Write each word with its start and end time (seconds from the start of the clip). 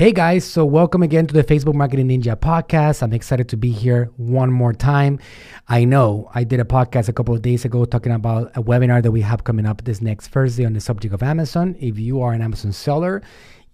Hey 0.00 0.12
guys, 0.12 0.46
so 0.46 0.64
welcome 0.64 1.02
again 1.02 1.26
to 1.26 1.34
the 1.34 1.44
Facebook 1.44 1.74
Marketing 1.74 2.08
Ninja 2.08 2.34
podcast. 2.34 3.02
I'm 3.02 3.12
excited 3.12 3.50
to 3.50 3.58
be 3.58 3.70
here 3.70 4.10
one 4.16 4.50
more 4.50 4.72
time. 4.72 5.18
I 5.68 5.84
know 5.84 6.30
I 6.34 6.42
did 6.42 6.58
a 6.58 6.64
podcast 6.64 7.10
a 7.10 7.12
couple 7.12 7.34
of 7.34 7.42
days 7.42 7.66
ago 7.66 7.84
talking 7.84 8.12
about 8.12 8.50
a 8.56 8.62
webinar 8.62 9.02
that 9.02 9.10
we 9.10 9.20
have 9.20 9.44
coming 9.44 9.66
up 9.66 9.84
this 9.84 10.00
next 10.00 10.28
Thursday 10.28 10.64
on 10.64 10.72
the 10.72 10.80
subject 10.80 11.12
of 11.12 11.22
Amazon. 11.22 11.76
If 11.78 11.98
you 11.98 12.22
are 12.22 12.32
an 12.32 12.40
Amazon 12.40 12.72
seller, 12.72 13.20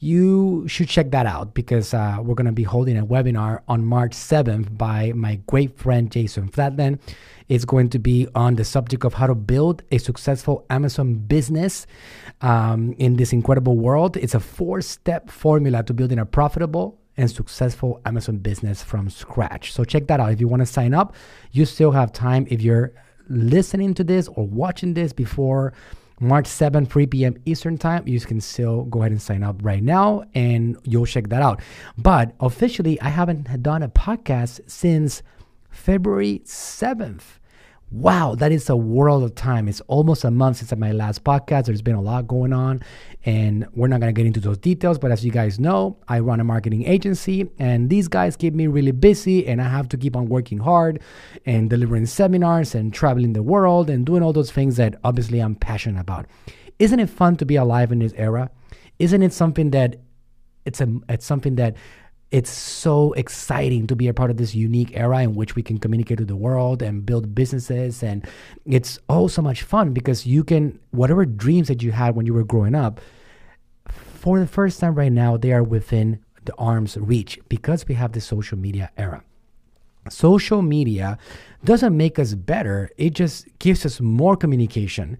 you 0.06 0.66
should 0.68 0.88
check 0.88 1.10
that 1.10 1.26
out 1.26 1.52
because 1.52 1.92
uh, 1.92 2.18
we're 2.22 2.36
going 2.36 2.46
to 2.46 2.52
be 2.52 2.62
holding 2.62 2.96
a 2.96 3.04
webinar 3.04 3.60
on 3.66 3.84
March 3.84 4.12
7th 4.12 4.78
by 4.78 5.12
my 5.12 5.40
great 5.48 5.76
friend 5.76 6.12
Jason 6.12 6.48
Fladlien. 6.48 7.00
It's 7.48 7.64
going 7.64 7.90
to 7.90 7.98
be 7.98 8.28
on 8.34 8.54
the 8.54 8.64
subject 8.64 9.04
of 9.04 9.14
how 9.14 9.26
to 9.26 9.34
build 9.34 9.82
a 9.90 9.98
successful 9.98 10.64
Amazon 10.70 11.14
business 11.14 11.88
um, 12.40 12.94
in 12.98 13.16
this 13.16 13.32
incredible 13.32 13.76
world. 13.76 14.16
It's 14.16 14.34
a 14.34 14.40
four 14.40 14.80
step 14.80 15.28
formula 15.28 15.82
to 15.82 15.92
building 15.92 16.20
a 16.20 16.26
profitable 16.26 16.98
and 17.16 17.28
successful 17.28 18.00
Amazon 18.06 18.36
business 18.38 18.84
from 18.84 19.10
scratch. 19.10 19.72
So 19.72 19.82
check 19.82 20.06
that 20.06 20.20
out. 20.20 20.30
If 20.30 20.40
you 20.40 20.46
want 20.46 20.60
to 20.60 20.66
sign 20.66 20.94
up, 20.94 21.16
you 21.50 21.64
still 21.64 21.90
have 21.90 22.12
time. 22.12 22.46
If 22.48 22.62
you're 22.62 22.92
listening 23.28 23.94
to 23.94 24.04
this 24.04 24.28
or 24.28 24.46
watching 24.46 24.94
this 24.94 25.12
before 25.12 25.72
March 26.20 26.46
7, 26.46 26.86
3 26.86 27.06
p.m. 27.06 27.36
Eastern 27.44 27.76
Time. 27.76 28.06
You 28.08 28.18
can 28.20 28.40
still 28.40 28.84
go 28.84 29.00
ahead 29.00 29.12
and 29.12 29.20
sign 29.20 29.42
up 29.42 29.56
right 29.62 29.82
now 29.82 30.24
and 30.34 30.78
you'll 30.84 31.06
check 31.06 31.28
that 31.28 31.42
out. 31.42 31.60
But 31.98 32.34
officially, 32.40 33.00
I 33.00 33.08
haven't 33.08 33.62
done 33.62 33.82
a 33.82 33.88
podcast 33.88 34.60
since 34.66 35.22
February 35.70 36.40
7th. 36.44 37.38
Wow, 37.92 38.34
that 38.34 38.50
is 38.50 38.68
a 38.68 38.74
world 38.74 39.22
of 39.22 39.36
time. 39.36 39.68
It's 39.68 39.80
almost 39.82 40.24
a 40.24 40.30
month 40.30 40.56
since 40.56 40.74
my 40.76 40.90
last 40.90 41.22
podcast. 41.22 41.66
There's 41.66 41.82
been 41.82 41.94
a 41.94 42.00
lot 42.00 42.26
going 42.26 42.52
on, 42.52 42.82
and 43.24 43.64
we're 43.76 43.86
not 43.86 44.00
going 44.00 44.12
to 44.12 44.18
get 44.18 44.26
into 44.26 44.40
those 44.40 44.58
details. 44.58 44.98
But 44.98 45.12
as 45.12 45.24
you 45.24 45.30
guys 45.30 45.60
know, 45.60 45.96
I 46.08 46.18
run 46.18 46.40
a 46.40 46.44
marketing 46.44 46.84
agency, 46.84 47.48
and 47.60 47.88
these 47.88 48.08
guys 48.08 48.34
keep 48.34 48.54
me 48.54 48.66
really 48.66 48.90
busy, 48.90 49.46
and 49.46 49.62
I 49.62 49.68
have 49.68 49.88
to 49.90 49.96
keep 49.96 50.16
on 50.16 50.28
working 50.28 50.58
hard 50.58 51.00
and 51.44 51.70
delivering 51.70 52.06
seminars 52.06 52.74
and 52.74 52.92
traveling 52.92 53.34
the 53.34 53.42
world 53.44 53.88
and 53.88 54.04
doing 54.04 54.20
all 54.20 54.32
those 54.32 54.50
things 54.50 54.74
that 54.78 54.96
obviously 55.04 55.38
I'm 55.38 55.54
passionate 55.54 56.00
about. 56.00 56.26
Isn't 56.80 56.98
it 56.98 57.08
fun 57.08 57.36
to 57.36 57.46
be 57.46 57.54
alive 57.54 57.92
in 57.92 58.00
this 58.00 58.12
era? 58.16 58.50
Isn't 58.98 59.22
it 59.22 59.32
something 59.32 59.70
that 59.70 60.00
it's 60.64 60.80
a 60.80 60.88
it's 61.08 61.24
something 61.24 61.54
that 61.54 61.76
it's 62.36 62.50
so 62.50 63.14
exciting 63.14 63.86
to 63.86 63.96
be 63.96 64.08
a 64.08 64.12
part 64.12 64.30
of 64.30 64.36
this 64.36 64.54
unique 64.54 64.90
era 64.92 65.22
in 65.22 65.34
which 65.34 65.56
we 65.56 65.62
can 65.62 65.78
communicate 65.78 66.18
to 66.18 66.24
the 66.26 66.36
world 66.36 66.82
and 66.82 67.06
build 67.06 67.34
businesses. 67.34 68.02
And 68.02 68.28
it's 68.66 68.98
oh 69.08 69.26
so 69.26 69.40
much 69.40 69.62
fun 69.62 69.94
because 69.94 70.26
you 70.26 70.44
can 70.44 70.78
whatever 70.90 71.24
dreams 71.24 71.68
that 71.68 71.82
you 71.82 71.92
had 71.92 72.14
when 72.14 72.26
you 72.26 72.34
were 72.34 72.44
growing 72.44 72.74
up 72.74 73.00
for 73.88 74.38
the 74.38 74.46
first 74.46 74.80
time 74.80 74.94
right 74.94 75.10
now 75.10 75.38
they 75.38 75.50
are 75.50 75.62
within 75.62 76.22
the 76.44 76.54
arm's 76.58 76.98
reach 76.98 77.40
because 77.48 77.88
we 77.88 77.94
have 77.94 78.12
the 78.12 78.20
social 78.20 78.58
media 78.58 78.90
era. 78.98 79.24
Social 80.10 80.60
media 80.60 81.16
doesn't 81.64 81.96
make 81.96 82.18
us 82.18 82.34
better. 82.34 82.90
It 82.98 83.14
just 83.14 83.46
gives 83.60 83.86
us 83.86 83.98
more 83.98 84.36
communication 84.36 85.16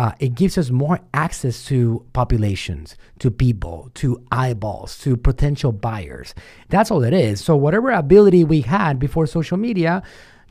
uh, 0.00 0.12
it 0.18 0.34
gives 0.34 0.56
us 0.56 0.70
more 0.70 0.98
access 1.12 1.56
to 1.66 2.02
populations 2.14 2.96
to 3.18 3.30
people 3.30 3.90
to 3.92 4.08
eyeballs 4.32 4.98
to 4.98 5.16
potential 5.16 5.72
buyers 5.72 6.34
that's 6.70 6.90
all 6.90 7.02
it 7.04 7.12
is 7.12 7.44
so 7.44 7.54
whatever 7.54 7.90
ability 7.90 8.42
we 8.42 8.62
had 8.62 8.98
before 8.98 9.26
social 9.26 9.58
media 9.58 10.02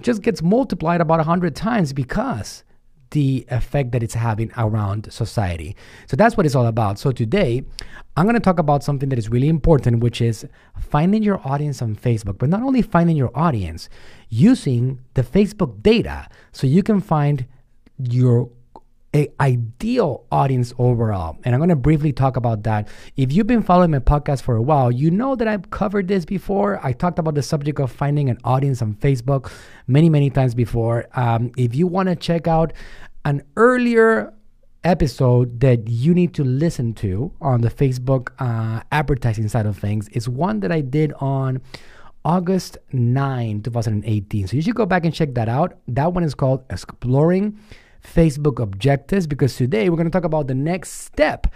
just 0.02 0.22
gets 0.22 0.42
multiplied 0.44 1.02
about 1.02 1.18
100 1.18 1.56
times 1.56 1.94
because 1.94 2.64
the 3.12 3.44
effect 3.50 3.92
that 3.92 4.04
it's 4.04 4.14
having 4.14 4.52
around 4.56 5.12
society. 5.12 5.76
So 6.06 6.16
that's 6.16 6.38
what 6.38 6.46
it's 6.46 6.54
all 6.54 6.68
about. 6.68 7.00
So 7.00 7.12
today, 7.12 7.64
I'm 8.16 8.26
going 8.26 8.36
to 8.36 8.40
talk 8.40 8.60
about 8.60 8.84
something 8.84 9.10
that 9.10 9.18
is 9.18 9.30
really 9.30 9.50
important, 9.50 10.00
which 10.00 10.22
is 10.22 10.46
finding 10.80 11.24
your 11.24 11.42
audience 11.44 11.82
on 11.82 11.96
Facebook, 11.96 12.38
but 12.38 12.50
not 12.50 12.62
only 12.62 12.84
finding 12.84 13.18
your 13.18 13.32
audience, 13.34 13.90
using 14.30 15.00
the 15.16 15.24
Facebook 15.24 15.82
data 15.82 16.28
so 16.52 16.68
you 16.68 16.84
can 16.84 17.02
find 17.02 17.48
your 17.98 18.50
a 19.16 19.28
ideal 19.40 20.26
audience 20.32 20.74
overall. 20.78 21.38
And 21.44 21.56
I'm 21.56 21.60
going 21.60 21.70
to 21.70 21.76
briefly 21.76 22.12
talk 22.12 22.38
about 22.38 22.64
that. 22.64 22.88
If 23.18 23.34
you've 23.34 23.48
been 23.48 23.64
following 23.64 23.92
my 23.92 24.00
podcast 24.00 24.44
for 24.44 24.56
a 24.56 24.62
while, 24.62 24.92
you 24.92 25.10
know 25.10 25.36
that 25.36 25.48
I've 25.48 25.72
covered 25.72 26.08
this 26.08 26.26
before. 26.26 26.80
I 26.86 26.94
talked 26.94 27.18
about 27.18 27.36
the 27.36 27.42
subject 27.42 27.80
of 27.80 27.92
finding 27.92 28.30
an 28.30 28.38
audience 28.44 28.82
on 28.82 28.94
Facebook 28.96 29.52
many, 29.88 30.10
many 30.10 30.30
times 30.30 30.54
before. 30.54 31.08
Um, 31.14 31.52
if 31.58 31.76
you 31.76 31.88
want 31.88 32.10
to 32.10 32.16
check 32.16 32.48
out 32.48 32.74
an 33.26 33.42
earlier 33.58 34.34
episode 34.84 35.60
that 35.60 35.90
you 35.90 36.14
need 36.14 36.34
to 36.36 36.44
listen 36.44 36.94
to 36.94 37.32
on 37.42 37.62
the 37.62 37.70
Facebook 37.70 38.30
uh, 38.40 38.82
advertising 38.92 39.48
side 39.48 39.66
of 39.66 39.78
things, 39.78 40.08
is 40.10 40.30
one 40.30 40.60
that 40.60 40.72
I 40.72 40.82
did 40.82 41.14
on 41.14 41.62
August 42.24 42.78
9, 42.92 43.64
2018. 43.64 44.48
So 44.48 44.56
you 44.56 44.62
should 44.62 44.76
go 44.76 44.86
back 44.86 45.04
and 45.04 45.14
check 45.14 45.34
that 45.34 45.50
out. 45.50 45.80
That 45.88 46.14
one 46.14 46.24
is 46.24 46.36
called 46.36 46.64
Exploring 46.70 47.58
Facebook 48.04 48.60
objectives 48.60 49.28
because 49.28 49.56
today 49.56 49.90
we're 49.90 49.98
going 49.98 50.10
to 50.10 50.12
talk 50.12 50.24
about 50.24 50.48
the 50.48 50.56
next 50.56 50.92
step 50.92 51.48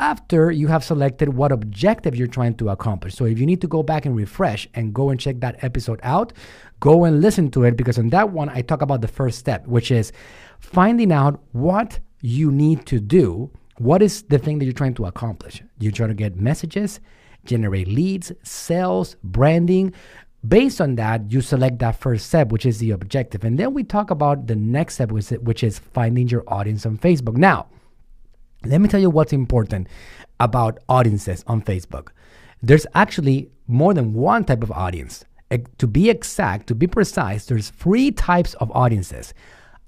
after 0.00 0.50
you 0.50 0.66
have 0.66 0.82
selected 0.82 1.28
what 1.28 1.52
objective 1.52 2.16
you're 2.16 2.26
trying 2.26 2.54
to 2.54 2.70
accomplish. 2.70 3.14
So 3.14 3.26
if 3.26 3.38
you 3.38 3.44
need 3.44 3.60
to 3.60 3.68
go 3.68 3.82
back 3.82 4.06
and 4.06 4.16
refresh 4.16 4.66
and 4.74 4.94
go 4.94 5.10
and 5.10 5.20
check 5.20 5.40
that 5.40 5.62
episode 5.62 6.00
out, 6.02 6.32
go 6.80 7.04
and 7.04 7.20
listen 7.20 7.50
to 7.50 7.64
it 7.64 7.76
because 7.76 7.98
on 7.98 8.08
that 8.08 8.30
one 8.30 8.48
I 8.48 8.62
talk 8.62 8.80
about 8.80 9.02
the 9.02 9.08
first 9.08 9.38
step, 9.38 9.66
which 9.66 9.90
is 9.90 10.10
finding 10.58 11.12
out 11.12 11.40
what 11.52 12.00
you 12.22 12.50
need 12.50 12.86
to 12.86 12.98
do. 12.98 13.50
What 13.76 14.02
is 14.02 14.22
the 14.22 14.38
thing 14.38 14.58
that 14.58 14.64
you're 14.64 14.74
trying 14.74 14.94
to 14.94 15.06
accomplish? 15.06 15.62
You're 15.78 15.92
trying 15.92 16.08
to 16.10 16.14
get 16.14 16.36
messages, 16.36 17.00
generate 17.44 17.88
leads, 17.88 18.32
sales, 18.42 19.16
branding, 19.22 19.92
Based 20.46 20.80
on 20.80 20.94
that, 20.94 21.30
you 21.30 21.42
select 21.42 21.78
that 21.80 21.96
first 21.96 22.26
step, 22.26 22.48
which 22.48 22.64
is 22.64 22.78
the 22.78 22.92
objective. 22.92 23.44
And 23.44 23.58
then 23.58 23.74
we 23.74 23.84
talk 23.84 24.10
about 24.10 24.46
the 24.46 24.56
next 24.56 24.94
step, 24.94 25.12
which 25.12 25.62
is 25.62 25.78
finding 25.78 26.28
your 26.28 26.44
audience 26.46 26.86
on 26.86 26.96
Facebook. 26.96 27.36
Now, 27.36 27.66
let 28.64 28.80
me 28.80 28.88
tell 28.88 29.00
you 29.00 29.10
what's 29.10 29.32
important 29.32 29.88
about 30.38 30.78
audiences 30.88 31.44
on 31.46 31.60
Facebook. 31.60 32.08
There's 32.62 32.86
actually 32.94 33.50
more 33.66 33.92
than 33.92 34.14
one 34.14 34.44
type 34.44 34.62
of 34.62 34.72
audience. 34.72 35.24
To 35.78 35.86
be 35.86 36.08
exact, 36.08 36.68
to 36.68 36.74
be 36.74 36.86
precise, 36.86 37.46
there's 37.46 37.70
three 37.70 38.10
types 38.10 38.54
of 38.54 38.70
audiences 38.74 39.34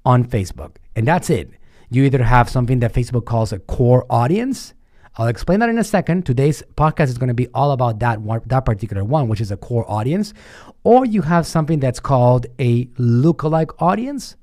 on 0.05 0.25
Facebook. 0.25 0.75
And 0.95 1.07
that's 1.07 1.29
it. 1.29 1.49
You 1.89 2.03
either 2.03 2.23
have 2.23 2.49
something 2.49 2.79
that 2.79 2.93
Facebook 2.93 3.25
calls 3.25 3.53
a 3.53 3.59
core 3.59 4.05
audience, 4.09 4.73
I'll 5.15 5.27
explain 5.27 5.59
that 5.59 5.69
in 5.69 5.77
a 5.77 5.83
second. 5.83 6.25
Today's 6.25 6.63
podcast 6.75 7.09
is 7.09 7.19
going 7.19 7.27
to 7.27 7.35
be 7.35 7.47
all 7.53 7.71
about 7.71 7.99
that 7.99 8.19
one, 8.19 8.41
that 8.47 8.61
particular 8.61 9.03
one, 9.03 9.27
which 9.27 9.41
is 9.41 9.51
a 9.51 9.57
core 9.57 9.85
audience. 9.89 10.33
Or 10.83 11.05
you 11.05 11.21
have 11.21 11.45
something 11.45 11.79
that's 11.79 11.99
called 11.99 12.47
a 12.57 12.85
lookalike 12.97 13.75
audience, 13.77 14.37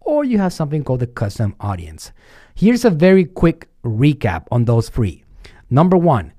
or 0.00 0.24
you 0.24 0.36
have 0.36 0.52
something 0.52 0.84
called 0.84 1.02
a 1.02 1.06
custom 1.06 1.56
audience. 1.58 2.12
Here's 2.54 2.84
a 2.84 2.90
very 2.90 3.24
quick 3.24 3.68
recap 3.82 4.44
on 4.50 4.66
those 4.66 4.90
three. 4.90 5.24
Number 5.70 5.96
one, 5.96 6.34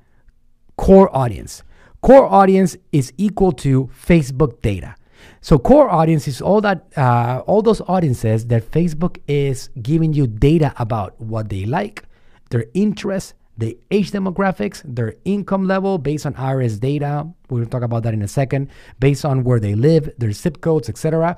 core 0.78 1.10
audience. 1.16 1.64
Core 2.02 2.26
audience 2.26 2.78
is 2.92 3.12
equal 3.18 3.52
to 3.54 3.90
Facebook 4.00 4.62
data. 4.62 4.96
So 5.42 5.58
core 5.58 5.90
audience 5.90 6.28
is 6.28 6.40
all 6.40 6.62
that 6.62 6.86
uh, 6.96 7.42
all 7.48 7.64
those 7.64 7.82
audiences 7.82 8.46
that 8.48 8.70
Facebook 8.70 9.18
is 9.28 9.70
giving 9.82 10.14
you 10.14 10.28
data 10.28 10.72
about 10.78 11.20
what 11.20 11.50
they 11.50 11.66
like, 11.66 12.04
their 12.52 12.66
interests, 12.76 13.34
the 13.62 13.78
age 13.92 14.12
demographics, 14.12 14.82
their 14.84 15.14
income 15.24 15.68
level 15.68 16.00
based 16.00 16.26
on 16.26 16.34
IRS 16.34 16.80
data. 16.80 17.28
We'll 17.50 17.68
talk 17.68 17.84
about 17.84 18.02
that 18.04 18.14
in 18.14 18.24
a 18.24 18.28
second, 18.28 18.70
based 19.00 19.24
on 19.24 19.44
where 19.44 19.60
they 19.60 19.76
live, 19.76 20.12
their 20.18 20.32
zip 20.32 20.62
codes, 20.62 20.90
etc. 20.90 21.38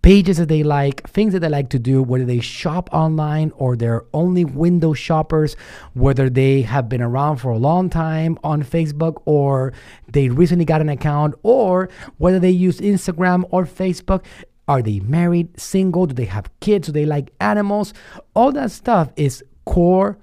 Pages 0.00 0.36
that 0.36 0.48
they 0.48 0.62
like, 0.62 1.08
things 1.10 1.32
that 1.32 1.40
they 1.40 1.48
like 1.48 1.68
to 1.70 1.80
do, 1.80 2.04
whether 2.04 2.24
they 2.24 2.38
shop 2.38 2.88
online 2.92 3.50
or 3.56 3.74
they're 3.74 4.04
only 4.14 4.44
window 4.44 4.92
shoppers, 4.92 5.56
whether 5.94 6.30
they 6.30 6.62
have 6.62 6.88
been 6.88 7.02
around 7.02 7.38
for 7.38 7.50
a 7.50 7.58
long 7.58 7.90
time 7.90 8.38
on 8.44 8.62
Facebook 8.62 9.20
or 9.24 9.72
they 10.06 10.28
recently 10.28 10.64
got 10.64 10.80
an 10.80 10.88
account, 10.88 11.34
or 11.42 11.88
whether 12.18 12.38
they 12.38 12.50
use 12.50 12.78
Instagram 12.78 13.44
or 13.50 13.64
Facebook. 13.64 14.24
Are 14.68 14.82
they 14.82 15.00
married, 15.00 15.60
single? 15.60 16.06
Do 16.06 16.14
they 16.14 16.26
have 16.26 16.48
kids? 16.60 16.86
Do 16.86 16.92
they 16.92 17.06
like 17.06 17.32
animals? 17.40 17.92
All 18.34 18.52
that 18.52 18.70
stuff 18.70 19.12
is 19.16 19.42
core 19.64 20.18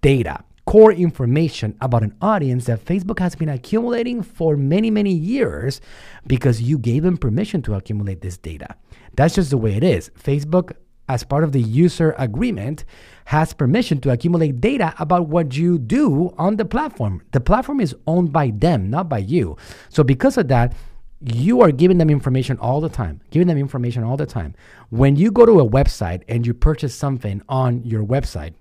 data 0.00 0.44
core 0.68 0.92
information 0.92 1.74
about 1.80 2.02
an 2.02 2.14
audience 2.20 2.66
that 2.66 2.84
Facebook 2.84 3.18
has 3.20 3.34
been 3.34 3.48
accumulating 3.48 4.22
for 4.22 4.54
many, 4.54 4.90
many 4.90 5.14
years 5.14 5.80
because 6.26 6.60
you 6.60 6.76
gave 6.76 7.02
them 7.02 7.16
permission 7.16 7.62
to 7.62 7.72
accumulate 7.72 8.20
this 8.20 8.36
data. 8.36 8.76
That's 9.16 9.36
just 9.36 9.48
the 9.48 9.56
way 9.56 9.76
it 9.76 9.82
is. 9.82 10.10
Facebook, 10.10 10.72
as 11.08 11.24
part 11.24 11.42
of 11.42 11.52
the 11.52 11.62
user 11.62 12.14
agreement, 12.18 12.84
has 13.24 13.54
permission 13.54 13.98
to 14.02 14.10
accumulate 14.10 14.60
data 14.60 14.94
about 14.98 15.28
what 15.28 15.56
you 15.56 15.78
do 15.78 16.34
on 16.36 16.56
the 16.56 16.66
platform. 16.66 17.22
The 17.32 17.40
platform 17.40 17.80
is 17.80 17.96
owned 18.06 18.30
by 18.30 18.50
them, 18.50 18.90
not 18.90 19.08
by 19.08 19.20
you. 19.20 19.56
So, 19.88 20.04
because 20.04 20.36
of 20.36 20.48
that, 20.48 20.74
you 21.24 21.62
are 21.62 21.72
giving 21.72 21.96
them 21.96 22.10
information 22.10 22.58
all 22.58 22.82
the 22.82 22.90
time, 22.90 23.22
giving 23.30 23.48
them 23.48 23.56
information 23.56 24.04
all 24.04 24.18
the 24.18 24.26
time. 24.26 24.54
When 24.90 25.16
you 25.16 25.30
go 25.30 25.46
to 25.46 25.60
a 25.60 25.66
website 25.66 26.24
and 26.28 26.46
you 26.46 26.52
purchase 26.52 26.94
something 26.94 27.40
on 27.48 27.84
your 27.84 28.04
website, 28.04 28.52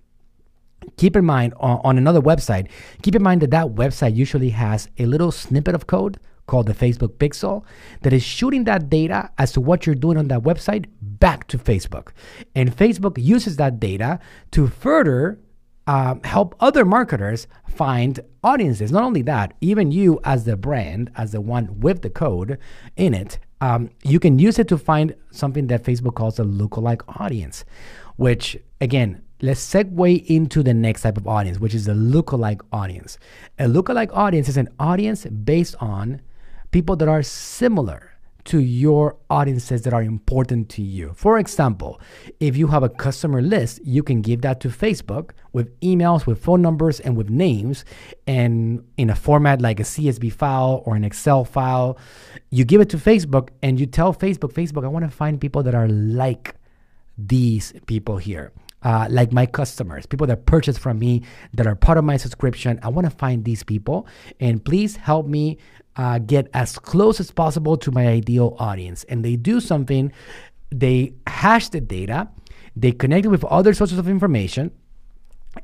keep 0.97 1.15
in 1.15 1.25
mind 1.25 1.53
on, 1.59 1.79
on 1.83 1.97
another 1.97 2.21
website, 2.21 2.67
keep 3.01 3.15
in 3.15 3.23
mind 3.23 3.41
that 3.41 3.51
that 3.51 3.67
website 3.67 4.15
usually 4.15 4.49
has 4.49 4.89
a 4.97 5.05
little 5.05 5.31
snippet 5.31 5.73
of 5.73 5.87
code 5.87 6.19
called 6.47 6.65
the 6.65 6.73
Facebook 6.73 7.13
Pixel 7.17 7.63
that 8.01 8.13
is 8.13 8.23
shooting 8.23 8.63
that 8.63 8.89
data 8.89 9.29
as 9.37 9.51
to 9.51 9.61
what 9.61 9.85
you're 9.85 9.95
doing 9.95 10.17
on 10.17 10.27
that 10.29 10.41
website 10.41 10.85
back 11.01 11.47
to 11.47 11.57
Facebook. 11.57 12.09
And 12.55 12.75
Facebook 12.75 13.21
uses 13.21 13.57
that 13.57 13.79
data 13.79 14.19
to 14.51 14.67
further 14.67 15.39
um, 15.85 16.21
help 16.23 16.55
other 16.59 16.83
marketers 16.83 17.47
find 17.69 18.19
audiences. 18.43 18.91
Not 18.91 19.03
only 19.03 19.21
that, 19.23 19.53
even 19.61 19.91
you 19.91 20.19
as 20.23 20.43
the 20.43 20.57
brand, 20.57 21.11
as 21.15 21.31
the 21.31 21.41
one 21.41 21.79
with 21.79 22.01
the 22.01 22.09
code 22.09 22.57
in 22.95 23.13
it, 23.13 23.39
um, 23.61 23.89
you 24.03 24.19
can 24.19 24.37
use 24.37 24.59
it 24.59 24.67
to 24.67 24.77
find 24.77 25.15
something 25.31 25.67
that 25.67 25.83
Facebook 25.83 26.15
calls 26.15 26.39
a 26.39 26.43
lookalike 26.43 27.01
audience, 27.19 27.65
which 28.17 28.57
again, 28.81 29.21
let's 29.41 29.61
segue 29.61 30.25
into 30.25 30.63
the 30.63 30.73
next 30.73 31.01
type 31.01 31.17
of 31.17 31.27
audience, 31.27 31.59
which 31.59 31.75
is 31.75 31.87
a 31.87 31.93
lookalike 31.93 32.61
audience. 32.71 33.17
A 33.59 33.65
lookalike 33.65 34.09
audience 34.13 34.49
is 34.49 34.57
an 34.57 34.69
audience 34.79 35.25
based 35.25 35.75
on 35.79 36.21
people 36.71 36.95
that 36.95 37.07
are 37.07 37.23
similar 37.23 38.17
to 38.47 38.59
your 38.59 39.17
audiences 39.29 39.81
that 39.81 39.93
are 39.93 40.01
important 40.01 40.69
to 40.69 40.81
you. 40.81 41.11
For 41.15 41.37
example, 41.37 41.99
if 42.39 42.55
you 42.55 42.67
have 42.67 42.81
a 42.81 42.87
customer 42.87 43.41
list, 43.41 43.81
you 43.83 44.01
can 44.01 44.21
give 44.21 44.41
that 44.41 44.61
to 44.61 44.69
Facebook 44.69 45.31
with 45.51 45.77
emails, 45.81 46.25
with 46.25 46.41
phone 46.41 46.61
numbers, 46.61 47.01
and 47.01 47.17
with 47.17 47.29
names, 47.29 47.83
and 48.25 48.85
in 48.95 49.09
a 49.09 49.15
format 49.15 49.61
like 49.61 49.81
a 49.81 49.83
CSV 49.83 50.31
file 50.31 50.81
or 50.85 50.95
an 50.95 51.03
Excel 51.03 51.43
file. 51.43 51.97
You 52.49 52.63
give 52.63 52.79
it 52.79 52.89
to 52.91 52.97
Facebook 52.97 53.49
and 53.61 53.81
you 53.81 53.85
tell 53.85 54.13
Facebook, 54.13 54.53
Facebook, 54.53 54.85
I 54.85 54.87
want 54.87 55.03
to 55.03 55.11
find 55.11 55.41
people 55.41 55.61
that 55.63 55.75
are 55.75 55.89
like 55.89 56.55
these 57.17 57.73
people 57.85 58.17
here. 58.17 58.53
Uh, 58.83 59.07
like 59.09 59.33
my 59.33 59.45
customers, 59.45 60.05
people 60.05 60.27
that 60.27 60.45
purchase 60.45 60.77
from 60.77 60.99
me 60.99 61.23
that 61.51 61.65
are 61.65 61.75
part 61.75 61.97
of 61.97 62.05
my 62.05 62.15
subscription. 62.15 62.79
I 62.83 62.89
want 62.89 63.05
to 63.09 63.15
find 63.17 63.43
these 63.43 63.63
people 63.63 64.07
and 64.39 64.63
please 64.63 64.95
help 64.95 65.25
me 65.25 65.57
uh, 65.95 66.19
get 66.19 66.47
as 66.53 66.77
close 66.77 67.19
as 67.19 67.31
possible 67.31 67.75
to 67.77 67.91
my 67.91 68.07
ideal 68.07 68.55
audience. 68.59 69.03
And 69.05 69.25
they 69.25 69.35
do 69.35 69.59
something, 69.59 70.11
they 70.69 71.13
hash 71.25 71.69
the 71.69 71.81
data, 71.81 72.29
they 72.75 72.91
connect 72.91 73.25
it 73.25 73.29
with 73.29 73.43
other 73.45 73.73
sources 73.73 73.97
of 73.97 74.07
information. 74.07 74.71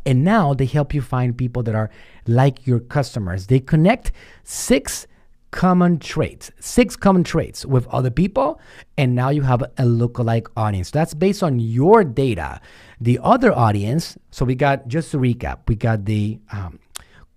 And 0.08 0.24
now 0.24 0.56
they 0.56 0.66
help 0.66 0.94
you 0.94 1.02
find 1.02 1.38
people 1.38 1.62
that 1.64 1.76
are 1.76 1.92
like 2.26 2.66
your 2.66 2.80
customers. 2.80 3.46
They 3.46 3.60
connect 3.60 4.12
six 4.44 5.06
common 5.54 6.00
traits, 6.00 6.52
six 6.60 6.96
common 6.96 7.24
traits 7.24 7.66
with 7.66 7.88
other 7.88 8.10
people, 8.10 8.60
and 8.98 9.14
now 9.16 9.30
you 9.30 9.44
have 9.44 9.62
a 9.62 9.84
lookalike 9.84 10.48
audience. 10.58 10.90
That's 10.92 11.14
based 11.14 11.44
on 11.44 11.60
your 11.60 12.04
data. 12.04 12.60
The 13.00 13.20
other 13.24 13.54
audience, 13.54 14.18
so 14.32 14.44
we 14.44 14.56
got, 14.56 14.88
just 14.88 15.12
to 15.12 15.18
recap, 15.18 15.60
we 15.68 15.76
got 15.76 16.06
the 16.06 16.40
um, 16.52 16.80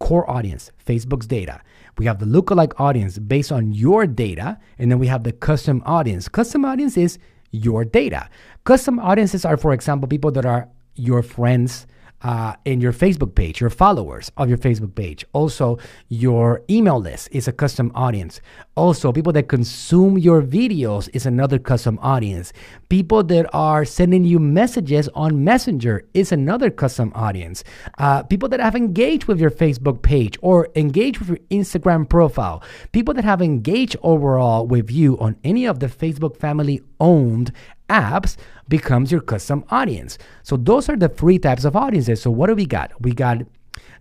core 0.00 0.28
audience, 0.28 0.72
Facebook's 0.84 1.26
data. 1.26 1.60
We 1.98 2.06
have 2.06 2.18
the 2.18 2.26
lookalike 2.26 2.72
audience 2.80 3.18
based 3.18 3.52
on 3.52 3.72
your 3.72 4.06
data, 4.06 4.58
and 4.78 4.90
then 4.90 4.98
we 4.98 5.06
have 5.08 5.22
the 5.22 5.32
custom 5.32 5.82
audience. 5.84 6.26
Custom 6.28 6.64
audience 6.64 6.96
is 6.96 7.18
your 7.50 7.84
data. 7.84 8.28
Custom 8.64 8.98
audiences 8.98 9.44
are, 9.44 9.58
for 9.58 9.72
example, 9.72 10.08
people 10.08 10.30
that 10.32 10.46
are 10.46 10.68
your 10.94 11.22
friends, 11.22 11.86
uh, 12.22 12.54
in 12.64 12.80
your 12.80 12.92
Facebook 12.92 13.34
page, 13.34 13.60
your 13.60 13.70
followers 13.70 14.30
of 14.36 14.48
your 14.48 14.58
Facebook 14.58 14.94
page. 14.94 15.24
Also, 15.32 15.78
your 16.08 16.62
email 16.70 17.00
list 17.00 17.28
is 17.32 17.46
a 17.48 17.52
custom 17.52 17.92
audience. 17.94 18.40
Also, 18.76 19.10
people 19.10 19.32
that 19.32 19.48
consume 19.48 20.18
your 20.18 20.42
videos 20.42 21.08
is 21.14 21.24
another 21.24 21.58
custom 21.58 21.98
audience. 22.02 22.52
People 22.90 23.22
that 23.24 23.48
are 23.54 23.86
sending 23.86 24.22
you 24.24 24.38
messages 24.38 25.08
on 25.14 25.42
Messenger 25.42 26.04
is 26.12 26.30
another 26.30 26.70
custom 26.70 27.10
audience. 27.14 27.64
Uh, 27.96 28.22
people 28.22 28.50
that 28.50 28.60
have 28.60 28.76
engaged 28.76 29.24
with 29.24 29.40
your 29.40 29.50
Facebook 29.50 30.02
page 30.02 30.38
or 30.42 30.68
engaged 30.76 31.20
with 31.20 31.28
your 31.30 31.38
Instagram 31.50 32.06
profile. 32.06 32.62
People 32.92 33.14
that 33.14 33.24
have 33.24 33.40
engaged 33.40 33.96
overall 34.02 34.66
with 34.66 34.90
you 34.90 35.18
on 35.20 35.36
any 35.42 35.64
of 35.64 35.80
the 35.80 35.86
Facebook 35.86 36.36
family 36.36 36.82
owned 37.00 37.52
apps 37.88 38.36
becomes 38.68 39.10
your 39.10 39.22
custom 39.22 39.64
audience. 39.70 40.18
So 40.42 40.58
those 40.58 40.90
are 40.90 40.96
the 40.96 41.08
three 41.08 41.38
types 41.38 41.64
of 41.64 41.76
audiences. 41.76 42.20
So 42.20 42.30
what 42.30 42.48
do 42.48 42.54
we 42.54 42.66
got? 42.66 42.92
We 43.00 43.12
got 43.12 43.38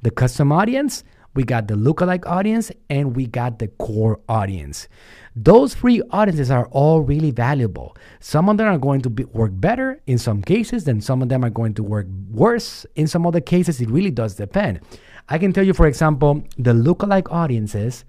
the 0.01 0.11
custom 0.11 0.51
audience, 0.51 1.03
we 1.35 1.43
got 1.43 1.67
the 1.67 1.75
lookalike 1.75 2.25
audience, 2.25 2.71
and 2.89 3.15
we 3.15 3.25
got 3.25 3.59
the 3.59 3.67
core 3.67 4.19
audience. 4.27 4.87
Those 5.35 5.75
three 5.75 6.01
audiences 6.11 6.49
are 6.49 6.67
all 6.67 7.01
really 7.01 7.31
valuable. 7.31 7.95
Some 8.19 8.49
of 8.49 8.57
them 8.57 8.67
are 8.67 8.77
going 8.77 9.01
to 9.01 9.09
be, 9.09 9.25
work 9.25 9.51
better 9.53 10.01
in 10.07 10.17
some 10.17 10.41
cases, 10.41 10.85
then 10.85 11.01
some 11.01 11.21
of 11.21 11.29
them 11.29 11.43
are 11.43 11.49
going 11.49 11.73
to 11.75 11.83
work 11.83 12.07
worse 12.31 12.85
in 12.95 13.07
some 13.07 13.27
other 13.27 13.41
cases. 13.41 13.81
It 13.81 13.89
really 13.89 14.11
does 14.11 14.35
depend. 14.35 14.79
I 15.27 15.37
can 15.37 15.51
tell 15.51 15.65
you, 15.65 15.73
for 15.73 15.87
example, 15.87 16.43
the 16.57 16.73
lookalike 16.73 17.31
audiences 17.31 18.05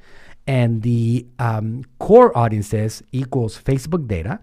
and 0.46 0.82
the 0.82 1.26
um, 1.38 1.84
core 1.98 2.36
audiences 2.38 3.02
equals 3.12 3.60
Facebook 3.60 4.06
data 4.06 4.38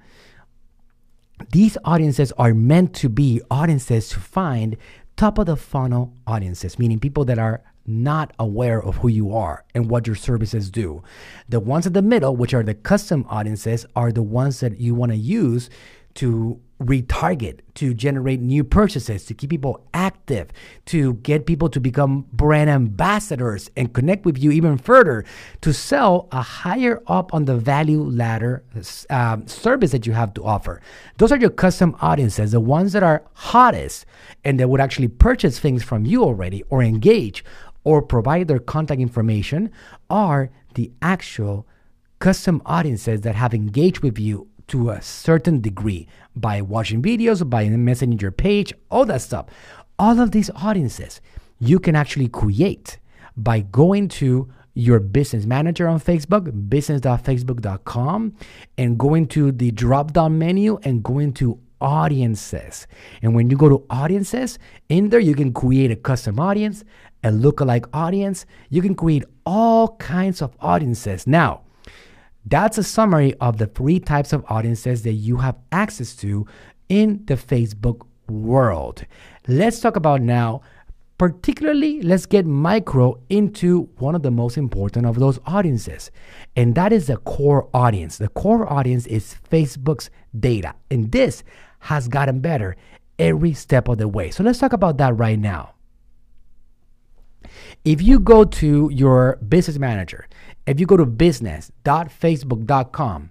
these 1.51 1.77
audiences 1.83 2.31
are 2.33 2.53
meant 2.53 2.93
to 2.95 3.09
be 3.09 3.41
audiences 3.49 4.09
to 4.09 4.19
find 4.19 4.77
top 5.15 5.37
of 5.37 5.45
the 5.45 5.55
funnel 5.55 6.13
audiences, 6.25 6.79
meaning 6.79 6.99
people 6.99 7.25
that 7.25 7.37
are 7.37 7.63
not 7.85 8.33
aware 8.39 8.81
of 8.81 8.97
who 8.97 9.07
you 9.07 9.33
are 9.33 9.65
and 9.73 9.89
what 9.89 10.07
your 10.07 10.15
services 10.15 10.69
do. 10.69 11.03
The 11.49 11.59
ones 11.59 11.85
at 11.85 11.93
the 11.93 12.01
middle, 12.01 12.35
which 12.35 12.53
are 12.53 12.63
the 12.63 12.73
custom 12.73 13.25
audiences, 13.29 13.85
are 13.95 14.11
the 14.11 14.23
ones 14.23 14.59
that 14.61 14.79
you 14.79 14.95
want 14.95 15.11
to 15.11 15.17
use 15.17 15.69
to 16.15 16.59
retarget, 16.79 17.59
to 17.75 17.93
generate 17.93 18.41
new 18.41 18.63
purchases, 18.63 19.25
to 19.25 19.33
keep 19.33 19.49
people 19.49 19.85
active, 19.93 20.49
to 20.85 21.13
get 21.15 21.45
people 21.45 21.69
to 21.69 21.79
become 21.79 22.25
brand 22.33 22.69
ambassadors 22.69 23.69
and 23.77 23.93
connect 23.93 24.25
with 24.25 24.37
you 24.37 24.51
even 24.51 24.77
further, 24.77 25.23
to 25.61 25.73
sell 25.73 26.27
a 26.31 26.41
higher 26.41 27.01
up 27.07 27.33
on 27.33 27.45
the 27.45 27.55
value 27.55 28.03
ladder 28.03 28.63
um, 29.09 29.47
service 29.47 29.91
that 29.91 30.05
you 30.05 30.13
have 30.13 30.33
to 30.33 30.43
offer. 30.43 30.81
Those 31.17 31.31
are 31.31 31.37
your 31.37 31.49
custom 31.49 31.95
audiences, 32.01 32.51
the 32.51 32.59
ones 32.59 32.93
that 32.93 33.03
are 33.03 33.23
hottest 33.33 34.05
and 34.43 34.59
that 34.59 34.69
would 34.69 34.81
actually 34.81 35.07
purchase 35.07 35.59
things 35.59 35.83
from 35.83 36.05
you 36.05 36.23
already 36.23 36.63
or 36.69 36.83
engage 36.83 37.43
or 37.83 38.01
provide 38.01 38.47
their 38.47 38.59
contact 38.59 39.01
information 39.01 39.71
are 40.09 40.49
the 40.75 40.91
actual 41.01 41.67
custom 42.19 42.61
audiences 42.65 43.21
that 43.21 43.35
have 43.35 43.53
engaged 43.53 43.99
with 43.99 44.17
you 44.17 44.47
to 44.67 44.89
a 44.89 45.01
certain 45.01 45.59
degree 45.59 46.07
by 46.35 46.61
watching 46.61 47.01
videos, 47.01 47.47
by 47.49 47.65
messaging 47.67 48.21
your 48.21 48.31
page, 48.31 48.73
all 48.89 49.05
that 49.05 49.21
stuff. 49.21 49.47
All 49.99 50.19
of 50.19 50.31
these 50.31 50.49
audiences 50.55 51.21
you 51.59 51.79
can 51.79 51.95
actually 51.95 52.27
create 52.27 52.97
by 53.35 53.61
going 53.61 54.07
to 54.07 54.51
your 54.73 54.99
business 54.99 55.45
manager 55.45 55.87
on 55.87 55.99
Facebook, 55.99 56.69
business.facebook.com, 56.69 58.35
and 58.77 58.97
going 58.97 59.27
to 59.27 59.51
the 59.51 59.71
drop 59.71 60.13
down 60.13 60.37
menu 60.37 60.79
and 60.83 61.03
going 61.03 61.31
to 61.33 61.59
audiences. 61.83 62.87
And 63.21 63.35
when 63.35 63.49
you 63.49 63.57
go 63.57 63.69
to 63.69 63.85
audiences, 63.89 64.57
in 64.89 65.09
there 65.09 65.19
you 65.19 65.35
can 65.35 65.53
create 65.53 65.91
a 65.91 65.95
custom 65.95 66.39
audience, 66.39 66.83
a 67.23 67.29
lookalike 67.29 67.87
audience. 67.93 68.45
You 68.69 68.81
can 68.81 68.95
create 68.95 69.25
all 69.45 69.95
kinds 69.97 70.41
of 70.41 70.55
audiences. 70.59 71.27
Now, 71.27 71.61
that's 72.45 72.77
a 72.77 72.83
summary 72.83 73.35
of 73.35 73.57
the 73.57 73.67
three 73.67 73.99
types 73.99 74.33
of 74.33 74.43
audiences 74.49 75.03
that 75.03 75.13
you 75.13 75.37
have 75.37 75.57
access 75.71 76.15
to 76.17 76.47
in 76.89 77.23
the 77.25 77.35
Facebook 77.35 78.05
world. 78.27 79.05
Let's 79.47 79.79
talk 79.79 79.95
about 79.95 80.21
now, 80.21 80.61
particularly, 81.17 82.01
let's 82.01 82.25
get 82.25 82.45
micro 82.45 83.17
into 83.29 83.89
one 83.99 84.15
of 84.15 84.23
the 84.23 84.31
most 84.31 84.57
important 84.57 85.05
of 85.05 85.19
those 85.19 85.39
audiences, 85.45 86.11
and 86.55 86.75
that 86.75 86.91
is 86.91 87.07
the 87.07 87.17
core 87.17 87.69
audience. 87.73 88.17
The 88.17 88.29
core 88.29 88.71
audience 88.71 89.05
is 89.07 89.35
Facebook's 89.49 90.09
data, 90.37 90.75
and 90.91 91.11
this 91.11 91.43
has 91.83 92.07
gotten 92.07 92.39
better 92.39 92.75
every 93.19 93.53
step 93.53 93.87
of 93.87 93.97
the 93.97 94.07
way. 94.07 94.31
So 94.31 94.43
let's 94.43 94.59
talk 94.59 94.73
about 94.73 94.97
that 94.97 95.17
right 95.17 95.39
now. 95.39 95.73
If 97.85 98.01
you 98.01 98.19
go 98.19 98.45
to 98.45 98.89
your 98.91 99.37
business 99.47 99.77
manager 99.77 100.27
if 100.65 100.79
you 100.79 100.85
go 100.85 100.95
to 100.97 101.05
business.facebook.com, 101.05 103.29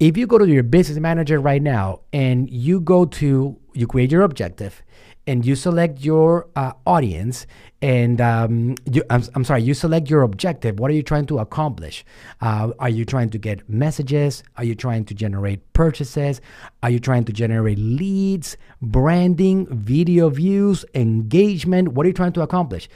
if 0.00 0.16
you 0.16 0.26
go 0.26 0.38
to 0.38 0.48
your 0.48 0.64
business 0.64 0.98
manager 0.98 1.38
right 1.38 1.62
now 1.62 2.00
and 2.12 2.50
you 2.50 2.80
go 2.80 3.04
to, 3.04 3.56
you 3.72 3.86
create 3.86 4.10
your 4.10 4.22
objective 4.22 4.82
and 5.26 5.44
you 5.44 5.56
select 5.56 6.00
your 6.00 6.48
uh, 6.54 6.72
audience 6.86 7.46
and 7.80 8.20
um, 8.20 8.76
you, 8.90 9.02
I'm, 9.10 9.22
I'm, 9.34 9.44
sorry, 9.44 9.62
you 9.62 9.74
select 9.74 10.08
your 10.08 10.22
objective. 10.22 10.78
What 10.78 10.90
are 10.90 10.94
you 10.94 11.02
trying 11.02 11.26
to 11.26 11.38
accomplish? 11.38 12.04
Uh, 12.40 12.72
are 12.78 12.88
you 12.88 13.04
trying 13.04 13.30
to 13.30 13.38
get 13.38 13.68
messages? 13.68 14.42
Are 14.56 14.64
you 14.64 14.74
trying 14.74 15.04
to 15.06 15.14
generate 15.14 15.72
purchases? 15.72 16.40
Are 16.82 16.90
you 16.90 16.98
trying 16.98 17.24
to 17.24 17.32
generate 17.32 17.78
leads, 17.78 18.56
branding, 18.80 19.66
video 19.66 20.28
views, 20.30 20.84
engagement? 20.94 21.88
What 21.88 22.04
are 22.04 22.08
you 22.08 22.14
trying 22.14 22.32
to 22.34 22.42
accomplish? 22.42 22.88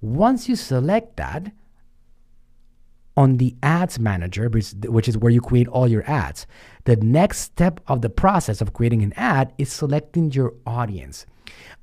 Once 0.00 0.48
you 0.48 0.56
select 0.56 1.16
that, 1.16 1.52
on 3.16 3.36
the 3.36 3.54
ads 3.62 3.98
manager, 4.00 4.48
which 4.48 5.08
is 5.08 5.16
where 5.16 5.30
you 5.30 5.40
create 5.40 5.68
all 5.68 5.86
your 5.86 6.02
ads, 6.10 6.48
the 6.84 6.96
next 6.96 7.38
step 7.38 7.80
of 7.86 8.02
the 8.02 8.10
process 8.10 8.60
of 8.60 8.72
creating 8.72 9.02
an 9.02 9.12
ad 9.16 9.52
is 9.56 9.72
selecting 9.72 10.32
your 10.32 10.52
audience. 10.66 11.24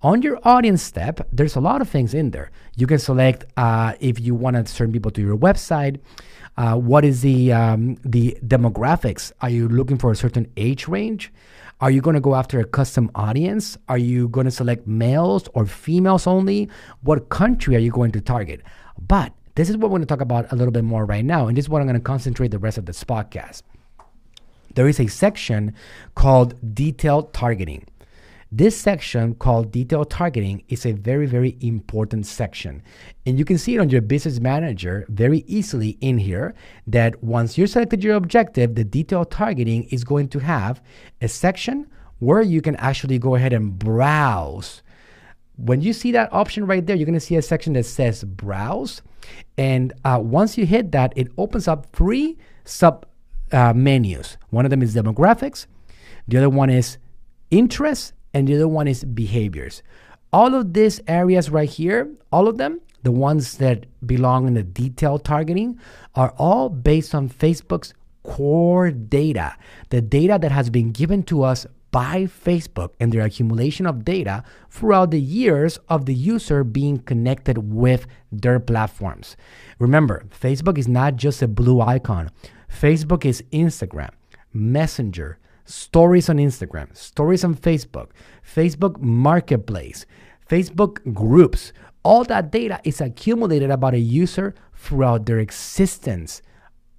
On 0.02 0.22
your 0.22 0.40
audience 0.44 0.82
step, 0.82 1.28
there's 1.32 1.56
a 1.56 1.60
lot 1.60 1.82
of 1.82 1.90
things 1.90 2.14
in 2.14 2.32
there. 2.32 2.52
You 2.76 2.88
can 2.88 3.00
select 3.00 3.46
uh, 3.58 3.94
if 4.00 4.20
you 4.20 4.36
want 4.36 4.68
certain 4.68 4.92
people 4.92 5.12
to 5.12 5.22
your 5.22 5.38
website. 5.38 6.00
Uh, 6.58 6.76
what 6.76 7.06
is 7.06 7.22
the 7.22 7.54
um, 7.54 7.96
the 8.04 8.38
demographics? 8.46 9.32
Are 9.42 9.50
you 9.50 9.68
looking 9.68 9.98
for 9.98 10.12
a 10.12 10.16
certain 10.16 10.52
age 10.58 10.88
range? 10.88 11.32
Are 11.80 11.90
you 11.90 12.02
going 12.02 12.14
to 12.14 12.22
go 12.22 12.36
after 12.36 12.60
a 12.60 12.66
custom 12.66 13.10
audience? 13.16 13.78
Are 13.90 13.98
you 13.98 14.28
going 14.30 14.46
to 14.46 14.52
select 14.52 14.86
males 14.86 15.48
or 15.54 15.66
females 15.66 16.28
only? 16.28 16.70
What 17.02 17.30
country 17.30 17.76
are 17.76 17.80
you 17.80 17.92
going 17.92 18.12
to 18.12 18.22
target? 18.22 18.62
But 19.00 19.34
this 19.56 19.70
is 19.70 19.78
what 19.78 19.90
we're 19.90 19.98
going 19.98 20.02
to 20.04 20.08
talk 20.08 20.22
about 20.22 20.52
a 20.52 20.56
little 20.56 20.72
bit 20.72 20.84
more 20.84 21.06
right 21.06 21.26
now, 21.26 21.48
and 21.48 21.58
this 21.58 21.66
is 21.66 21.70
what 21.70 21.82
I'm 21.82 21.88
going 21.88 22.00
to 22.00 22.04
concentrate 22.04 22.52
the 22.52 22.60
rest 22.60 22.78
of 22.78 22.86
this 22.86 23.04
podcast. 23.04 23.64
There 24.76 24.88
is 24.88 25.00
a 25.00 25.08
section 25.08 25.74
called 26.16 26.54
detailed 26.76 27.34
targeting. 27.34 27.86
This 28.54 28.76
section 28.76 29.36
called 29.36 29.72
detail 29.72 30.04
targeting 30.04 30.64
is 30.68 30.86
a 30.86 30.92
very, 30.92 31.26
very 31.26 31.58
important 31.62 32.26
section. 32.26 32.84
And 33.26 33.40
you 33.40 33.46
can 33.46 33.58
see 33.58 33.76
it 33.76 33.80
on 33.80 33.90
your 33.90 34.02
business 34.02 34.42
manager 34.42 35.06
very 35.08 35.46
easily 35.48 35.98
in 36.02 36.18
here 36.18 36.54
that 36.86 37.24
once 37.24 37.58
you 37.58 37.66
selected 37.66 38.04
your 38.04 38.16
objective, 38.16 38.76
the 38.76 38.84
detail 38.84 39.24
targeting 39.24 39.84
is 39.84 40.04
going 40.04 40.28
to 40.30 40.40
have 40.40 40.82
a 41.22 41.30
section 41.30 41.88
where 42.20 42.42
you 42.42 42.62
can 42.62 42.76
actually 42.76 43.20
go 43.20 43.36
ahead 43.36 43.54
and 43.54 43.80
browse. 43.80 44.84
When 45.56 45.80
you 45.80 45.94
see 45.94 46.12
that 46.12 46.34
option 46.34 46.68
right 46.68 46.86
there, 46.86 46.98
you're 46.98 47.06
going 47.06 47.14
to 47.14 47.22
see 47.22 47.38
a 47.38 47.42
section 47.42 47.72
that 47.74 47.86
says 47.86 48.26
browse. 48.26 49.02
And 49.58 49.94
uh, 50.04 50.20
once 50.22 50.58
you 50.58 50.66
hit 50.66 50.92
that, 50.92 51.14
it 51.16 51.30
opens 51.38 51.70
up 51.70 51.86
three 51.94 52.38
sub 52.66 53.06
uh, 53.54 53.72
menus. 53.72 54.36
One 54.50 54.66
of 54.66 54.72
them 54.72 54.82
is 54.82 54.94
demographics, 54.94 55.68
the 56.28 56.38
other 56.38 56.50
one 56.50 56.70
is 56.70 56.98
interest, 57.50 58.14
and 58.34 58.48
the 58.48 58.56
other 58.56 58.68
one 58.68 58.88
is 58.88 59.04
behaviors. 59.04 59.84
All 60.34 60.56
of 60.56 60.74
these 60.74 61.02
areas 61.08 61.50
right 61.50 61.70
here, 61.70 62.10
all 62.32 62.48
of 62.48 62.58
them, 62.58 62.80
the 63.04 63.12
ones 63.12 63.58
that 63.58 63.86
belong 64.06 64.48
in 64.48 64.54
the 64.54 64.64
detailed 64.64 65.26
targeting, 65.26 65.80
are 66.16 66.34
all 66.38 66.70
based 66.70 67.14
on 67.14 67.30
Facebook's 67.30 67.94
core 68.24 68.92
data, 68.92 69.56
the 69.90 70.02
data 70.02 70.38
that 70.40 70.52
has 70.52 70.70
been 70.70 70.92
given 70.92 71.24
to 71.24 71.44
us 71.44 71.66
by 71.92 72.24
Facebook 72.24 72.92
and 73.00 73.12
their 73.12 73.26
accumulation 73.26 73.86
of 73.86 74.06
data 74.06 74.44
throughout 74.70 75.12
the 75.12 75.20
years 75.20 75.78
of 75.90 76.06
the 76.06 76.14
user 76.14 76.64
being 76.64 77.00
connected 77.00 77.58
with 77.58 78.08
their 78.32 78.60
platforms. 78.60 79.36
Remember, 79.78 80.24
Facebook 80.30 80.78
is 80.78 80.88
not 80.88 81.18
just 81.18 81.42
a 81.42 81.48
blue 81.48 81.82
icon, 81.82 82.32
Facebook 82.70 83.26
is 83.26 83.44
Instagram, 83.52 84.12
Messenger, 84.54 85.38
stories 85.72 86.30
on 86.30 86.38
Instagram, 86.38 86.96
stories 86.96 87.44
on 87.44 87.56
Facebook, 87.56 88.10
Facebook 88.44 89.00
Marketplace, 89.00 90.06
Facebook 90.50 91.14
groups. 91.14 91.74
All 92.04 92.24
that 92.26 92.52
data 92.52 92.80
is 92.84 93.00
accumulated 93.00 93.72
about 93.72 93.94
a 93.94 94.00
user 94.00 94.56
throughout 94.76 95.26
their 95.26 95.40
existence 95.40 96.42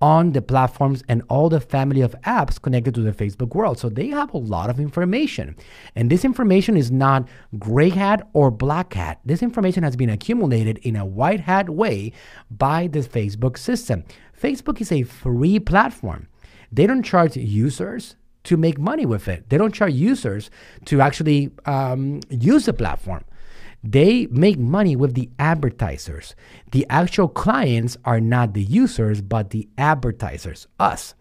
on 0.01 0.33
the 0.33 0.43
platforms 0.43 1.05
and 1.09 1.23
all 1.29 1.49
the 1.49 1.61
family 1.61 2.01
of 2.01 2.17
apps 2.23 2.61
connected 2.61 2.93
to 2.93 3.03
the 3.03 3.13
Facebook 3.13 3.55
world. 3.55 3.79
So 3.79 3.89
they 3.89 4.09
have 4.09 4.35
a 4.35 4.39
lot 4.39 4.69
of 4.69 4.81
information. 4.81 5.55
And 5.95 6.11
this 6.11 6.25
information 6.25 6.77
is 6.77 6.91
not 6.91 7.29
gray 7.59 7.91
hat 7.91 8.29
or 8.33 8.51
black 8.51 8.95
hat. 8.95 9.21
This 9.25 9.43
information 9.43 9.85
has 9.85 9.95
been 9.95 10.11
accumulated 10.11 10.79
in 10.79 10.97
a 10.97 11.07
white 11.07 11.41
hat 11.41 11.71
way 11.71 12.13
by 12.51 12.89
the 12.89 13.01
Facebook 13.01 13.57
system. 13.57 14.03
Facebook 14.41 14.81
is 14.81 14.91
a 14.91 15.05
free 15.05 15.61
platform. 15.61 16.27
They 16.73 16.87
don't 16.87 17.05
charge 17.05 17.37
users 17.37 18.17
to 18.45 18.57
make 18.57 18.79
money 18.79 19.07
with 19.07 19.29
it. 19.29 19.49
They 19.49 19.59
don't 19.59 19.75
charge 19.75 19.95
users 19.95 20.51
to 20.87 21.01
actually 21.01 21.51
um, 21.67 22.21
use 22.31 22.67
the 22.67 22.73
platform. 22.73 23.25
They 23.85 24.27
make 24.27 24.59
money 24.59 24.95
with 24.95 25.15
the 25.15 25.29
advertisers. 25.39 26.37
The 26.71 26.87
actual 26.89 27.29
clients 27.29 27.97
are 28.05 28.21
not 28.21 28.55
the 28.55 28.63
users, 28.63 29.21
but 29.21 29.51
the 29.51 29.69
advertisers, 29.77 30.69
us. 30.79 31.15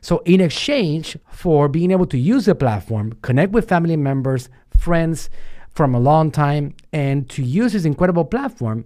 So, 0.00 0.18
in 0.26 0.40
exchange 0.40 1.16
for 1.30 1.66
being 1.68 1.90
able 1.90 2.06
to 2.06 2.18
use 2.18 2.44
the 2.44 2.54
platform, 2.54 3.14
connect 3.22 3.52
with 3.52 3.68
family 3.68 3.96
members, 3.96 4.48
friends 4.78 5.30
from 5.70 5.94
a 5.94 5.98
long 5.98 6.30
time, 6.30 6.74
and 6.92 7.28
to 7.30 7.42
use 7.42 7.72
this 7.72 7.84
incredible 7.84 8.24
platform, 8.24 8.84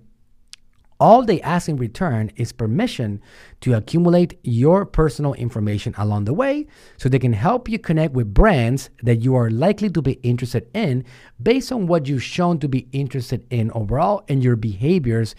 all 1.01 1.25
they 1.25 1.41
ask 1.43 1.69
in 1.69 1.77
return 1.77 2.31
is 2.37 2.53
permission 2.53 3.21
to 3.61 3.75
accumulate 3.75 4.39
your 4.43 4.85
personal 4.85 5.35
information 5.35 5.95
along 5.97 6.25
the 6.25 6.35
way 6.35 6.67
so 6.97 7.09
they 7.09 7.19
can 7.19 7.33
help 7.33 7.69
you 7.69 7.79
connect 7.79 8.15
with 8.15 8.35
brands 8.35 8.91
that 9.03 9.17
you 9.17 9.35
are 9.35 9.51
likely 9.51 9.89
to 9.91 10.03
be 10.03 10.13
interested 10.23 10.69
in 10.75 11.05
based 11.41 11.71
on 11.71 11.87
what 11.87 12.09
you've 12.09 12.23
shown 12.23 12.59
to 12.59 12.69
be 12.69 12.89
interested 12.93 13.47
in 13.51 13.71
overall 13.73 14.25
and 14.29 14.43
your 14.43 14.57
behaviors 14.57 15.35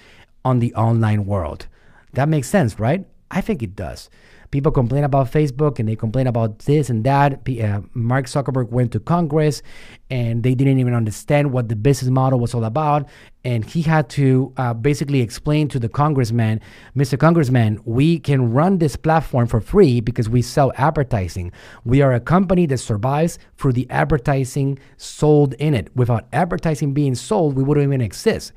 on 0.45 0.59
the 0.59 0.73
online 0.75 1.25
world. 1.25 1.67
That 2.13 2.29
makes 2.29 2.47
sense, 2.47 2.79
right? 2.79 3.05
I 3.29 3.41
think 3.41 3.61
it 3.61 3.75
does. 3.75 4.09
People 4.51 4.71
complain 4.71 5.03
about 5.03 5.31
Facebook 5.31 5.77
and 5.77 5.87
they 5.87 5.95
complain 5.95 6.25
about 6.25 6.59
this 6.59 6.89
and 6.89 7.03
that. 7.03 7.47
Uh, 7.47 7.81
Mark 7.93 8.25
Zuckerberg 8.25 8.69
went 8.69 8.91
to 8.93 8.99
Congress 8.99 9.61
and 10.09 10.41
they 10.41 10.55
didn't 10.55 10.79
even 10.79 10.93
understand 10.93 11.51
what 11.51 11.69
the 11.69 11.75
business 11.75 12.09
model 12.09 12.39
was 12.39 12.55
all 12.55 12.63
about. 12.63 13.07
And 13.43 13.63
he 13.63 13.83
had 13.83 14.09
to 14.11 14.51
uh, 14.57 14.73
basically 14.73 15.21
explain 15.21 15.67
to 15.69 15.79
the 15.79 15.87
congressman, 15.87 16.61
Mr. 16.95 17.17
Congressman, 17.17 17.79
we 17.85 18.19
can 18.19 18.51
run 18.51 18.79
this 18.79 18.95
platform 18.95 19.47
for 19.47 19.61
free 19.61 20.01
because 20.01 20.27
we 20.27 20.41
sell 20.41 20.71
advertising. 20.75 21.51
We 21.85 22.01
are 22.01 22.13
a 22.13 22.19
company 22.19 22.65
that 22.67 22.79
survives 22.79 23.37
through 23.57 23.73
the 23.73 23.89
advertising 23.91 24.79
sold 24.97 25.53
in 25.53 25.73
it. 25.75 25.95
Without 25.95 26.27
advertising 26.33 26.93
being 26.93 27.15
sold, 27.15 27.55
we 27.55 27.63
wouldn't 27.63 27.85
even 27.85 28.01
exist. 28.01 28.51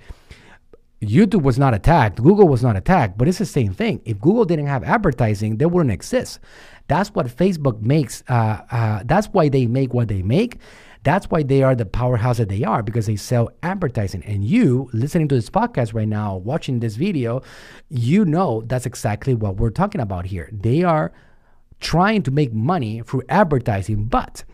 YouTube 1.03 1.43
was 1.43 1.59
not 1.59 1.75
attacked, 1.75 2.23
Google 2.23 2.49
was 2.49 2.63
not 2.63 2.77
attacked, 2.77 3.19
but 3.19 3.29
it's 3.29 3.39
the 3.39 3.47
same 3.47 3.75
thing. 3.75 4.01
If 4.05 4.21
Google 4.21 4.45
didn't 4.45 4.67
have 4.67 4.85
advertising, 4.85 5.57
they 5.57 5.67
wouldn't 5.67 5.93
exist. 5.93 6.39
That's 6.89 7.11
what 7.11 7.27
Facebook 7.27 7.81
makes. 7.83 8.23
Uh, 8.29 8.63
uh, 8.71 9.03
that's 9.05 9.27
why 9.29 9.49
they 9.49 9.67
make 9.67 9.93
what 9.93 10.09
they 10.09 10.23
make. 10.23 10.59
That's 11.05 11.27
why 11.27 11.43
they 11.43 11.65
are 11.65 11.75
the 11.75 11.85
powerhouse 11.85 12.39
that 12.39 12.49
they 12.49 12.63
are 12.63 12.83
because 12.83 13.07
they 13.07 13.17
sell 13.17 13.51
advertising. 13.63 14.23
And 14.25 14.45
you 14.45 14.89
listening 14.93 15.27
to 15.29 15.35
this 15.35 15.51
podcast 15.51 15.95
right 15.95 16.07
now, 16.07 16.37
watching 16.37 16.79
this 16.79 16.95
video, 16.95 17.43
you 17.89 18.25
know 18.25 18.63
that's 18.67 18.87
exactly 18.87 19.35
what 19.35 19.57
we're 19.57 19.71
talking 19.71 20.01
about 20.01 20.27
here. 20.27 20.49
They 20.53 20.85
are 20.85 21.13
trying 21.81 22.23
to 22.23 22.31
make 22.31 22.53
money 22.53 23.03
through 23.03 23.23
advertising, 23.29 24.05
but 24.05 24.45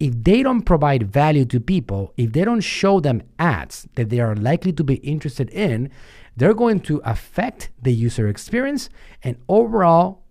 if 0.00 0.14
they 0.22 0.42
don't 0.42 0.62
provide 0.62 1.12
value 1.12 1.44
to 1.46 1.60
people, 1.60 2.12
if 2.16 2.32
they 2.32 2.44
don't 2.44 2.60
show 2.60 3.00
them 3.00 3.22
ads 3.38 3.88
that 3.96 4.10
they 4.10 4.20
are 4.20 4.36
likely 4.36 4.72
to 4.72 4.84
be 4.84 4.94
interested 4.96 5.50
in, 5.50 5.90
they're 6.36 6.54
going 6.54 6.80
to 6.80 7.00
affect 7.04 7.70
the 7.82 7.92
user 7.92 8.28
experience 8.28 8.88
and 9.24 9.36
overall 9.48 10.22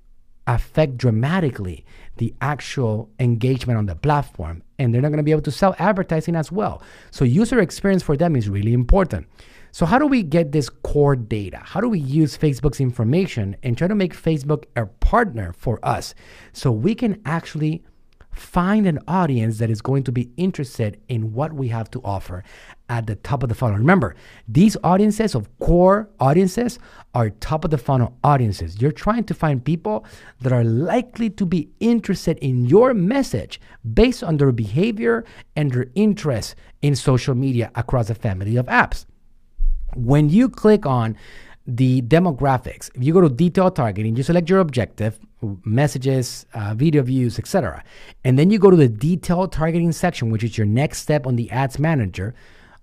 affect 0.47 0.95
dramatically 0.95 1.85
the 2.15 2.33
actual 2.39 3.09
engagement 3.19 3.77
on 3.77 3.85
the 3.85 3.95
platform. 3.95 4.63
And 4.79 4.93
they're 4.93 5.01
not 5.01 5.09
going 5.09 5.17
to 5.17 5.23
be 5.23 5.31
able 5.31 5.41
to 5.41 5.51
sell 5.51 5.75
advertising 5.77 6.35
as 6.35 6.51
well. 6.51 6.81
So, 7.11 7.25
user 7.25 7.59
experience 7.59 8.03
for 8.03 8.15
them 8.15 8.35
is 8.35 8.47
really 8.47 8.73
important. 8.73 9.27
So, 9.71 9.85
how 9.85 9.99
do 9.99 10.07
we 10.07 10.23
get 10.23 10.53
this 10.53 10.69
core 10.69 11.17
data? 11.17 11.59
How 11.61 11.81
do 11.81 11.89
we 11.89 11.99
use 11.99 12.37
Facebook's 12.37 12.79
information 12.79 13.57
and 13.63 13.77
try 13.77 13.87
to 13.87 13.95
make 13.95 14.15
Facebook 14.15 14.63
a 14.77 14.85
partner 14.85 15.53
for 15.53 15.79
us 15.83 16.15
so 16.53 16.71
we 16.71 16.95
can 16.95 17.21
actually 17.25 17.83
find 18.37 18.87
an 18.87 18.99
audience 19.07 19.57
that 19.57 19.69
is 19.69 19.81
going 19.81 20.03
to 20.03 20.11
be 20.11 20.29
interested 20.37 20.99
in 21.07 21.33
what 21.33 21.53
we 21.53 21.67
have 21.69 21.89
to 21.91 22.01
offer 22.03 22.43
at 22.89 23.07
the 23.07 23.15
top 23.15 23.43
of 23.43 23.49
the 23.49 23.55
funnel. 23.55 23.77
Remember, 23.77 24.15
these 24.47 24.77
audiences 24.83 25.35
of 25.35 25.49
core 25.59 26.09
audiences 26.19 26.79
are 27.13 27.29
top 27.29 27.65
of 27.65 27.71
the 27.71 27.77
funnel 27.77 28.17
audiences. 28.23 28.81
You're 28.81 28.91
trying 28.91 29.25
to 29.25 29.33
find 29.33 29.63
people 29.63 30.05
that 30.41 30.53
are 30.53 30.63
likely 30.63 31.29
to 31.31 31.45
be 31.45 31.69
interested 31.79 32.37
in 32.37 32.65
your 32.65 32.93
message 32.93 33.59
based 33.93 34.23
on 34.23 34.37
their 34.37 34.51
behavior 34.51 35.25
and 35.55 35.71
their 35.71 35.87
interest 35.95 36.55
in 36.81 36.95
social 36.95 37.35
media 37.35 37.71
across 37.75 38.09
a 38.09 38.15
family 38.15 38.55
of 38.55 38.67
apps. 38.67 39.05
When 39.95 40.29
you 40.29 40.47
click 40.49 40.85
on 40.85 41.17
the 41.65 42.01
demographics, 42.03 42.89
if 42.95 43.03
you 43.03 43.13
go 43.13 43.21
to 43.21 43.29
detail 43.29 43.71
targeting, 43.71 44.15
you 44.15 44.23
select 44.23 44.49
your 44.49 44.59
objective, 44.59 45.19
messages, 45.63 46.45
uh, 46.53 46.73
video 46.73 47.03
views, 47.03 47.37
etc. 47.37 47.83
And 48.23 48.37
then 48.37 48.49
you 48.49 48.59
go 48.59 48.69
to 48.69 48.77
the 48.77 48.87
detailed 48.87 49.51
targeting 49.51 49.91
section, 49.91 50.31
which 50.31 50.43
is 50.43 50.57
your 50.57 50.67
next 50.67 50.99
step 50.99 51.27
on 51.27 51.35
the 51.35 51.49
ads 51.51 51.77
manager 51.79 52.33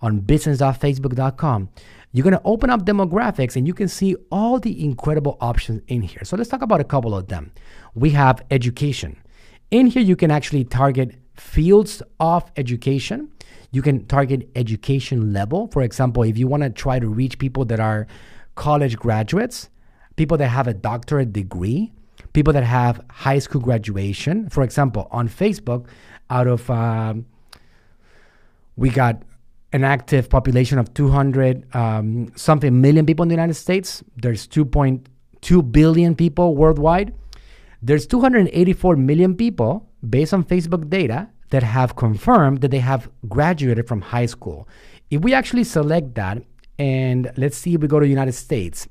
on 0.00 0.20
business.facebook.com. 0.20 1.68
You're 2.12 2.22
going 2.22 2.34
to 2.34 2.42
open 2.44 2.70
up 2.70 2.84
demographics 2.84 3.56
and 3.56 3.66
you 3.66 3.74
can 3.74 3.88
see 3.88 4.14
all 4.30 4.60
the 4.60 4.84
incredible 4.84 5.36
options 5.40 5.82
in 5.88 6.02
here. 6.02 6.20
So 6.24 6.36
let's 6.36 6.48
talk 6.48 6.62
about 6.62 6.80
a 6.80 6.84
couple 6.84 7.14
of 7.14 7.26
them. 7.26 7.52
We 7.94 8.10
have 8.10 8.44
education. 8.52 9.16
In 9.72 9.88
here, 9.88 10.02
you 10.02 10.14
can 10.14 10.30
actually 10.30 10.64
target 10.64 11.16
fields 11.36 12.02
of 12.20 12.48
education. 12.56 13.30
You 13.72 13.82
can 13.82 14.06
target 14.06 14.48
education 14.54 15.32
level. 15.32 15.66
For 15.72 15.82
example, 15.82 16.22
if 16.22 16.38
you 16.38 16.46
want 16.46 16.62
to 16.62 16.70
try 16.70 17.00
to 17.00 17.08
reach 17.08 17.38
people 17.38 17.64
that 17.64 17.80
are 17.80 18.06
college 18.54 18.96
graduates, 18.96 19.68
people 20.14 20.36
that 20.36 20.48
have 20.48 20.68
a 20.68 20.74
doctorate 20.74 21.32
degree, 21.32 21.92
people 22.34 22.52
that 22.52 22.64
have 22.64 23.00
high 23.10 23.38
school 23.38 23.60
graduation. 23.60 24.50
For 24.50 24.62
example, 24.62 25.08
on 25.10 25.28
Facebook, 25.28 25.86
out 26.28 26.46
of 26.46 26.68
um, 26.68 27.24
we 28.76 28.90
got 28.90 29.22
an 29.72 29.84
active 29.84 30.28
population 30.28 30.78
of 30.78 30.92
200 30.94 31.74
um, 31.74 32.30
something 32.36 32.80
million 32.80 33.06
people 33.06 33.22
in 33.22 33.28
the 33.28 33.34
United 33.34 33.54
States. 33.54 34.04
There's 34.16 34.46
2.2 34.46 35.72
billion 35.72 36.14
people 36.14 36.54
worldwide. 36.54 37.14
There's 37.82 38.06
284 38.06 38.96
million 38.96 39.34
people 39.36 39.88
based 40.08 40.34
on 40.34 40.44
Facebook 40.44 40.88
data 40.90 41.28
that 41.50 41.62
have 41.62 41.96
confirmed 41.96 42.60
that 42.60 42.70
they 42.70 42.78
have 42.78 43.10
graduated 43.28 43.86
from 43.86 44.00
high 44.00 44.26
school. 44.26 44.68
If 45.10 45.22
we 45.22 45.34
actually 45.34 45.64
select 45.64 46.14
that 46.14 46.42
and 46.78 47.30
let's 47.36 47.56
see 47.56 47.74
if 47.74 47.80
we 47.80 47.88
go 47.88 48.00
to 48.00 48.04
the 48.04 48.10
United 48.10 48.32
States. 48.32 48.88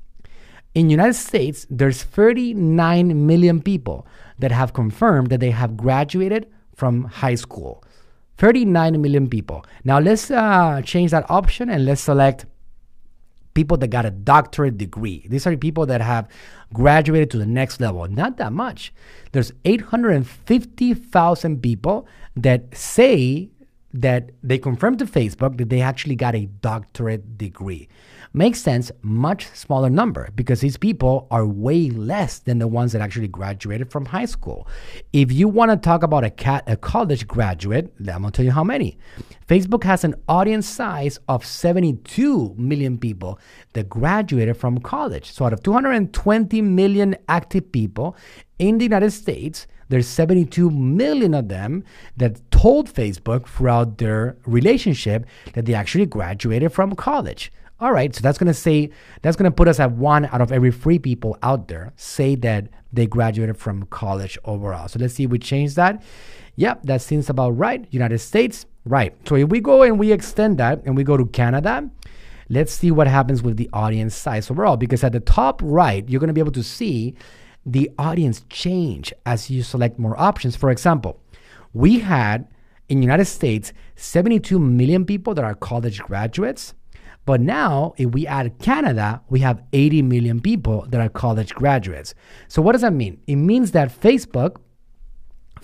In 0.74 0.90
United 0.90 1.14
States, 1.14 1.66
there's 1.70 2.02
39 2.02 3.26
million 3.26 3.62
people 3.62 4.06
that 4.38 4.50
have 4.50 4.72
confirmed 4.72 5.30
that 5.30 5.40
they 5.40 5.50
have 5.50 5.76
graduated 5.76 6.48
from 6.74 7.04
high 7.04 7.36
school. 7.36 7.84
39 8.38 9.00
million 9.00 9.28
people. 9.28 9.64
Now 9.84 10.00
let's 10.00 10.30
uh, 10.30 10.82
change 10.84 11.12
that 11.12 11.30
option 11.30 11.70
and 11.70 11.84
let's 11.84 12.00
select 12.00 12.46
people 13.54 13.76
that 13.76 13.88
got 13.88 14.04
a 14.04 14.10
doctorate 14.10 14.76
degree. 14.76 15.24
These 15.28 15.46
are 15.46 15.56
people 15.56 15.86
that 15.86 16.00
have 16.00 16.28
graduated 16.72 17.30
to 17.30 17.38
the 17.38 17.46
next 17.46 17.80
level. 17.80 18.06
Not 18.08 18.36
that 18.38 18.52
much. 18.52 18.92
There's 19.30 19.52
850,000 19.64 21.62
people 21.62 22.08
that 22.34 22.76
say 22.76 23.50
that 23.92 24.30
they 24.42 24.58
confirmed 24.58 24.98
to 24.98 25.06
Facebook 25.06 25.56
that 25.58 25.70
they 25.70 25.80
actually 25.80 26.16
got 26.16 26.34
a 26.34 26.46
doctorate 26.46 27.38
degree. 27.38 27.88
Makes 28.36 28.62
sense, 28.62 28.90
much 29.02 29.46
smaller 29.54 29.88
number 29.88 30.28
because 30.34 30.60
these 30.60 30.76
people 30.76 31.28
are 31.30 31.46
way 31.46 31.88
less 31.90 32.40
than 32.40 32.58
the 32.58 32.66
ones 32.66 32.90
that 32.90 33.00
actually 33.00 33.28
graduated 33.28 33.92
from 33.92 34.06
high 34.06 34.24
school. 34.24 34.66
If 35.12 35.30
you 35.30 35.46
want 35.46 35.70
to 35.70 35.76
talk 35.76 36.02
about 36.02 36.24
a 36.24 36.30
cat 36.30 36.64
a 36.66 36.76
college 36.76 37.28
graduate, 37.28 37.94
I'm 38.00 38.22
gonna 38.22 38.32
tell 38.32 38.44
you 38.44 38.50
how 38.50 38.64
many. 38.64 38.98
Facebook 39.46 39.84
has 39.84 40.02
an 40.02 40.16
audience 40.28 40.66
size 40.66 41.20
of 41.28 41.46
72 41.46 42.56
million 42.58 42.98
people 42.98 43.38
that 43.74 43.88
graduated 43.88 44.56
from 44.56 44.80
college. 44.80 45.30
So 45.30 45.44
out 45.44 45.52
of 45.52 45.62
220 45.62 46.60
million 46.60 47.14
active 47.28 47.70
people 47.70 48.16
in 48.58 48.78
the 48.78 48.84
United 48.84 49.12
States, 49.12 49.68
there's 49.90 50.08
72 50.08 50.70
million 50.70 51.34
of 51.34 51.46
them 51.46 51.84
that 52.16 52.50
told 52.50 52.92
Facebook 52.92 53.46
throughout 53.46 53.98
their 53.98 54.36
relationship 54.44 55.24
that 55.52 55.66
they 55.66 55.74
actually 55.74 56.06
graduated 56.06 56.72
from 56.72 56.96
college. 56.96 57.52
All 57.80 57.92
right, 57.92 58.14
so 58.14 58.20
that's 58.20 58.38
to 58.38 58.54
say 58.54 58.90
that's 59.22 59.36
to 59.36 59.50
put 59.50 59.66
us 59.66 59.80
at 59.80 59.92
one 59.92 60.26
out 60.26 60.40
of 60.40 60.52
every 60.52 60.70
three 60.70 60.98
people 60.98 61.36
out 61.42 61.68
there 61.68 61.92
say 61.96 62.36
that 62.36 62.68
they 62.92 63.06
graduated 63.06 63.56
from 63.56 63.84
college 63.86 64.38
overall. 64.44 64.86
So 64.88 64.98
let's 65.00 65.14
see 65.14 65.24
if 65.24 65.30
we 65.30 65.38
change 65.38 65.74
that. 65.74 66.02
Yep, 66.56 66.84
that 66.84 67.02
seems 67.02 67.28
about 67.28 67.50
right. 67.50 67.84
United 67.90 68.18
States, 68.20 68.66
right. 68.84 69.14
So 69.28 69.34
if 69.34 69.48
we 69.48 69.60
go 69.60 69.82
and 69.82 69.98
we 69.98 70.12
extend 70.12 70.58
that 70.58 70.82
and 70.84 70.96
we 70.96 71.02
go 71.02 71.16
to 71.16 71.26
Canada, 71.26 71.90
let's 72.48 72.72
see 72.72 72.92
what 72.92 73.08
happens 73.08 73.42
with 73.42 73.56
the 73.56 73.68
audience 73.72 74.14
size 74.14 74.50
overall. 74.50 74.76
Because 74.76 75.02
at 75.02 75.12
the 75.12 75.20
top 75.20 75.60
right, 75.64 76.08
you're 76.08 76.20
to 76.28 76.32
be 76.32 76.40
able 76.40 76.52
to 76.52 76.62
see 76.62 77.16
the 77.66 77.90
audience 77.98 78.44
change 78.50 79.12
as 79.26 79.50
you 79.50 79.62
select 79.62 79.98
more 79.98 80.18
options. 80.20 80.54
For 80.54 80.70
example, 80.70 81.20
we 81.72 81.98
had 81.98 82.46
in 82.88 83.02
United 83.02 83.24
States 83.24 83.72
72 83.96 84.58
million 84.58 85.04
people 85.04 85.34
that 85.34 85.44
are 85.44 85.54
college 85.54 86.00
graduates. 86.00 86.74
But 87.26 87.40
now, 87.40 87.94
if 87.96 88.10
we 88.10 88.26
add 88.26 88.58
Canada, 88.58 89.22
we 89.30 89.40
have 89.40 89.62
80 89.72 90.02
million 90.02 90.40
people 90.40 90.86
that 90.90 91.00
are 91.00 91.08
college 91.08 91.54
graduates. 91.54 92.14
So, 92.48 92.60
what 92.60 92.72
does 92.72 92.82
that 92.82 92.92
mean? 92.92 93.20
It 93.26 93.36
means 93.36 93.70
that 93.72 93.88
Facebook 93.88 94.56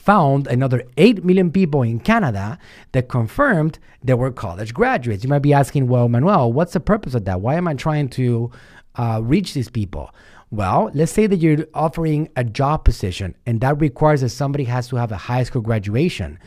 found 0.01 0.47
another 0.47 0.83
8 0.97 1.25
million 1.25 1.51
people 1.53 1.83
in 1.83 2.01
Canada 2.01 2.59
that 2.93 3.09
confirmed 3.09 3.79
they 4.03 4.15
were 4.15 4.31
college 4.31 4.73
graduates. 4.73 5.23
You 5.23 5.29
might 5.29 5.41
be 5.41 5.53
asking, 5.53 5.89
well, 5.89 6.09
Manuel, 6.09 6.53
what's 6.53 6.73
the 6.73 6.81
purpose 6.81 7.15
of 7.15 7.27
that? 7.27 7.43
Why 7.43 7.57
am 7.57 7.69
I 7.69 7.75
trying 7.75 8.09
to 8.11 8.51
uh, 8.97 9.21
reach 9.23 9.53
these 9.53 9.69
people? 9.69 10.11
Well, 10.51 10.91
let's 10.95 11.13
say 11.13 11.27
that 11.27 11.37
you're 11.37 11.67
offering 11.75 12.29
a 12.35 12.43
job 12.43 12.85
position 12.85 13.37
and 13.47 13.61
that 13.61 13.81
requires 13.81 14.23
that 14.23 14.31
somebody 14.31 14.65
has 14.65 14.89
to 14.89 14.97
have 14.97 15.13
a 15.13 15.17
high 15.17 15.45
school 15.45 15.63
graduation. 15.63 16.39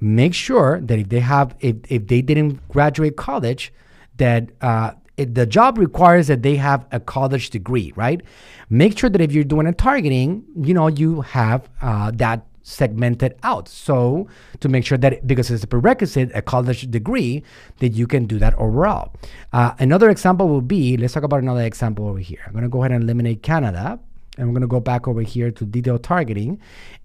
Make 0.00 0.32
sure 0.32 0.80
that 0.80 0.98
if 0.98 1.08
they 1.08 1.20
have, 1.20 1.54
if, 1.60 1.76
if 1.88 2.06
they 2.06 2.22
didn't 2.22 2.66
graduate 2.68 3.16
college, 3.16 3.72
that 4.16 4.50
uh, 4.60 4.92
it, 5.16 5.34
the 5.34 5.46
job 5.46 5.78
requires 5.78 6.26
that 6.26 6.42
they 6.42 6.56
have 6.56 6.86
a 6.92 7.00
college 7.00 7.50
degree, 7.50 7.92
right? 7.96 8.22
Make 8.70 8.98
sure 8.98 9.10
that 9.10 9.20
if 9.20 9.32
you're 9.32 9.44
doing 9.44 9.66
a 9.66 9.72
targeting, 9.72 10.44
you 10.56 10.74
know, 10.74 10.88
you 10.88 11.20
have 11.22 11.68
uh, 11.80 12.10
that 12.12 12.46
segmented 12.62 13.34
out. 13.42 13.68
So 13.68 14.28
to 14.60 14.68
make 14.68 14.86
sure 14.86 14.96
that 14.98 15.26
because 15.26 15.50
it's 15.50 15.64
a 15.64 15.66
prerequisite, 15.66 16.30
a 16.34 16.42
college 16.42 16.90
degree, 16.90 17.42
that 17.78 17.90
you 17.90 18.06
can 18.06 18.26
do 18.26 18.38
that 18.38 18.54
overall. 18.54 19.12
Uh, 19.52 19.74
another 19.78 20.10
example 20.10 20.48
will 20.48 20.60
be, 20.60 20.96
let's 20.96 21.12
talk 21.12 21.24
about 21.24 21.40
another 21.42 21.62
example 21.62 22.08
over 22.08 22.18
here. 22.18 22.40
I'm 22.46 22.52
going 22.52 22.62
to 22.62 22.70
go 22.70 22.82
ahead 22.82 22.92
and 22.92 23.02
eliminate 23.02 23.42
Canada. 23.42 23.98
And 24.38 24.46
we're 24.46 24.54
going 24.54 24.62
to 24.62 24.66
go 24.68 24.80
back 24.80 25.06
over 25.06 25.20
here 25.20 25.50
to 25.50 25.64
detail 25.66 25.98
targeting. 25.98 26.58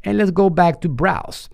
And 0.05 0.17
let's 0.17 0.31
go 0.31 0.49
back 0.49 0.79
to 0.81 0.89
browse. 0.89 1.49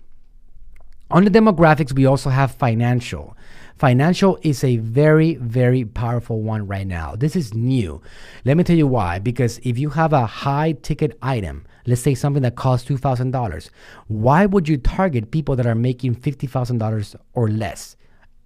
On 1.10 1.24
the 1.24 1.30
demographics, 1.30 1.92
we 1.92 2.06
also 2.06 2.30
have 2.30 2.52
financial. 2.52 3.36
Financial 3.78 4.38
is 4.42 4.62
a 4.62 4.76
very, 4.76 5.34
very 5.34 5.84
powerful 5.84 6.42
one 6.42 6.66
right 6.66 6.86
now. 6.86 7.16
This 7.16 7.34
is 7.34 7.54
new. 7.54 8.00
Let 8.44 8.56
me 8.56 8.62
tell 8.62 8.76
you 8.76 8.86
why. 8.86 9.18
Because 9.18 9.58
if 9.64 9.78
you 9.78 9.90
have 9.90 10.12
a 10.12 10.26
high 10.26 10.72
ticket 10.72 11.18
item, 11.20 11.66
let's 11.84 12.00
say 12.00 12.14
something 12.14 12.42
that 12.42 12.54
costs 12.54 12.88
$2,000, 12.88 13.70
why 14.06 14.46
would 14.46 14.68
you 14.68 14.76
target 14.76 15.32
people 15.32 15.56
that 15.56 15.66
are 15.66 15.74
making 15.74 16.14
$50,000 16.14 17.16
or 17.32 17.48
less 17.48 17.96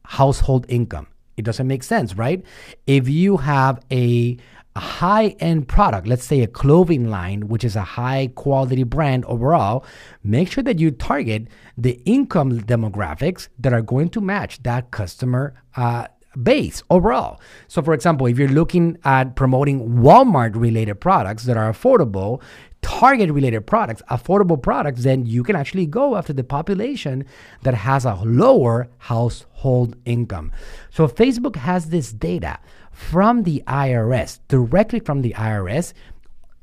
household 0.04 0.64
income? 0.68 1.06
It 1.36 1.44
doesn't 1.44 1.68
make 1.68 1.82
sense, 1.82 2.16
right? 2.16 2.42
If 2.86 3.08
you 3.08 3.36
have 3.36 3.80
a, 3.92 4.38
a 4.78 4.80
high 4.80 5.28
end 5.40 5.66
product, 5.66 6.06
let's 6.06 6.24
say 6.24 6.40
a 6.42 6.46
clothing 6.46 7.10
line, 7.10 7.48
which 7.48 7.64
is 7.64 7.74
a 7.74 7.86
high 7.98 8.30
quality 8.42 8.84
brand 8.84 9.24
overall, 9.24 9.84
make 10.22 10.46
sure 10.52 10.62
that 10.62 10.78
you 10.78 10.92
target 10.92 11.48
the 11.76 11.94
income 12.04 12.60
demographics 12.60 13.48
that 13.58 13.72
are 13.72 13.82
going 13.82 14.08
to 14.08 14.20
match 14.20 14.62
that 14.62 14.92
customer 14.92 15.44
uh, 15.74 16.06
base 16.40 16.84
overall. 16.90 17.40
So, 17.66 17.82
for 17.82 17.92
example, 17.92 18.28
if 18.28 18.38
you're 18.38 18.56
looking 18.60 18.98
at 19.04 19.34
promoting 19.34 19.78
Walmart 20.04 20.54
related 20.54 21.00
products 21.00 21.42
that 21.44 21.56
are 21.56 21.72
affordable, 21.72 22.40
target 22.82 23.30
related 23.30 23.66
products, 23.66 24.02
affordable 24.10 24.60
products, 24.60 25.02
then 25.02 25.26
you 25.26 25.42
can 25.42 25.56
actually 25.56 25.86
go 25.86 26.16
after 26.16 26.32
the 26.32 26.44
population 26.44 27.24
that 27.62 27.74
has 27.74 28.04
a 28.04 28.14
lower 28.24 28.88
household 28.98 29.96
income. 30.04 30.52
So 30.90 31.06
Facebook 31.08 31.56
has 31.56 31.90
this 31.90 32.12
data 32.12 32.58
from 32.92 33.44
the 33.44 33.62
IRS, 33.66 34.40
directly 34.48 35.00
from 35.00 35.22
the 35.22 35.32
IRS. 35.34 35.92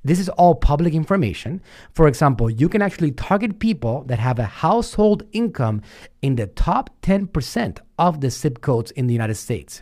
This 0.03 0.19
is 0.19 0.29
all 0.29 0.53
public 0.53 0.93
information. 0.93 1.61
For 1.93 2.07
example, 2.07 2.49
you 2.49 2.69
can 2.69 2.81
actually 2.81 3.11
target 3.11 3.59
people 3.59 4.03
that 4.03 4.19
have 4.19 4.37
a 4.37 4.43
household 4.43 5.23
income 5.31 5.81
in 6.21 6.35
the 6.35 6.47
top 6.47 6.89
10% 7.01 7.79
of 7.97 8.21
the 8.21 8.29
zip 8.29 8.61
codes 8.61 8.91
in 8.91 9.07
the 9.07 9.13
United 9.13 9.35
States. 9.35 9.81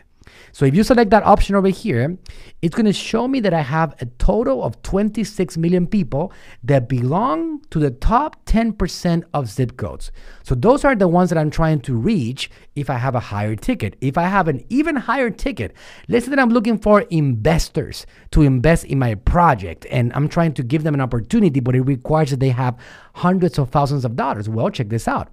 So 0.52 0.64
if 0.64 0.74
you 0.74 0.82
select 0.82 1.10
that 1.10 1.22
option 1.24 1.54
over 1.54 1.68
here, 1.68 2.16
it's 2.62 2.74
going 2.74 2.86
to 2.86 2.92
show 2.92 3.26
me 3.28 3.40
that 3.40 3.52
I 3.52 3.60
have 3.60 3.94
a 4.00 4.06
total 4.06 4.62
of 4.62 4.80
26 4.82 5.56
million 5.56 5.86
people 5.86 6.32
that 6.62 6.88
belong 6.88 7.60
to 7.70 7.78
the 7.78 7.90
top 7.90 8.44
10% 8.46 9.24
of 9.32 9.48
zip 9.48 9.76
codes. 9.76 10.12
So 10.42 10.54
those 10.54 10.84
are 10.84 10.94
the 10.94 11.08
ones 11.08 11.30
that 11.30 11.38
I'm 11.38 11.50
trying 11.50 11.80
to 11.80 11.94
reach 11.94 12.50
if 12.76 12.88
I 12.88 12.96
have 12.96 13.14
a 13.14 13.20
higher 13.20 13.56
ticket. 13.56 13.96
If 14.00 14.16
I 14.16 14.24
have 14.24 14.48
an 14.48 14.64
even 14.68 14.96
higher 14.96 15.30
ticket, 15.30 15.74
let's 16.08 16.26
say 16.26 16.30
that 16.30 16.38
I'm 16.38 16.50
looking 16.50 16.78
for 16.78 17.02
investors 17.02 18.06
to 18.32 18.42
invest 18.42 18.84
in 18.84 18.98
my 18.98 19.14
project 19.14 19.86
and 19.90 20.12
I'm 20.14 20.28
trying 20.28 20.54
to 20.54 20.62
give 20.62 20.84
them 20.84 20.94
an 20.94 21.00
opportunity, 21.00 21.60
but 21.60 21.74
it 21.74 21.82
requires 21.82 22.30
that 22.30 22.40
they 22.40 22.50
have 22.50 22.76
hundreds 23.14 23.58
of 23.58 23.70
thousands 23.70 24.04
of 24.04 24.16
dollars. 24.16 24.48
Well, 24.48 24.70
check 24.70 24.88
this 24.88 25.08
out. 25.08 25.30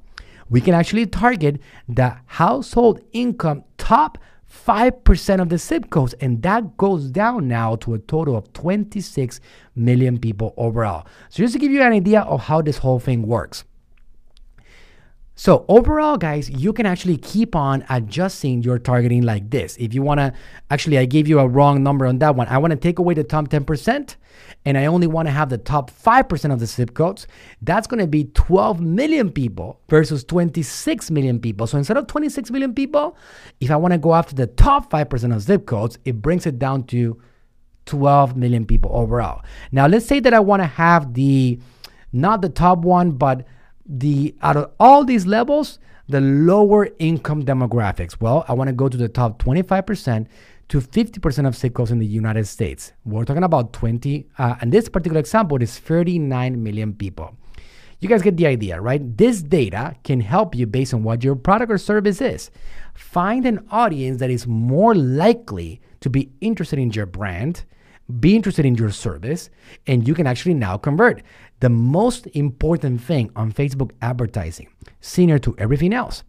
We 0.49 0.59
can 0.59 0.73
actually 0.73 1.05
target 1.05 1.61
the 1.87 2.17
household 2.25 2.99
income 3.13 3.63
top 3.77 4.17
5% 4.51 5.41
of 5.41 5.49
the 5.49 5.57
zip 5.57 5.89
codes, 5.89 6.13
and 6.19 6.41
that 6.43 6.77
goes 6.77 7.09
down 7.09 7.47
now 7.47 7.75
to 7.77 7.93
a 7.93 7.99
total 7.99 8.35
of 8.35 8.51
26 8.53 9.39
million 9.75 10.19
people 10.19 10.53
overall. 10.57 11.07
So, 11.29 11.41
just 11.41 11.53
to 11.53 11.59
give 11.59 11.71
you 11.71 11.81
an 11.81 11.93
idea 11.93 12.21
of 12.21 12.41
how 12.41 12.61
this 12.61 12.77
whole 12.77 12.99
thing 12.99 13.23
works. 13.23 13.63
So 15.41 15.65
overall, 15.69 16.17
guys, 16.17 16.51
you 16.51 16.71
can 16.71 16.85
actually 16.85 17.17
keep 17.17 17.55
on 17.55 17.83
adjusting 17.89 18.61
your 18.61 18.77
targeting 18.77 19.23
like 19.23 19.49
this. 19.49 19.75
If 19.77 19.91
you 19.91 20.03
want 20.03 20.19
to, 20.19 20.33
actually, 20.69 20.99
I 20.99 21.05
gave 21.05 21.27
you 21.27 21.39
a 21.39 21.47
wrong 21.47 21.81
number 21.81 22.05
on 22.05 22.19
that 22.19 22.35
one. 22.35 22.45
I 22.47 22.59
want 22.59 22.69
to 22.69 22.77
take 22.77 22.99
away 22.99 23.15
the 23.15 23.23
top 23.23 23.47
10% 23.47 24.17
and 24.65 24.77
I 24.77 24.85
only 24.85 25.07
want 25.07 25.27
to 25.29 25.31
have 25.31 25.49
the 25.49 25.57
top 25.57 25.89
5% 25.89 26.53
of 26.53 26.59
the 26.59 26.67
zip 26.67 26.93
codes. 26.93 27.25
That's 27.59 27.87
going 27.87 28.01
to 28.01 28.05
be 28.05 28.25
12 28.25 28.81
million 28.81 29.31
people 29.31 29.81
versus 29.89 30.23
26 30.25 31.09
million 31.09 31.39
people. 31.39 31.65
So 31.65 31.79
instead 31.79 31.97
of 31.97 32.05
26 32.05 32.51
million 32.51 32.75
people, 32.75 33.17
if 33.59 33.71
I 33.71 33.77
want 33.77 33.93
to 33.93 33.97
go 33.97 34.13
after 34.13 34.35
the 34.35 34.45
top 34.45 34.91
5% 34.91 35.35
of 35.35 35.41
zip 35.41 35.65
codes, 35.65 35.97
it 36.05 36.21
brings 36.21 36.45
it 36.45 36.59
down 36.59 36.83
to 36.83 37.19
12 37.87 38.37
million 38.37 38.63
people 38.63 38.91
overall. 38.93 39.41
Now, 39.71 39.87
let's 39.87 40.05
say 40.05 40.19
that 40.19 40.35
I 40.35 40.39
want 40.39 40.61
to 40.61 40.67
have 40.67 41.15
the, 41.15 41.59
not 42.13 42.43
the 42.43 42.49
top 42.49 42.85
one, 42.85 43.13
but 43.13 43.47
the 43.85 44.35
out 44.41 44.57
of 44.57 44.71
all 44.79 45.03
these 45.03 45.25
levels, 45.25 45.79
the 46.07 46.21
lower 46.21 46.89
income 46.99 47.43
demographics. 47.43 48.19
Well, 48.19 48.45
I 48.47 48.53
want 48.53 48.67
to 48.67 48.73
go 48.73 48.89
to 48.89 48.97
the 48.97 49.09
top 49.09 49.41
25% 49.41 50.27
to 50.69 50.79
50% 50.79 51.47
of 51.47 51.55
zip 51.55 51.73
codes 51.73 51.91
in 51.91 51.99
the 51.99 52.05
United 52.05 52.47
States. 52.47 52.93
We're 53.03 53.25
talking 53.25 53.43
about 53.43 53.73
20, 53.73 54.27
uh, 54.37 54.55
and 54.61 54.71
this 54.71 54.87
particular 54.87 55.19
example 55.19 55.61
is 55.61 55.77
39 55.77 56.63
million 56.63 56.93
people. 56.93 57.35
You 57.99 58.09
guys 58.09 58.21
get 58.23 58.37
the 58.37 58.47
idea, 58.47 58.81
right? 58.81 59.01
This 59.17 59.41
data 59.43 59.95
can 60.03 60.21
help 60.21 60.55
you 60.55 60.65
based 60.65 60.93
on 60.93 61.03
what 61.03 61.23
your 61.23 61.35
product 61.35 61.71
or 61.71 61.77
service 61.77 62.19
is. 62.19 62.49
Find 62.95 63.45
an 63.45 63.67
audience 63.69 64.19
that 64.19 64.31
is 64.31 64.47
more 64.47 64.95
likely 64.95 65.81
to 65.99 66.09
be 66.09 66.31
interested 66.41 66.79
in 66.79 66.91
your 66.91 67.05
brand, 67.05 67.63
be 68.19 68.35
interested 68.35 68.65
in 68.65 68.75
your 68.75 68.89
service, 68.89 69.49
and 69.87 70.07
you 70.07 70.15
can 70.15 70.25
actually 70.25 70.55
now 70.55 70.77
convert. 70.77 71.21
The 71.61 71.69
most 71.69 72.25
important 72.33 73.01
thing 73.01 73.29
on 73.35 73.51
Facebook 73.51 73.91
advertising, 74.01 74.69
senior 74.99 75.37
to 75.39 75.55
everything 75.59 75.93
else, 75.93 76.23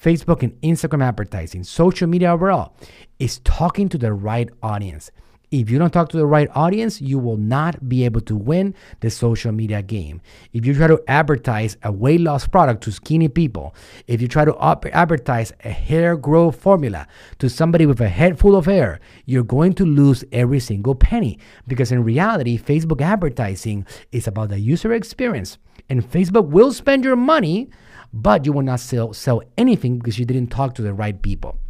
Facebook 0.00 0.44
and 0.44 0.52
Instagram 0.62 1.02
advertising, 1.02 1.64
social 1.64 2.06
media 2.06 2.32
overall, 2.32 2.76
is 3.18 3.40
talking 3.40 3.88
to 3.88 3.98
the 3.98 4.12
right 4.12 4.48
audience. 4.62 5.10
If 5.52 5.70
you 5.70 5.78
don't 5.78 5.92
talk 5.92 6.08
to 6.08 6.16
the 6.16 6.26
right 6.26 6.48
audience, 6.56 7.00
you 7.00 7.20
will 7.20 7.36
not 7.36 7.88
be 7.88 8.04
able 8.04 8.20
to 8.22 8.34
win 8.34 8.74
the 8.98 9.10
social 9.10 9.52
media 9.52 9.80
game. 9.80 10.20
If 10.52 10.66
you 10.66 10.74
try 10.74 10.88
to 10.88 11.00
advertise 11.06 11.76
a 11.84 11.92
weight 11.92 12.20
loss 12.20 12.48
product 12.48 12.82
to 12.84 12.90
skinny 12.90 13.28
people, 13.28 13.72
if 14.08 14.20
you 14.20 14.26
try 14.26 14.44
to 14.44 14.56
advertise 14.92 15.52
a 15.62 15.70
hair 15.70 16.16
growth 16.16 16.56
formula 16.56 17.06
to 17.38 17.48
somebody 17.48 17.86
with 17.86 18.00
a 18.00 18.08
head 18.08 18.40
full 18.40 18.56
of 18.56 18.66
hair, 18.66 18.98
you're 19.24 19.44
going 19.44 19.74
to 19.74 19.84
lose 19.84 20.24
every 20.32 20.58
single 20.58 20.96
penny 20.96 21.38
because 21.68 21.92
in 21.92 22.02
reality, 22.02 22.58
Facebook 22.58 23.00
advertising 23.00 23.86
is 24.10 24.26
about 24.26 24.48
the 24.48 24.58
user 24.58 24.92
experience. 24.92 25.58
And 25.88 26.02
Facebook 26.02 26.48
will 26.48 26.72
spend 26.72 27.04
your 27.04 27.14
money, 27.14 27.70
but 28.12 28.44
you 28.44 28.52
will 28.52 28.62
not 28.62 28.80
sell, 28.80 29.12
sell 29.12 29.42
anything 29.56 29.98
because 29.98 30.18
you 30.18 30.24
didn't 30.24 30.48
talk 30.48 30.74
to 30.74 30.82
the 30.82 30.92
right 30.92 31.22
people. 31.22 31.60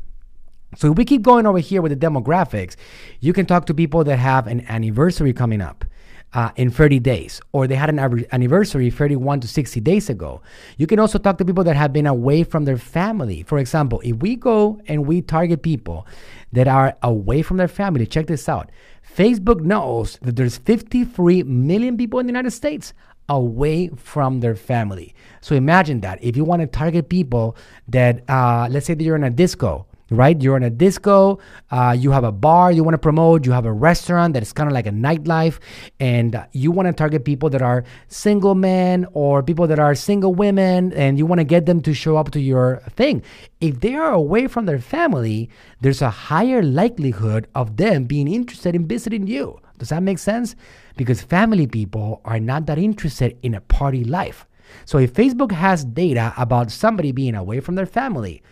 So 0.76 0.92
if 0.92 0.98
we 0.98 1.04
keep 1.04 1.22
going 1.22 1.46
over 1.46 1.58
here 1.58 1.82
with 1.82 1.98
the 1.98 2.06
demographics, 2.06 2.76
you 3.20 3.32
can 3.32 3.46
talk 3.46 3.66
to 3.66 3.74
people 3.74 4.04
that 4.04 4.18
have 4.18 4.46
an 4.46 4.64
anniversary 4.68 5.32
coming 5.32 5.60
up. 5.60 5.84
Uh, 6.32 6.50
in 6.56 6.70
30 6.70 6.98
days, 6.98 7.40
or 7.52 7.66
they 7.66 7.76
had 7.76 7.88
an 7.88 7.98
anniversary 8.30 8.90
31 8.90 9.40
to 9.40 9.48
60 9.48 9.80
days 9.80 10.10
ago. 10.10 10.42
You 10.76 10.86
can 10.86 10.98
also 10.98 11.18
talk 11.18 11.38
to 11.38 11.46
people 11.46 11.64
that 11.64 11.76
have 11.76 11.94
been 11.94 12.06
away 12.06 12.42
from 12.42 12.66
their 12.66 12.76
family. 12.76 13.42
For 13.44 13.56
example, 13.58 14.02
if 14.04 14.16
we 14.16 14.36
go 14.36 14.78
and 14.86 15.06
we 15.06 15.22
target 15.22 15.62
people 15.62 16.06
that 16.52 16.68
are 16.68 16.94
away 17.02 17.40
from 17.40 17.56
their 17.56 17.68
family, 17.68 18.06
check 18.06 18.26
this 18.26 18.50
out. 18.50 18.70
Facebook 19.16 19.60
knows 19.60 20.18
that 20.20 20.36
there's 20.36 20.58
53 20.58 21.44
million 21.44 21.96
people 21.96 22.20
in 22.20 22.26
the 22.26 22.32
United 22.32 22.50
States 22.50 22.92
away 23.30 23.88
from 23.96 24.40
their 24.40 24.56
family. 24.56 25.14
So 25.40 25.54
imagine 25.54 26.00
that. 26.00 26.22
If 26.22 26.36
you 26.36 26.44
want 26.44 26.60
to 26.60 26.66
target 26.66 27.08
people 27.08 27.56
that, 27.88 28.28
uh, 28.28 28.68
let's 28.70 28.84
say 28.84 28.94
that 28.94 29.02
you're 29.02 29.16
in 29.16 29.24
a 29.24 29.30
disco 29.30 29.86
right? 30.11 30.40
You're 30.40 30.57
in 30.57 30.62
a 30.62 30.71
disco, 30.71 31.38
uh, 31.71 31.97
you 31.99 32.11
have 32.12 32.25
a 32.25 32.33
bar 32.33 32.71
you 32.71 32.85
want 32.85 32.95
to 32.95 32.99
promote, 32.99 33.45
you 33.45 33.53
have 33.53 33.66
a 33.66 33.73
restaurant 33.73 34.35
that 34.35 34.42
is 34.42 34.53
kind 34.53 34.69
of 34.69 34.73
like 34.73 34.87
a 34.87 34.90
nightlife, 34.90 35.59
and 35.99 36.45
you 36.53 36.71
want 36.71 36.87
to 36.87 36.92
target 36.92 37.25
people 37.25 37.51
that 37.51 37.62
are 37.62 37.85
single 38.09 38.55
men 38.55 39.07
or 39.12 39.42
people 39.42 39.66
that 39.66 39.79
are 39.79 39.95
single 39.95 40.35
women, 40.35 40.92
and 40.92 41.19
you 41.19 41.27
want 41.27 41.40
to 41.40 41.45
get 41.45 41.66
them 41.66 41.81
to 41.83 41.95
show 41.95 42.16
up 42.16 42.31
to 42.33 42.40
your 42.40 42.83
thing. 42.90 43.23
If 43.61 43.81
they 43.81 43.95
are 43.95 44.12
away 44.12 44.47
from 44.47 44.66
their 44.66 44.79
family, 44.79 45.51
there's 45.81 46.03
a 46.03 46.11
higher 46.11 46.62
likelihood 46.62 47.49
of 47.55 47.77
them 47.77 48.05
being 48.05 48.29
interested 48.29 48.75
in 48.75 48.87
visiting 48.87 49.27
you. 49.27 49.61
Does 49.79 49.90
that 49.90 50.03
make 50.03 50.19
sense? 50.19 50.57
Because 50.97 51.21
family 51.21 51.66
people 51.66 52.23
are 52.25 52.40
not 52.40 52.66
that 52.66 52.79
interested 52.79 53.37
in 53.42 53.55
a 53.55 53.61
party 53.61 54.05
life. 54.05 54.47
So 54.85 54.99
if 54.99 55.12
Facebook 55.12 55.53
has 55.53 55.85
data 55.85 56.33
about 56.37 56.71
somebody 56.71 57.12
being 57.12 57.35
away 57.35 57.61
from 57.61 57.75
their 57.75 57.87
family, 57.87 58.42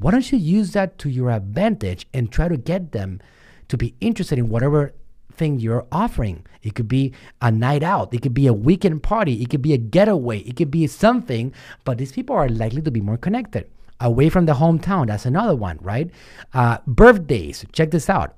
why 0.00 0.10
don't 0.10 0.32
you 0.32 0.38
use 0.38 0.72
that 0.72 0.98
to 0.98 1.10
your 1.10 1.30
advantage 1.30 2.06
and 2.14 2.32
try 2.32 2.48
to 2.48 2.56
get 2.56 2.92
them 2.92 3.20
to 3.68 3.76
be 3.76 3.94
interested 4.00 4.38
in 4.38 4.48
whatever 4.48 4.94
thing 5.30 5.60
you're 5.60 5.86
offering? 5.92 6.46
It 6.62 6.74
could 6.74 6.88
be 6.88 7.12
a 7.42 7.50
night 7.50 7.82
out, 7.82 8.12
it 8.14 8.22
could 8.22 8.34
be 8.34 8.46
a 8.46 8.52
weekend 8.52 9.02
party, 9.02 9.42
it 9.42 9.50
could 9.50 9.62
be 9.62 9.74
a 9.74 9.78
getaway, 9.78 10.38
it 10.40 10.56
could 10.56 10.70
be 10.70 10.86
something, 10.86 11.52
but 11.84 11.98
these 11.98 12.12
people 12.12 12.34
are 12.34 12.48
likely 12.48 12.80
to 12.82 12.90
be 12.90 13.00
more 13.00 13.18
connected. 13.18 13.68
Away 14.00 14.30
from 14.30 14.46
the 14.46 14.54
hometown, 14.54 15.08
that's 15.08 15.26
another 15.26 15.54
one, 15.54 15.78
right? 15.82 16.10
Uh, 16.54 16.78
birthdays, 16.86 17.66
check 17.72 17.90
this 17.90 18.08
out. 18.08 18.36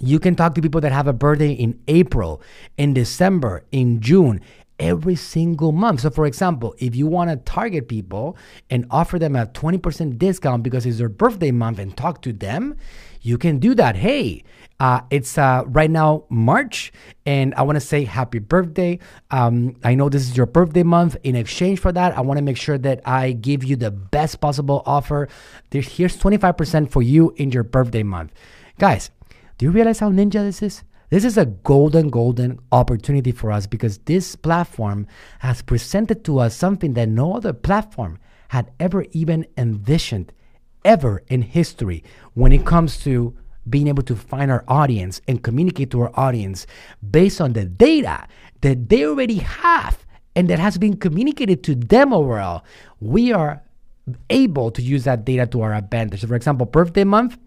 You 0.00 0.18
can 0.18 0.34
talk 0.34 0.54
to 0.54 0.62
people 0.62 0.80
that 0.80 0.92
have 0.92 1.06
a 1.06 1.12
birthday 1.12 1.52
in 1.52 1.78
April, 1.86 2.40
in 2.78 2.94
December, 2.94 3.64
in 3.70 4.00
June, 4.00 4.40
every 4.78 5.16
single 5.16 5.72
month. 5.72 6.00
So, 6.00 6.10
for 6.10 6.26
example, 6.26 6.74
if 6.78 6.94
you 6.96 7.06
want 7.06 7.30
to 7.30 7.36
target 7.36 7.88
people 7.88 8.36
and 8.70 8.86
offer 8.90 9.18
them 9.18 9.36
a 9.36 9.46
20% 9.46 10.18
discount 10.18 10.62
because 10.62 10.86
it's 10.86 10.98
their 10.98 11.08
birthday 11.08 11.50
month 11.50 11.78
and 11.78 11.96
talk 11.96 12.22
to 12.22 12.32
them, 12.32 12.76
you 13.20 13.38
can 13.38 13.58
do 13.58 13.74
that. 13.74 13.96
Hey, 13.96 14.44
uh, 14.80 15.00
it's 15.10 15.38
uh, 15.38 15.62
right 15.66 15.90
now 15.90 16.24
March, 16.28 16.92
and 17.24 17.54
I 17.54 17.62
want 17.62 17.76
to 17.76 17.80
say 17.80 18.04
happy 18.04 18.38
birthday. 18.38 18.98
Um, 19.30 19.76
I 19.84 19.94
know 19.94 20.08
this 20.08 20.28
is 20.28 20.36
your 20.36 20.46
birthday 20.46 20.82
month. 20.82 21.16
In 21.22 21.36
exchange 21.36 21.78
for 21.78 21.92
that, 21.92 22.16
I 22.18 22.20
want 22.20 22.38
to 22.38 22.42
make 22.42 22.56
sure 22.56 22.76
that 22.78 23.00
I 23.06 23.32
give 23.32 23.64
you 23.64 23.76
the 23.76 23.90
best 23.90 24.40
possible 24.40 24.82
offer. 24.84 25.28
There's, 25.70 25.88
here's 25.88 26.16
25% 26.16 26.90
for 26.90 27.02
you 27.02 27.32
in 27.36 27.50
your 27.50 27.62
birthday 27.62 28.02
month. 28.02 28.32
Guys, 28.78 29.10
do 29.56 29.66
you 29.66 29.72
realize 29.72 30.00
how 30.00 30.10
ninja 30.10 30.44
this 30.44 30.60
is? 30.62 30.82
This 31.14 31.24
is 31.24 31.38
a 31.38 31.46
golden, 31.46 32.08
golden 32.08 32.58
opportunity 32.72 33.30
for 33.30 33.52
us 33.52 33.68
because 33.68 33.98
this 33.98 34.34
platform 34.34 35.06
has 35.38 35.62
presented 35.62 36.24
to 36.24 36.40
us 36.40 36.56
something 36.56 36.94
that 36.94 37.08
no 37.08 37.36
other 37.36 37.52
platform 37.52 38.18
had 38.48 38.72
ever 38.80 39.04
even 39.12 39.46
envisioned 39.56 40.32
ever 40.84 41.22
in 41.28 41.42
history 41.42 42.02
when 42.32 42.50
it 42.50 42.66
comes 42.66 42.98
to 43.04 43.32
being 43.70 43.86
able 43.86 44.02
to 44.02 44.16
find 44.16 44.50
our 44.50 44.64
audience 44.66 45.20
and 45.28 45.44
communicate 45.44 45.92
to 45.92 46.00
our 46.00 46.10
audience 46.14 46.66
based 47.12 47.40
on 47.40 47.52
the 47.52 47.64
data 47.64 48.26
that 48.62 48.88
they 48.88 49.06
already 49.06 49.36
have 49.38 50.04
and 50.34 50.50
that 50.50 50.58
has 50.58 50.78
been 50.78 50.96
communicated 50.96 51.62
to 51.62 51.76
them 51.76 52.12
overall. 52.12 52.64
We 52.98 53.32
are 53.32 53.62
able 54.30 54.72
to 54.72 54.82
use 54.82 55.04
that 55.04 55.24
data 55.24 55.46
to 55.46 55.60
our 55.60 55.74
advantage. 55.74 56.26
For 56.26 56.34
example, 56.34 56.66
birthday 56.66 57.04
month, 57.04 57.38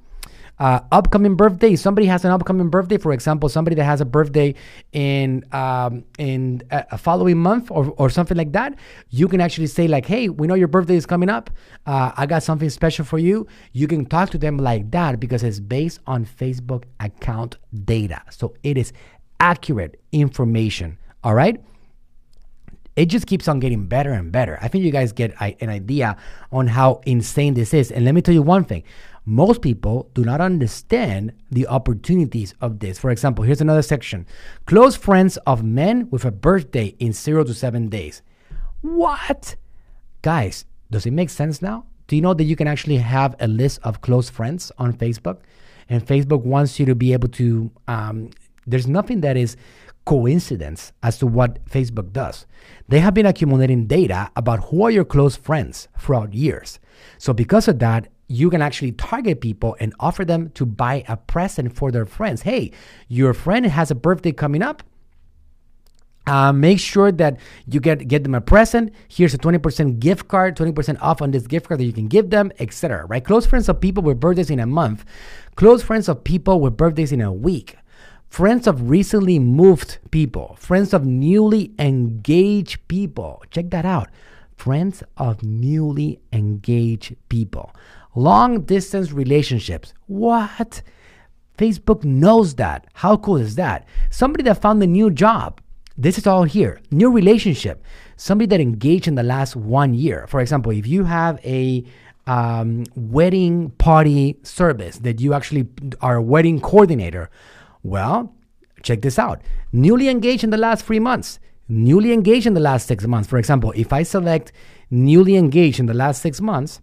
uh, 0.59 0.79
upcoming 0.91 1.35
birthday. 1.35 1.75
Somebody 1.75 2.07
has 2.07 2.25
an 2.25 2.31
upcoming 2.31 2.69
birthday, 2.69 2.97
for 2.97 3.13
example, 3.13 3.49
somebody 3.49 3.75
that 3.75 3.83
has 3.83 4.01
a 4.01 4.05
birthday 4.05 4.55
in 4.91 5.45
um, 5.51 6.03
in 6.17 6.63
a 6.71 6.97
following 6.97 7.37
month 7.37 7.69
or, 7.71 7.93
or 7.97 8.09
something 8.09 8.37
like 8.37 8.53
that. 8.53 8.75
You 9.09 9.27
can 9.27 9.41
actually 9.41 9.67
say 9.67 9.87
like, 9.87 10.05
"Hey, 10.05 10.29
we 10.29 10.47
know 10.47 10.55
your 10.55 10.67
birthday 10.67 10.95
is 10.95 11.05
coming 11.05 11.29
up. 11.29 11.49
Uh, 11.85 12.11
I 12.15 12.25
got 12.25 12.43
something 12.43 12.69
special 12.69 13.05
for 13.05 13.19
you." 13.19 13.47
You 13.73 13.87
can 13.87 14.05
talk 14.05 14.29
to 14.31 14.37
them 14.37 14.57
like 14.57 14.91
that 14.91 15.19
because 15.19 15.43
it's 15.43 15.59
based 15.59 15.99
on 16.07 16.25
Facebook 16.25 16.83
account 16.99 17.57
data, 17.85 18.21
so 18.29 18.55
it 18.63 18.77
is 18.77 18.93
accurate 19.39 19.99
information. 20.11 20.97
All 21.23 21.33
right 21.33 21.61
it 22.95 23.05
just 23.05 23.27
keeps 23.27 23.47
on 23.47 23.59
getting 23.59 23.85
better 23.85 24.11
and 24.11 24.31
better. 24.31 24.57
I 24.59 24.67
think 24.69 24.83
you 24.83 24.89
guys 24.89 25.11
get 25.11 25.31
an 25.39 25.69
idea 25.69 26.17
on 26.51 26.65
how 26.65 27.01
insane 27.05 27.53
this 27.53 27.71
is. 27.71 27.91
And 27.91 28.03
let 28.05 28.15
me 28.15 28.23
tell 28.23 28.33
you 28.33 28.41
one 28.41 28.63
thing 28.63 28.83
most 29.27 29.61
people 29.61 30.09
do 30.13 30.23
not 30.23 30.39
understand 30.39 31.33
the 31.51 31.67
opportunities 31.67 32.55
of 32.61 32.79
this. 32.79 32.97
For 32.97 33.11
example, 33.11 33.43
here's 33.43 33.59
another 33.59 33.81
section 33.81 34.25
close 34.65 34.95
friends 34.95 35.35
of 35.45 35.65
men 35.65 36.09
with 36.09 36.23
a 36.23 36.31
birthday 36.31 36.95
in 36.99 37.11
zero 37.11 37.43
to 37.43 37.53
seven 37.53 37.89
days. 37.89 38.21
What? 38.79 39.57
Guys, 40.21 40.63
does 40.89 41.05
it 41.05 41.11
make 41.11 41.29
sense 41.29 41.61
now? 41.61 41.85
Do 42.07 42.15
you 42.15 42.21
know 42.21 42.33
that 42.33 42.45
you 42.45 42.55
can 42.55 42.69
actually 42.69 42.97
have 42.97 43.35
a 43.41 43.47
list 43.49 43.81
of 43.83 43.99
close 43.99 44.29
friends 44.29 44.71
on 44.77 44.93
Facebook? 44.93 45.39
And 45.89 46.05
Facebook 46.05 46.43
wants 46.43 46.79
you 46.79 46.85
to 46.85 46.95
be 46.95 47.11
able 47.11 47.27
to, 47.29 47.69
um, 47.89 48.29
there's 48.65 48.87
nothing 48.87 49.19
that 49.21 49.35
is 49.35 49.57
coincidence 50.05 50.93
as 51.03 51.17
to 51.17 51.27
what 51.27 51.63
Facebook 51.65 52.13
does. 52.13 52.45
They 52.87 52.99
have 52.99 53.13
been 53.13 53.25
accumulating 53.25 53.87
data 53.87 54.31
about 54.37 54.63
who 54.69 54.83
are 54.83 54.91
your 54.91 55.03
close 55.03 55.35
friends 55.35 55.89
throughout 55.99 56.33
years. 56.33 56.79
So, 57.17 57.33
because 57.33 57.67
of 57.67 57.79
that, 57.79 58.07
you 58.27 58.49
can 58.49 58.61
actually 58.61 58.91
target 58.91 59.41
people 59.41 59.75
and 59.79 59.93
offer 59.99 60.25
them 60.25 60.49
to 60.51 60.65
buy 60.65 61.03
a 61.07 61.17
present 61.17 61.73
for 61.73 61.91
their 61.91 62.05
friends. 62.05 62.41
Hey, 62.41 62.71
your 63.07 63.33
friend 63.33 63.65
has 63.65 63.89
a 63.91 63.95
birthday 63.95 64.31
coming 64.31 64.61
up. 64.61 64.83
Uh, 66.27 66.51
make 66.51 66.77
sure 66.77 67.09
that 67.09 67.39
you 67.67 67.79
get 67.79 68.05
get 68.05 68.23
them 68.23 68.35
a 68.35 68.41
present. 68.41 68.93
Here's 69.07 69.33
a 69.33 69.37
20% 69.37 69.99
gift 69.99 70.27
card, 70.27 70.57
20% 70.57 71.01
off 71.01 71.21
on 71.21 71.31
this 71.31 71.47
gift 71.47 71.69
card 71.69 71.79
that 71.79 71.85
you 71.85 71.93
can 71.93 72.09
give 72.09 72.31
them, 72.31 72.51
etc. 72.59 73.05
Right? 73.05 73.23
Close 73.23 73.45
friends 73.45 73.69
of 73.69 73.79
people 73.79 74.03
with 74.03 74.19
birthdays 74.19 74.49
in 74.49 74.59
a 74.59 74.65
month, 74.65 75.05
close 75.55 75.81
friends 75.81 76.09
of 76.09 76.25
people 76.25 76.59
with 76.59 76.75
birthdays 76.75 77.13
in 77.13 77.21
a 77.21 77.31
week, 77.31 77.77
friends 78.27 78.67
of 78.67 78.89
recently 78.89 79.39
moved 79.39 79.99
people, 80.11 80.57
friends 80.59 80.93
of 80.93 81.05
newly 81.05 81.73
engaged 81.79 82.85
people. 82.89 83.41
Check 83.49 83.69
that 83.69 83.85
out. 83.85 84.09
Friends 84.57 85.03
of 85.15 85.43
newly 85.43 86.19
engaged 86.33 87.15
people. 87.29 87.71
Long 88.17 88.61
distance 88.61 89.11
relationships. 89.11 89.93
What? 90.07 90.81
Facebook 91.55 92.03
knows 92.03 92.55
that. 92.55 92.87
How 92.93 93.15
cool 93.15 93.37
is 93.37 93.53
that? 93.57 93.87
Somebody 94.09 94.43
that 94.45 94.59
found 94.59 94.81
a 94.81 94.87
new 94.87 95.11
job. 95.11 95.61
This 95.95 96.17
is 96.17 96.25
all 96.25 96.41
here. 96.41 96.81
New 96.89 97.11
relationship, 97.11 97.83
somebody 98.15 98.47
that 98.47 98.59
engaged 98.59 99.07
in 99.07 99.13
the 99.13 99.21
last 99.21 99.55
one 99.55 99.93
year. 99.93 100.25
For 100.25 100.39
example, 100.39 100.71
if 100.71 100.87
you 100.87 101.03
have 101.03 101.39
a 101.45 101.85
um, 102.25 102.85
wedding 102.95 103.69
party 103.77 104.39
service 104.41 104.97
that 104.97 105.21
you 105.21 105.35
actually 105.35 105.67
are 106.01 106.15
a 106.15 106.21
wedding 106.23 106.59
coordinator, 106.59 107.29
well, 107.83 108.33
check 108.81 109.03
this 109.03 109.19
out. 109.19 109.43
Newly 109.71 110.09
engaged 110.09 110.43
in 110.43 110.49
the 110.49 110.57
last 110.57 110.85
three 110.85 110.99
months, 110.99 111.39
newly 111.69 112.13
engaged 112.13 112.47
in 112.47 112.55
the 112.55 112.61
last 112.61 112.87
six 112.87 113.05
months. 113.05 113.29
For 113.29 113.37
example, 113.37 113.73
if 113.75 113.93
I 113.93 114.01
select 114.01 114.53
newly 114.89 115.35
engaged 115.35 115.79
in 115.79 115.85
the 115.85 115.93
last 115.93 116.23
six 116.23 116.41
months, 116.41 116.81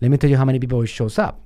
let 0.00 0.10
me 0.10 0.16
tell 0.16 0.30
you 0.30 0.36
how 0.36 0.44
many 0.44 0.58
people 0.58 0.82
it 0.82 0.86
shows 0.86 1.18
up. 1.18 1.40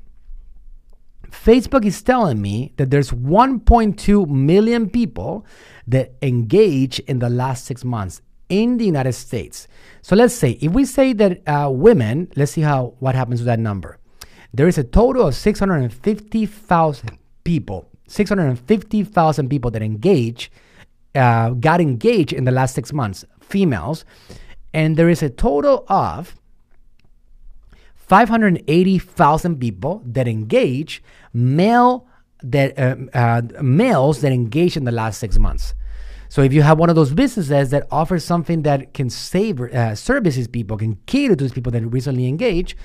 Facebook 1.30 1.84
is 1.84 2.00
telling 2.02 2.40
me 2.40 2.72
that 2.76 2.90
there's 2.90 3.10
1.2 3.10 4.28
million 4.28 4.88
people 4.88 5.44
that 5.86 6.12
engage 6.22 7.00
in 7.00 7.18
the 7.18 7.28
last 7.28 7.64
six 7.64 7.84
months 7.84 8.22
in 8.48 8.76
the 8.76 8.84
United 8.84 9.12
States. 9.14 9.66
So 10.02 10.14
let's 10.16 10.34
say 10.34 10.52
if 10.60 10.72
we 10.72 10.84
say 10.84 11.12
that 11.14 11.46
uh, 11.46 11.70
women, 11.70 12.30
let's 12.36 12.52
see 12.52 12.60
how 12.60 12.94
what 13.00 13.14
happens 13.14 13.40
with 13.40 13.46
that 13.46 13.58
number. 13.58 13.98
There 14.52 14.68
is 14.68 14.78
a 14.78 14.84
total 14.84 15.26
of 15.26 15.34
650,000 15.34 17.18
people, 17.42 17.88
650,000 18.06 19.48
people 19.48 19.70
that 19.72 19.82
engage, 19.82 20.52
uh, 21.16 21.50
got 21.50 21.80
engaged 21.80 22.32
in 22.32 22.44
the 22.44 22.52
last 22.52 22.74
six 22.74 22.92
months, 22.92 23.24
females, 23.40 24.04
and 24.72 24.96
there 24.96 25.08
is 25.08 25.22
a 25.22 25.30
total 25.30 25.84
of 25.88 26.36
580,000 28.06 29.58
people 29.58 30.02
that 30.06 30.28
engage 30.28 31.02
male 31.32 32.06
that 32.42 32.78
uh, 32.78 32.96
uh, 33.16 33.42
males 33.62 34.20
that 34.20 34.32
engage 34.32 34.76
in 34.76 34.84
the 34.84 34.92
last 34.92 35.18
six 35.18 35.38
months. 35.38 35.74
So 36.28 36.42
if 36.42 36.52
you 36.52 36.62
have 36.62 36.78
one 36.78 36.90
of 36.90 36.96
those 36.96 37.14
businesses 37.14 37.70
that 37.70 37.86
offers 37.90 38.24
something 38.24 38.62
that 38.62 38.92
can 38.92 39.08
save 39.08 39.60
uh, 39.60 39.94
services 39.94 40.48
people, 40.48 40.76
can 40.76 40.96
cater 41.06 41.36
to 41.36 41.44
those 41.44 41.52
people 41.52 41.72
that 41.72 41.82
recently 41.86 42.26
engage, 42.26 42.76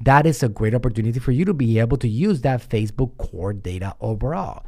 that 0.00 0.26
is 0.26 0.42
a 0.42 0.48
great 0.48 0.74
opportunity 0.74 1.18
for 1.18 1.32
you 1.32 1.44
to 1.44 1.54
be 1.54 1.78
able 1.78 1.96
to 1.96 2.08
use 2.08 2.42
that 2.42 2.68
Facebook 2.68 3.16
core 3.16 3.52
data 3.52 3.96
overall. 4.00 4.64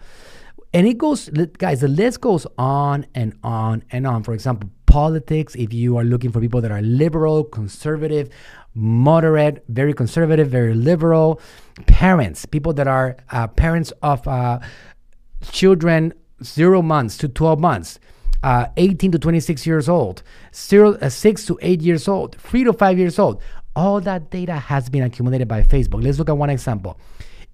And 0.72 0.86
it 0.86 0.98
goes, 0.98 1.28
guys, 1.58 1.80
the 1.80 1.88
list 1.88 2.20
goes 2.20 2.46
on 2.56 3.06
and 3.14 3.34
on 3.42 3.82
and 3.90 4.06
on. 4.06 4.22
For 4.22 4.32
example, 4.32 4.70
politics, 4.86 5.54
if 5.56 5.72
you 5.72 5.96
are 5.96 6.04
looking 6.04 6.32
for 6.32 6.40
people 6.40 6.60
that 6.60 6.70
are 6.70 6.82
liberal, 6.82 7.44
conservative, 7.44 8.30
moderate, 8.74 9.64
very 9.68 9.92
conservative, 9.92 10.48
very 10.48 10.74
liberal, 10.74 11.40
parents, 11.86 12.46
people 12.46 12.72
that 12.74 12.86
are 12.86 13.16
uh, 13.30 13.46
parents 13.48 13.92
of 14.02 14.26
uh, 14.28 14.60
children 15.50 16.12
zero 16.42 16.82
months 16.82 17.16
to 17.18 17.28
12 17.28 17.58
months. 17.58 17.98
Uh, 18.42 18.66
18 18.78 19.12
to 19.12 19.18
26 19.18 19.66
years 19.66 19.86
old, 19.86 20.22
zero, 20.54 20.94
uh, 20.94 21.10
6 21.10 21.44
to 21.44 21.58
8 21.60 21.82
years 21.82 22.08
old, 22.08 22.36
3 22.36 22.64
to 22.64 22.72
5 22.72 22.98
years 22.98 23.18
old. 23.18 23.42
All 23.76 24.00
that 24.00 24.30
data 24.30 24.54
has 24.54 24.88
been 24.88 25.02
accumulated 25.02 25.46
by 25.46 25.62
Facebook. 25.62 26.02
Let's 26.02 26.18
look 26.18 26.30
at 26.30 26.38
one 26.38 26.48
example. 26.48 26.98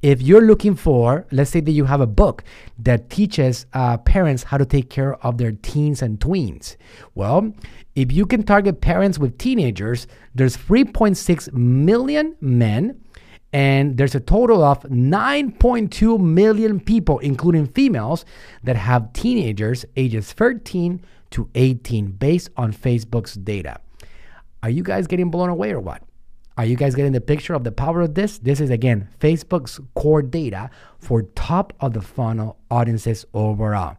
If 0.03 0.21
you're 0.23 0.43
looking 0.43 0.75
for, 0.75 1.27
let's 1.33 1.51
say 1.51 1.61
that 1.61 1.71
you 1.71 1.85
have 1.87 2.01
a 2.01 2.07
book 2.07 2.45
that 2.79 3.11
teaches 3.11 3.67
uh, 3.73 3.97
parents 3.99 4.45
how 4.45 4.59
to 4.59 4.67
take 4.67 4.91
care 4.91 5.15
of 5.25 5.39
their 5.39 5.53
teens 5.53 6.03
and 6.03 6.21
tweens. 6.21 6.77
Well, 7.15 7.53
if 7.95 8.13
you 8.13 8.27
can 8.27 8.43
target 8.43 8.81
parents 8.81 9.19
with 9.19 9.39
teenagers, 9.39 10.07
there's 10.35 10.57
3.6 10.57 11.53
million 11.53 12.37
men 12.41 13.01
and 13.53 13.97
there's 13.97 14.15
a 14.15 14.21
total 14.21 14.63
of 14.63 14.83
9.2 14.83 16.21
million 16.21 16.79
people, 16.79 17.19
including 17.21 17.67
females, 17.67 18.27
that 18.65 18.77
have 18.77 19.13
teenagers 19.15 19.87
ages 19.97 20.33
13 20.33 21.01
to 21.31 21.49
18 21.55 22.11
based 22.13 22.51
on 22.57 22.73
Facebook's 22.73 23.35
data. 23.35 23.81
Are 24.63 24.69
you 24.69 24.83
guys 24.83 25.07
getting 25.07 25.31
blown 25.31 25.49
away 25.49 25.71
or 25.71 25.81
what? 25.81 26.03
Are 26.59 26.65
you 26.65 26.77
guys 26.77 26.95
getting 26.95 27.13
the 27.13 27.21
picture 27.21 27.53
of 27.53 27.65
the 27.65 27.73
power 27.73 28.01
of 28.01 28.15
this? 28.15 28.39
This 28.39 28.61
is 28.61 28.71
again 28.71 29.09
Facebook's 29.21 29.79
core 29.95 30.23
data 30.23 30.71
for 30.99 31.23
top 31.23 31.75
of 31.81 31.93
the 31.93 32.01
funnel 32.01 32.57
audiences 32.71 33.27
overall. 33.35 33.99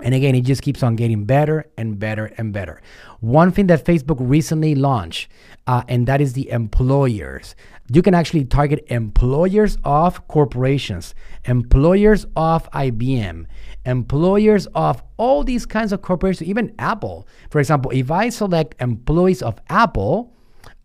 And 0.00 0.14
again, 0.14 0.34
it 0.34 0.42
just 0.42 0.62
keeps 0.62 0.82
on 0.82 0.94
getting 0.94 1.24
better 1.24 1.66
and 1.76 1.98
better 1.98 2.26
and 2.38 2.52
better. 2.52 2.80
One 3.20 3.50
thing 3.50 3.66
that 3.66 3.84
Facebook 3.84 4.16
recently 4.20 4.76
launched, 4.76 5.28
uh, 5.66 5.82
and 5.88 6.06
that 6.06 6.20
is 6.20 6.34
the 6.34 6.48
employers. 6.50 7.56
You 7.92 8.02
can 8.02 8.14
actually 8.14 8.44
target 8.44 8.84
employers 8.88 9.76
of 9.82 10.28
corporations, 10.28 11.14
employers 11.46 12.26
of 12.36 12.70
IBM, 12.70 13.46
employers 13.84 14.66
of 14.68 15.02
all 15.16 15.42
these 15.42 15.66
kinds 15.66 15.92
of 15.92 16.00
corporations, 16.00 16.48
even 16.48 16.74
Apple. 16.78 17.26
For 17.50 17.58
example, 17.58 17.90
if 17.90 18.10
I 18.10 18.28
select 18.28 18.80
employees 18.80 19.42
of 19.42 19.60
Apple, 19.68 20.32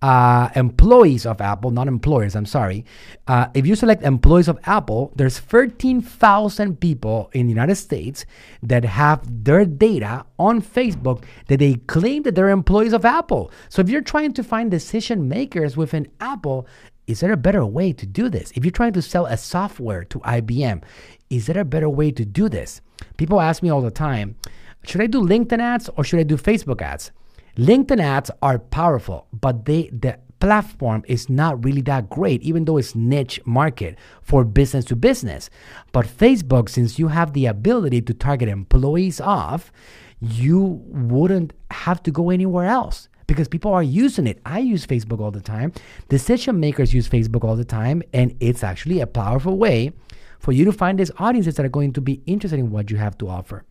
uh, 0.03 0.49
employees 0.55 1.25
of 1.25 1.39
Apple, 1.39 1.71
not 1.71 1.87
employers, 1.87 2.35
I'm 2.35 2.45
sorry. 2.45 2.83
Uh, 3.25 3.47
if 3.53 3.65
you 3.65 3.73
select 3.73 4.03
employees 4.03 4.49
of 4.49 4.59
Apple, 4.65 5.13
there's 5.15 5.39
13,000 5.39 6.77
people 6.81 7.29
in 7.31 7.47
the 7.47 7.53
United 7.53 7.75
States 7.75 8.25
that 8.61 8.83
have 8.83 9.21
their 9.45 9.63
data 9.63 10.25
on 10.37 10.61
Facebook 10.61 11.23
that 11.47 11.59
they 11.59 11.75
claim 11.75 12.23
that 12.23 12.35
they're 12.35 12.49
employees 12.49 12.91
of 12.91 13.05
Apple. 13.05 13.49
So 13.69 13.81
if 13.81 13.87
you're 13.87 14.01
trying 14.01 14.33
to 14.33 14.43
find 14.43 14.69
decision 14.69 15.29
makers 15.29 15.77
within 15.77 16.11
Apple, 16.19 16.67
is 17.07 17.21
there 17.21 17.31
a 17.31 17.37
better 17.37 17.65
way 17.65 17.93
to 17.93 18.05
do 18.05 18.27
this? 18.27 18.51
If 18.55 18.65
you're 18.65 18.71
trying 18.71 18.93
to 18.93 19.01
sell 19.01 19.25
a 19.25 19.37
software 19.37 20.03
to 20.03 20.19
IBM, 20.19 20.83
is 21.29 21.45
there 21.45 21.61
a 21.61 21.65
better 21.65 21.89
way 21.89 22.11
to 22.11 22.25
do 22.25 22.49
this? 22.49 22.81
People 23.15 23.39
ask 23.39 23.63
me 23.63 23.69
all 23.69 23.81
the 23.81 23.89
time, 23.89 24.35
should 24.83 24.99
I 24.99 25.07
do 25.07 25.21
LinkedIn 25.21 25.61
ads 25.61 25.89
or 25.95 26.03
should 26.03 26.19
I 26.19 26.23
do 26.23 26.35
Facebook 26.35 26.81
ads? 26.81 27.11
LinkedIn 27.57 28.01
ads 28.01 28.31
are 28.41 28.57
powerful, 28.57 29.27
but 29.31 29.65
they 29.65 29.89
the 29.89 30.17
platform 30.39 31.03
is 31.07 31.29
not 31.29 31.63
really 31.63 31.81
that 31.81 32.09
great, 32.09 32.41
even 32.41 32.65
though 32.65 32.77
it's 32.77 32.95
niche 32.95 33.39
market 33.45 33.97
for 34.21 34.43
business 34.43 34.83
to 34.85 34.95
business. 34.95 35.49
But 35.91 36.05
Facebook, 36.05 36.67
since 36.67 36.99
you 36.99 37.07
have 37.09 37.31
the 37.33 37.45
ability 37.45 38.01
to 38.01 38.13
target 38.13 38.49
employees 38.49 39.21
off, 39.21 39.71
you 40.19 40.81
wouldn't 40.87 41.53
have 41.71 42.03
to 42.03 42.11
go 42.11 42.29
anywhere 42.29 42.65
else 42.65 43.07
because 43.27 43.47
people 43.47 43.71
are 43.71 43.83
using 43.83 44.27
it. 44.27 44.41
I 44.45 44.59
use 44.59 44.85
Facebook 44.85 45.21
all 45.21 45.31
the 45.31 45.39
time. 45.39 45.71
Decision 46.09 46.59
makers 46.59 46.93
use 46.93 47.07
Facebook 47.07 47.43
all 47.43 47.55
the 47.55 47.63
time, 47.63 48.01
and 48.13 48.35
it's 48.39 48.63
actually 48.63 48.99
a 48.99 49.07
powerful 49.07 49.57
way 49.57 49.93
for 50.39 50.51
you 50.51 50.65
to 50.65 50.73
find 50.73 50.99
these 50.99 51.11
audiences 51.19 51.55
that 51.55 51.65
are 51.65 51.69
going 51.69 51.93
to 51.93 52.01
be 52.01 52.21
interested 52.25 52.59
in 52.59 52.71
what 52.71 52.91
you 52.91 52.97
have 52.97 53.17
to 53.19 53.29
offer. 53.29 53.63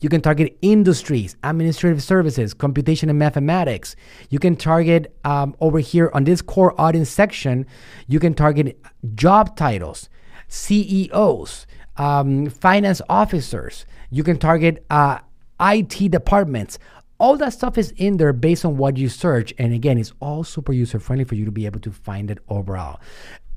You 0.00 0.08
can 0.08 0.20
target 0.20 0.56
industries, 0.62 1.36
administrative 1.42 2.02
services, 2.02 2.54
computation 2.54 3.10
and 3.10 3.18
mathematics. 3.18 3.96
You 4.30 4.38
can 4.38 4.56
target 4.56 5.16
um, 5.24 5.56
over 5.60 5.78
here 5.80 6.10
on 6.14 6.24
this 6.24 6.40
core 6.42 6.78
audience 6.80 7.10
section, 7.10 7.66
you 8.06 8.20
can 8.20 8.34
target 8.34 8.80
job 9.14 9.56
titles, 9.56 10.08
CEOs, 10.48 11.66
um, 11.96 12.48
finance 12.48 13.02
officers. 13.08 13.86
You 14.10 14.22
can 14.22 14.38
target 14.38 14.84
uh, 14.88 15.18
IT 15.60 16.10
departments. 16.10 16.78
All 17.20 17.36
that 17.38 17.52
stuff 17.52 17.76
is 17.76 17.92
in 17.96 18.16
there 18.16 18.32
based 18.32 18.64
on 18.64 18.76
what 18.76 18.96
you 18.96 19.08
search. 19.08 19.52
And 19.58 19.74
again, 19.74 19.98
it's 19.98 20.12
all 20.20 20.44
super 20.44 20.72
user 20.72 21.00
friendly 21.00 21.24
for 21.24 21.34
you 21.34 21.44
to 21.44 21.50
be 21.50 21.66
able 21.66 21.80
to 21.80 21.90
find 21.90 22.30
it 22.30 22.38
overall 22.48 23.00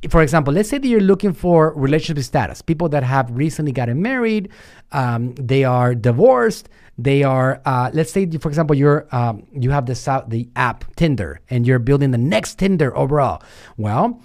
for 0.09 0.21
example, 0.21 0.53
let's 0.53 0.69
say 0.69 0.77
that 0.77 0.87
you're 0.87 0.99
looking 0.99 1.33
for 1.33 1.73
relationship 1.75 2.23
status, 2.23 2.61
people 2.61 2.89
that 2.89 3.03
have 3.03 3.29
recently 3.31 3.71
gotten 3.71 4.01
married, 4.01 4.49
um, 4.91 5.35
they 5.35 5.63
are 5.63 5.93
divorced, 5.93 6.69
they 6.97 7.23
are, 7.23 7.61
uh, 7.65 7.91
let's 7.93 8.11
say, 8.11 8.29
for 8.37 8.49
example, 8.49 8.75
you're 8.75 9.07
um, 9.11 9.45
you 9.53 9.69
have 9.71 9.85
the 9.85 10.23
the 10.27 10.49
app 10.55 10.85
Tinder, 10.95 11.39
and 11.49 11.67
you're 11.67 11.79
building 11.79 12.11
the 12.11 12.17
next 12.17 12.55
Tinder 12.55 12.95
overall. 12.97 13.41
Well, 13.77 14.21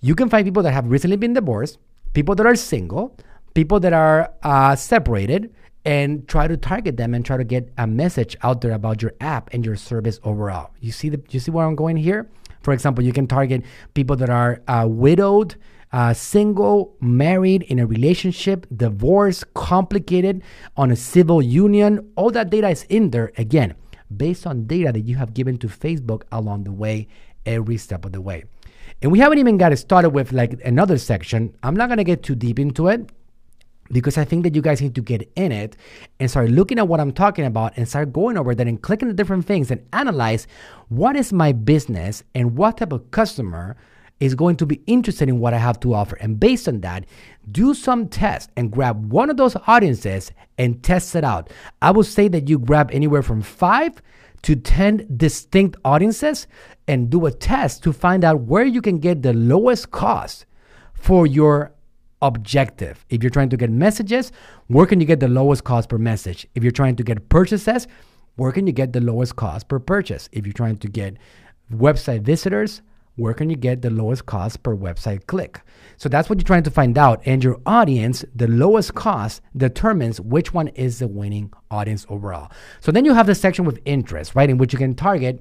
you 0.00 0.14
can 0.14 0.28
find 0.28 0.44
people 0.44 0.62
that 0.64 0.72
have 0.72 0.86
recently 0.90 1.16
been 1.16 1.32
divorced, 1.32 1.78
people 2.12 2.34
that 2.34 2.46
are 2.46 2.56
single, 2.56 3.16
people 3.54 3.80
that 3.80 3.92
are 3.92 4.32
uh, 4.42 4.76
separated, 4.76 5.54
and 5.84 6.26
try 6.28 6.48
to 6.48 6.56
target 6.56 6.96
them 6.96 7.14
and 7.14 7.24
try 7.24 7.36
to 7.36 7.44
get 7.44 7.72
a 7.78 7.86
message 7.86 8.36
out 8.42 8.60
there 8.60 8.72
about 8.72 9.00
your 9.00 9.12
app 9.20 9.52
and 9.52 9.64
your 9.64 9.76
service 9.76 10.18
overall. 10.24 10.70
You 10.80 10.92
see 10.92 11.08
the, 11.08 11.22
you 11.30 11.40
see 11.40 11.50
where 11.50 11.66
I'm 11.66 11.76
going 11.76 11.96
here? 11.96 12.28
For 12.64 12.72
example, 12.72 13.04
you 13.04 13.12
can 13.12 13.26
target 13.26 13.62
people 13.92 14.16
that 14.16 14.30
are 14.30 14.62
uh, 14.66 14.86
widowed, 14.88 15.54
uh, 15.92 16.14
single, 16.14 16.96
married, 17.00 17.62
in 17.64 17.78
a 17.78 17.86
relationship, 17.86 18.66
divorced, 18.74 19.52
complicated, 19.54 20.42
on 20.76 20.90
a 20.90 20.96
civil 20.96 21.42
union. 21.42 22.10
All 22.16 22.30
that 22.30 22.50
data 22.50 22.70
is 22.70 22.84
in 22.88 23.10
there 23.10 23.32
again, 23.36 23.74
based 24.16 24.46
on 24.46 24.66
data 24.66 24.92
that 24.92 25.00
you 25.00 25.16
have 25.16 25.34
given 25.34 25.58
to 25.58 25.68
Facebook 25.68 26.22
along 26.32 26.64
the 26.64 26.72
way, 26.72 27.06
every 27.44 27.76
step 27.76 28.06
of 28.06 28.12
the 28.12 28.22
way. 28.22 28.44
And 29.02 29.12
we 29.12 29.18
haven't 29.18 29.38
even 29.38 29.58
got 29.58 29.76
started 29.76 30.10
with 30.10 30.32
like 30.32 30.58
another 30.64 30.96
section. 30.96 31.54
I'm 31.62 31.76
not 31.76 31.90
gonna 31.90 32.04
get 32.04 32.22
too 32.22 32.34
deep 32.34 32.58
into 32.58 32.88
it 32.88 33.10
because 33.90 34.16
I 34.18 34.24
think 34.24 34.44
that 34.44 34.54
you 34.54 34.62
guys 34.62 34.80
need 34.80 34.94
to 34.94 35.02
get 35.02 35.30
in 35.36 35.52
it 35.52 35.76
and 36.18 36.30
start 36.30 36.50
looking 36.50 36.78
at 36.78 36.88
what 36.88 37.00
I'm 37.00 37.12
talking 37.12 37.44
about 37.44 37.76
and 37.76 37.88
start 37.88 38.12
going 38.12 38.36
over 38.36 38.54
that 38.54 38.66
and 38.66 38.80
clicking 38.80 39.08
the 39.08 39.14
different 39.14 39.46
things 39.46 39.70
and 39.70 39.86
analyze 39.92 40.46
what 40.88 41.16
is 41.16 41.32
my 41.32 41.52
business 41.52 42.22
and 42.34 42.56
what 42.56 42.78
type 42.78 42.92
of 42.92 43.10
customer 43.10 43.76
is 44.20 44.34
going 44.34 44.56
to 44.56 44.66
be 44.66 44.80
interested 44.86 45.28
in 45.28 45.38
what 45.38 45.52
I 45.52 45.58
have 45.58 45.80
to 45.80 45.92
offer. 45.92 46.16
And 46.16 46.38
based 46.38 46.68
on 46.68 46.80
that, 46.80 47.04
do 47.50 47.74
some 47.74 48.08
tests 48.08 48.50
and 48.56 48.70
grab 48.70 49.12
one 49.12 49.28
of 49.28 49.36
those 49.36 49.56
audiences 49.66 50.32
and 50.56 50.82
test 50.82 51.14
it 51.14 51.24
out. 51.24 51.50
I 51.82 51.90
would 51.90 52.06
say 52.06 52.28
that 52.28 52.48
you 52.48 52.58
grab 52.58 52.90
anywhere 52.92 53.22
from 53.22 53.42
five 53.42 54.00
to 54.42 54.56
10 54.56 55.14
distinct 55.16 55.76
audiences 55.84 56.46
and 56.86 57.10
do 57.10 57.26
a 57.26 57.32
test 57.32 57.82
to 57.82 57.92
find 57.92 58.24
out 58.24 58.42
where 58.42 58.64
you 58.64 58.80
can 58.80 58.98
get 58.98 59.22
the 59.22 59.32
lowest 59.32 59.90
cost 59.90 60.46
for 60.92 61.26
your 61.26 61.73
objective. 62.24 63.04
If 63.10 63.22
you're 63.22 63.30
trying 63.30 63.50
to 63.50 63.56
get 63.56 63.70
messages, 63.70 64.32
where 64.68 64.86
can 64.86 64.98
you 64.98 65.06
get 65.06 65.20
the 65.20 65.28
lowest 65.28 65.64
cost 65.64 65.88
per 65.88 65.98
message? 65.98 66.46
If 66.54 66.62
you're 66.62 66.72
trying 66.72 66.96
to 66.96 67.04
get 67.04 67.28
purchases, 67.28 67.86
where 68.36 68.50
can 68.50 68.66
you 68.66 68.72
get 68.72 68.92
the 68.92 69.00
lowest 69.00 69.36
cost 69.36 69.68
per 69.68 69.78
purchase? 69.78 70.28
If 70.32 70.46
you're 70.46 70.54
trying 70.54 70.78
to 70.78 70.88
get 70.88 71.18
website 71.72 72.22
visitors, 72.22 72.82
where 73.16 73.34
can 73.34 73.48
you 73.48 73.56
get 73.56 73.82
the 73.82 73.90
lowest 73.90 74.26
cost 74.26 74.62
per 74.62 74.74
website 74.74 75.26
click? 75.26 75.60
So 75.98 76.08
that's 76.08 76.28
what 76.28 76.38
you're 76.38 76.46
trying 76.46 76.64
to 76.64 76.70
find 76.70 76.98
out. 76.98 77.22
And 77.26 77.44
your 77.44 77.60
audience, 77.66 78.24
the 78.34 78.48
lowest 78.48 78.94
cost, 78.94 79.40
determines 79.56 80.20
which 80.20 80.52
one 80.52 80.68
is 80.68 80.98
the 80.98 81.06
winning 81.06 81.52
audience 81.70 82.06
overall. 82.08 82.50
So 82.80 82.90
then 82.90 83.04
you 83.04 83.14
have 83.14 83.26
the 83.26 83.34
section 83.34 83.64
with 83.64 83.80
interest, 83.84 84.34
right, 84.34 84.50
in 84.50 84.58
which 84.58 84.72
you 84.72 84.78
can 84.78 84.94
target 84.94 85.40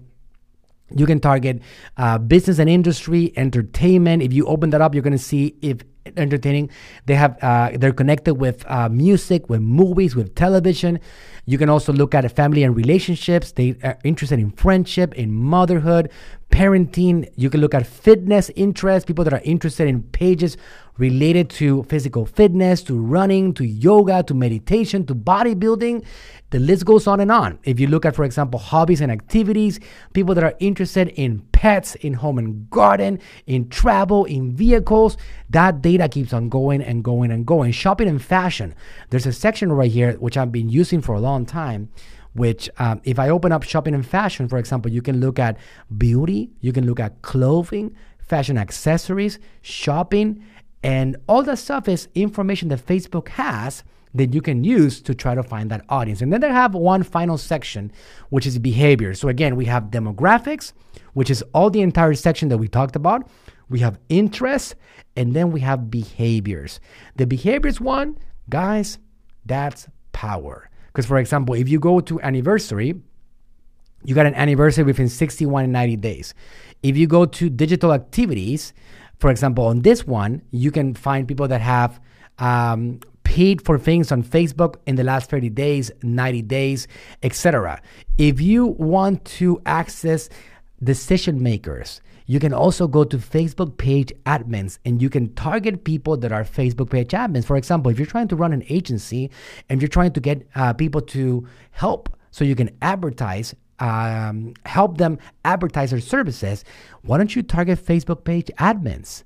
you 0.96 1.06
can 1.08 1.20
target 1.20 1.62
uh, 1.98 2.20
business 2.20 2.60
and 2.60 2.70
industry, 2.70 3.34
entertainment. 3.36 4.22
If 4.22 4.32
you 4.32 4.46
open 4.46 4.70
that 4.72 4.82
up, 4.82 4.94
you're 4.94 5.02
going 5.02 5.14
to 5.14 5.18
see 5.18 5.56
if 5.62 5.78
entertaining. 6.18 6.70
They 7.06 7.16
have 7.16 7.42
uh, 7.44 7.72
they're 7.76 7.94
connected 7.94 8.36
with 8.36 8.66
uh, 8.70 8.90
music, 8.90 9.50
with 9.50 9.62
movies, 9.62 10.16
with 10.16 10.36
television. 10.36 11.00
You 11.46 11.58
can 11.58 11.70
also 11.70 11.92
look 11.92 12.16
at 12.16 12.30
family 12.32 12.64
and 12.64 12.76
relationships. 12.76 13.52
They 13.52 13.76
are 13.84 13.98
interested 14.04 14.40
in 14.40 14.52
friendship, 14.52 15.14
in 15.16 15.34
motherhood, 15.34 16.10
parenting. 16.54 17.28
You 17.36 17.50
can 17.50 17.62
look 17.62 17.74
at 17.74 17.88
fitness 17.88 18.52
interests, 18.56 19.08
people 19.08 19.24
that 19.24 19.34
are 19.34 19.42
interested 19.44 19.88
in 19.88 20.04
pages 20.04 20.56
related 20.98 21.50
to 21.50 21.82
physical 21.86 22.28
fitness, 22.28 22.84
to 22.84 22.96
running, 22.96 23.56
to 23.56 23.66
yoga, 23.66 24.22
to 24.22 24.36
meditation, 24.36 25.04
to 25.08 25.16
bodybuilding. 25.16 26.06
The 26.52 26.60
list 26.60 26.86
goes 26.86 27.08
on 27.08 27.20
and 27.20 27.32
on. 27.32 27.58
If 27.64 27.80
you 27.80 27.88
look 27.88 28.06
at, 28.06 28.16
for 28.16 28.24
example, 28.24 28.60
hobbies 28.60 29.02
and 29.02 29.12
activities, 29.12 29.80
people 30.14 30.36
that 30.36 30.44
are 30.44 30.54
interested 30.60 31.08
in 31.16 31.40
pets, 31.54 31.96
in 31.96 32.14
home 32.14 32.38
and 32.38 32.70
garden, 32.70 33.20
in 33.48 33.68
travel, 33.70 34.26
in 34.26 34.56
vehicles, 34.56 35.18
that 35.50 35.82
data 35.82 36.08
keeps 36.08 36.34
on 36.34 36.50
going 36.50 36.84
and 36.84 37.04
going 37.04 37.32
and 37.32 37.48
going. 37.48 37.72
Shopping 37.72 38.08
and 38.08 38.24
fashion. 38.24 38.76
There's 39.10 39.26
a 39.26 39.34
section 39.34 39.74
right 39.74 39.92
here, 39.92 40.14
which 40.18 40.38
I've 40.38 40.52
been 40.52 40.70
using 40.70 41.02
for 41.02 41.16
a 41.16 41.20
long 41.20 41.48
time, 41.48 41.90
which 42.34 42.70
um, 42.78 43.02
if 43.04 43.20
I 43.20 43.30
open 43.30 43.52
up 43.52 43.64
shopping 43.64 43.94
and 43.94 44.06
fashion, 44.06 44.48
for 44.48 44.58
example, 44.58 44.92
you 44.92 45.02
can 45.02 45.20
look 45.20 45.40
at 45.40 45.58
beauty, 45.98 46.52
you 46.62 46.74
can 46.74 46.86
look 46.86 47.00
at 47.00 47.22
clothing, 47.22 47.96
fashion 48.20 48.58
accessories, 48.58 49.40
shopping, 49.62 50.44
and 50.84 51.16
all 51.28 51.44
that 51.44 51.58
stuff 51.58 51.88
is 51.88 52.08
information 52.14 52.70
that 52.70 52.86
Facebook 52.86 53.30
has 53.30 53.84
that 54.14 54.34
you 54.34 54.42
can 54.42 54.64
use 54.64 55.02
to 55.02 55.16
try 55.16 55.34
to 55.34 55.42
find 55.42 55.72
that 55.72 55.84
audience. 55.90 56.22
And 56.22 56.32
then 56.32 56.42
they 56.42 56.50
have 56.50 56.76
one 56.76 57.04
final 57.04 57.38
section, 57.38 57.92
which 58.30 58.46
is 58.46 58.60
behavior. 58.60 59.14
So 59.16 59.28
again, 59.28 59.56
we 59.56 59.66
have 59.66 59.86
demographics, 59.86 60.74
which 61.14 61.32
is 61.32 61.44
all 61.54 61.70
the 61.70 61.82
entire 61.82 62.14
section 62.14 62.50
that 62.50 62.58
we 62.58 62.68
talked 62.68 62.96
about. 62.96 63.28
We 63.70 63.80
have 63.80 64.00
interests, 64.10 64.76
and 65.16 65.34
then 65.34 65.52
we 65.52 65.62
have 65.62 65.90
behaviors. 65.90 66.80
The 67.16 67.26
behaviors 67.26 67.82
one, 67.82 68.18
guys, 68.50 69.00
that's 69.46 69.88
power. 70.12 70.70
Because 70.94 71.08
for 71.08 71.18
example, 71.18 71.56
if 71.56 71.68
you 71.68 71.80
go 71.80 72.00
to 72.02 72.22
anniversary, 72.22 72.94
you 74.06 74.14
got 74.14 74.26
an 74.26 74.36
anniversary 74.36 74.84
within 74.84 75.10
61 75.10 75.64
and 75.64 75.74
90 75.74 75.96
days. 75.98 76.34
If 76.84 76.96
you 76.96 77.08
go 77.08 77.26
to 77.26 77.50
digital 77.50 77.94
activities, 77.94 78.74
for 79.20 79.32
example, 79.32 79.66
on 79.66 79.82
this 79.82 80.06
one, 80.06 80.44
you 80.52 80.70
can 80.70 80.94
find 80.94 81.28
people 81.28 81.48
that 81.48 81.62
have 81.62 82.00
um, 82.40 83.00
paid 83.24 83.62
for 83.66 83.80
things 83.80 84.12
on 84.12 84.22
Facebook 84.22 84.76
in 84.86 84.96
the 84.96 85.04
last 85.04 85.30
30 85.30 85.50
days, 85.50 85.92
90 86.04 86.42
days, 86.44 86.88
etc. 87.24 87.82
If 88.18 88.42
you 88.42 88.68
want 88.68 89.26
to 89.40 89.62
access 89.66 90.30
decision 90.84 91.42
makers, 91.42 92.02
you 92.26 92.40
can 92.40 92.54
also 92.54 92.88
go 92.88 93.04
to 93.04 93.18
Facebook 93.18 93.78
page 93.78 94.14
admins 94.26 94.80
and 94.86 95.02
you 95.02 95.10
can 95.10 95.34
target 95.34 95.84
people 95.84 96.18
that 96.18 96.32
are 96.32 96.44
Facebook 96.44 96.90
page 96.90 97.10
admins. 97.10 97.46
For 97.46 97.58
example, 97.58 97.92
if 97.92 98.00
you're 98.00 98.06
trying 98.06 98.30
to 98.30 98.36
run 98.36 98.54
an 98.54 98.64
agency 98.70 99.30
and 99.70 99.82
you're 99.82 99.90
trying 99.90 100.14
to 100.14 100.20
get 100.20 100.48
uh, 100.56 100.74
people 100.74 101.02
to 101.02 101.48
help 101.72 102.16
so 102.32 102.46
you 102.46 102.56
can 102.56 102.70
advertise, 102.82 103.54
um, 103.80 104.54
help 104.66 104.98
them 104.98 105.20
advertise 105.44 105.92
their 105.92 106.00
services, 106.00 106.64
why 107.02 107.18
don't 107.18 107.36
you 107.36 107.44
target 107.44 107.84
Facebook 107.84 108.24
page 108.24 108.50
admins? 108.58 109.24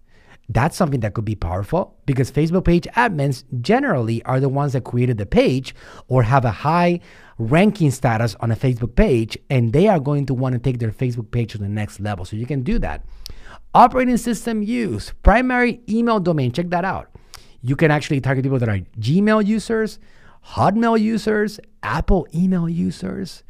That's 0.50 0.78
something 0.78 1.02
that 1.02 1.13
could 1.13 1.26
be 1.26 1.36
powerful 1.36 1.98
because 2.06 2.32
Facebook 2.32 2.63
page 2.63 2.88
admins 2.96 3.43
generally 3.62 4.24
are 4.24 4.39
the 4.39 4.48
ones 4.50 4.74
that 4.74 4.86
created 4.86 5.17
the 5.17 5.26
page 5.26 5.76
or 6.08 6.24
have 6.24 6.46
a 6.46 6.52
high 6.52 7.02
ranking 7.38 7.91
status 7.91 8.36
on 8.39 8.52
a 8.52 8.56
Facebook 8.56 8.95
page, 8.95 9.38
and 9.50 9.73
they 9.73 9.88
are 9.88 10.00
going 10.00 10.26
to 10.26 10.34
want 10.34 10.54
to 10.54 10.60
take 10.60 10.80
their 10.80 10.91
Facebook 10.91 11.32
page 11.32 11.52
to 11.52 11.58
the 11.58 11.69
next 11.69 12.00
level. 12.00 12.26
So 12.26 12.36
you 12.36 12.45
can 12.45 12.63
do 12.63 12.80
that. 12.80 13.06
Operating 13.73 14.17
system 14.17 14.63
use, 14.63 15.13
primary 15.23 15.82
email 15.88 16.19
domain, 16.19 16.52
check 16.52 16.69
that 16.69 16.86
out. 16.86 17.10
You 17.62 17.76
can 17.76 17.91
actually 17.91 18.21
target 18.21 18.43
people 18.43 18.60
that 18.60 18.69
are 18.69 18.80
Gmail 19.00 19.45
users, 19.45 20.00
Hotmail 20.54 21.00
users, 21.00 21.60
Apple 21.84 22.28
email 22.34 22.69
users. 22.69 23.43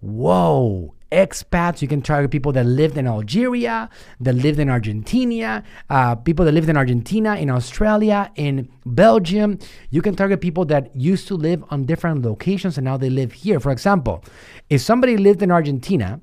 Whoa, 0.00 0.94
expats. 1.10 1.82
You 1.82 1.88
can 1.88 2.02
target 2.02 2.30
people 2.30 2.52
that 2.52 2.64
lived 2.64 2.96
in 2.96 3.06
Algeria, 3.06 3.88
that 4.20 4.34
lived 4.34 4.58
in 4.58 4.68
Argentina, 4.68 5.64
uh, 5.90 6.14
people 6.14 6.44
that 6.44 6.52
lived 6.52 6.68
in 6.68 6.76
Argentina, 6.76 7.36
in 7.36 7.50
Australia, 7.50 8.30
in 8.36 8.68
Belgium. 8.84 9.58
You 9.90 10.02
can 10.02 10.14
target 10.14 10.40
people 10.40 10.64
that 10.66 10.94
used 10.94 11.28
to 11.28 11.34
live 11.34 11.64
on 11.70 11.84
different 11.84 12.22
locations 12.22 12.78
and 12.78 12.84
now 12.84 12.96
they 12.96 13.10
live 13.10 13.32
here. 13.32 13.60
For 13.60 13.72
example, 13.72 14.24
if 14.68 14.80
somebody 14.80 15.16
lived 15.16 15.42
in 15.42 15.50
Argentina 15.50 16.20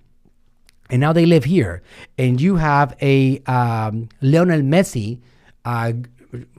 and 0.90 1.00
now 1.02 1.14
they 1.14 1.26
live 1.26 1.46
here, 1.46 1.82
and 2.18 2.40
you 2.40 2.58
have 2.58 2.96
a 3.02 3.40
um, 3.48 4.10
Lionel 4.22 4.62
Messi. 4.62 5.20
Uh, 5.64 5.94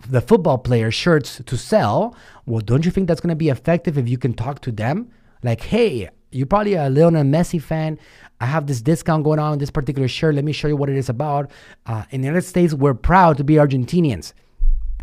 the 0.09 0.21
football 0.21 0.59
player 0.59 0.91
shirts 0.91 1.41
to 1.45 1.57
sell, 1.57 2.17
well, 2.47 2.61
don't 2.61 2.85
you 2.85 2.91
think 2.91 3.09
that's 3.09 3.21
going 3.21 3.29
to 3.29 3.37
be 3.37 3.51
effective 3.51 3.99
if 3.99 4.09
you 4.09 4.19
can 4.19 4.33
talk 4.33 4.61
to 4.63 4.73
them? 4.73 5.11
Like, 5.43 5.61
hey, 5.63 6.09
you're 6.37 6.47
probably 6.47 6.75
a 6.75 6.89
Lionel 6.91 7.25
Messi 7.25 7.61
fan. 7.61 7.99
I 8.41 8.47
have 8.47 8.67
this 8.67 8.83
discount 8.83 9.25
going 9.25 9.39
on 9.39 9.59
this 9.59 9.71
particular 9.71 10.09
shirt. 10.09 10.35
Let 10.35 10.45
me 10.45 10.53
show 10.53 10.69
you 10.69 10.77
what 10.77 10.91
it 10.91 10.97
is 10.97 11.09
about. 11.09 11.51
Uh, 11.87 12.05
in 12.11 12.21
the 12.21 12.27
United 12.27 12.47
States, 12.47 12.75
we're 12.75 12.95
proud 12.95 13.39
to 13.39 13.45
be 13.45 13.55
Argentinians. 13.55 14.35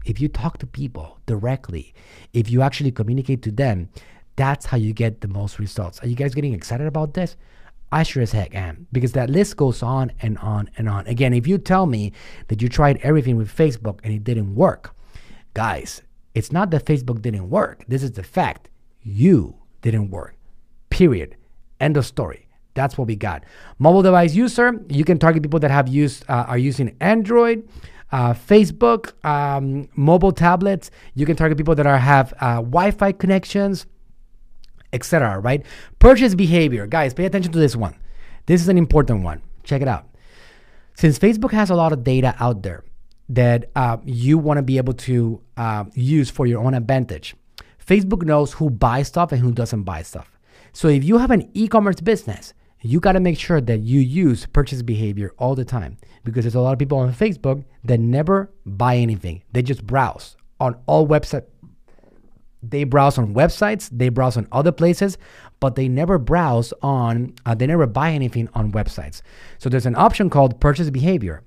If 0.06 0.22
you 0.22 0.28
talk 0.28 0.60
to 0.60 0.67
people 0.67 1.19
directly, 1.26 1.93
if 2.34 2.52
you 2.52 2.62
actually 2.62 2.91
communicate 2.91 3.41
to 3.43 3.52
them, 3.52 3.89
that's 4.36 4.67
how 4.67 4.78
you 4.78 4.93
get 4.93 5.22
the 5.22 5.28
most 5.28 5.60
results. 5.60 6.00
Are 6.02 6.08
you 6.08 6.15
guys 6.15 6.36
getting 6.36 6.54
excited 6.54 6.88
about 6.88 7.13
this? 7.13 7.36
I 7.91 8.04
sure 8.04 8.24
as 8.24 8.32
heck 8.32 8.56
am 8.56 8.88
because 8.91 9.12
that 9.13 9.30
list 9.30 9.56
goes 9.56 9.84
on 9.84 10.12
and 10.22 10.38
on 10.39 10.69
and 10.78 10.89
on. 10.89 11.06
Again, 11.08 11.34
if 11.34 11.48
you 11.48 11.58
tell 11.58 11.86
me 11.86 12.12
that 12.48 12.62
you 12.62 12.67
tried 12.67 12.98
everything 12.98 13.38
with 13.38 13.56
Facebook 13.56 14.00
and 14.04 14.13
it 14.13 14.24
didn't 14.24 14.56
work, 14.56 14.96
guys, 15.54 16.02
it's 16.34 16.52
not 16.52 16.72
that 16.72 16.86
Facebook 16.86 17.22
didn't 17.22 17.50
work. 17.50 17.86
This 17.88 18.02
is 18.04 18.12
the 18.12 18.24
fact. 18.24 18.69
You 19.04 19.56
didn't 19.82 20.10
work. 20.10 20.36
Period. 20.93 21.36
End 21.79 21.97
of 21.97 22.06
story. 22.06 22.47
That's 22.75 22.99
what 22.99 23.08
we 23.08 23.15
got. 23.15 23.43
Mobile 23.79 24.03
device 24.03 24.36
user, 24.36 24.79
you 24.89 25.03
can 25.03 25.17
target 25.17 25.41
people 25.41 25.60
that 25.62 25.71
have 25.71 25.88
used 25.88 26.23
uh, 26.29 26.45
are 26.47 26.58
using 26.60 26.95
Android, 27.01 27.67
uh, 28.12 28.36
Facebook, 28.36 29.13
um, 29.25 29.89
mobile 29.95 30.32
tablets. 30.32 30.91
You 31.15 31.25
can 31.25 31.36
target 31.36 31.58
people 31.58 31.73
that 31.73 31.88
are 31.88 31.97
have 31.97 32.32
uh, 32.39 32.58
Wi-Fi 32.58 33.13
connections, 33.13 33.88
etc. 34.93 35.39
Right? 35.39 35.65
Purchase 35.97 36.36
behavior, 36.36 36.86
guys. 36.86 37.15
Pay 37.15 37.25
attention 37.25 37.51
to 37.53 37.60
this 37.60 37.75
one. 37.75 37.95
This 38.45 38.62
is 38.62 38.69
an 38.69 38.77
important 38.77 39.23
one. 39.23 39.41
Check 39.63 39.82
it 39.82 39.88
out. 39.88 40.08
Since 40.93 41.17
Facebook 41.17 41.51
has 41.53 41.71
a 41.71 41.75
lot 41.75 41.91
of 41.91 42.03
data 42.03 42.36
out 42.39 42.62
there 42.62 42.84
that 43.29 43.71
uh, 43.75 43.97
you 44.06 44.38
want 44.38 44.60
to 44.60 44.62
be 44.62 44.77
able 44.77 44.93
to 44.93 45.41
uh, 45.58 45.86
use 45.95 46.29
for 46.29 46.45
your 46.45 46.63
own 46.63 46.75
advantage, 46.75 47.36
Facebook 47.84 48.21
knows 48.21 48.53
who 48.53 48.69
buys 48.69 49.08
stuff 49.08 49.32
and 49.32 49.41
who 49.41 49.51
doesn't 49.51 49.84
buy 49.84 50.03
stuff. 50.03 50.33
So 50.74 50.88
if 50.88 51.04
you 51.04 51.20
have 51.20 51.32
an 51.32 51.50
e-commerce 51.54 52.02
business, 52.02 52.54
you 52.82 53.00
got 53.00 53.14
to 53.14 53.20
make 53.20 53.40
sure 53.40 53.62
that 53.62 53.80
you 53.82 54.00
use 54.00 54.48
purchase 54.48 54.82
behavior 54.82 55.32
all 55.38 55.56
the 55.56 55.64
time 55.64 55.98
because 56.24 56.44
there's 56.44 56.56
a 56.56 56.60
lot 56.60 56.74
of 56.74 56.80
people 56.80 56.98
on 56.98 57.14
Facebook 57.14 57.64
that 57.84 58.00
never 58.00 58.52
buy 58.66 58.98
anything. 58.98 59.44
They 59.54 59.62
just 59.62 59.86
browse 59.86 60.36
on 60.60 60.76
all 60.88 61.08
websites. 61.08 61.46
They 62.62 62.86
browse 62.86 63.17
on 63.17 63.34
websites, 63.34 63.90
they 63.92 64.08
browse 64.08 64.38
on 64.38 64.48
other 64.52 64.71
places, 64.71 65.17
but 65.60 65.76
they 65.76 65.90
never 65.90 66.17
browse 66.17 66.74
on, 66.82 67.34
uh, 67.46 67.56
they 67.56 67.67
never 67.67 67.86
buy 67.86 68.12
anything 68.12 68.48
on 68.54 68.71
websites. 68.71 69.21
So 69.58 69.69
there's 69.69 69.86
an 69.86 69.98
option 69.98 70.30
called 70.30 70.62
purchase 70.62 70.90
behavior. 70.90 71.44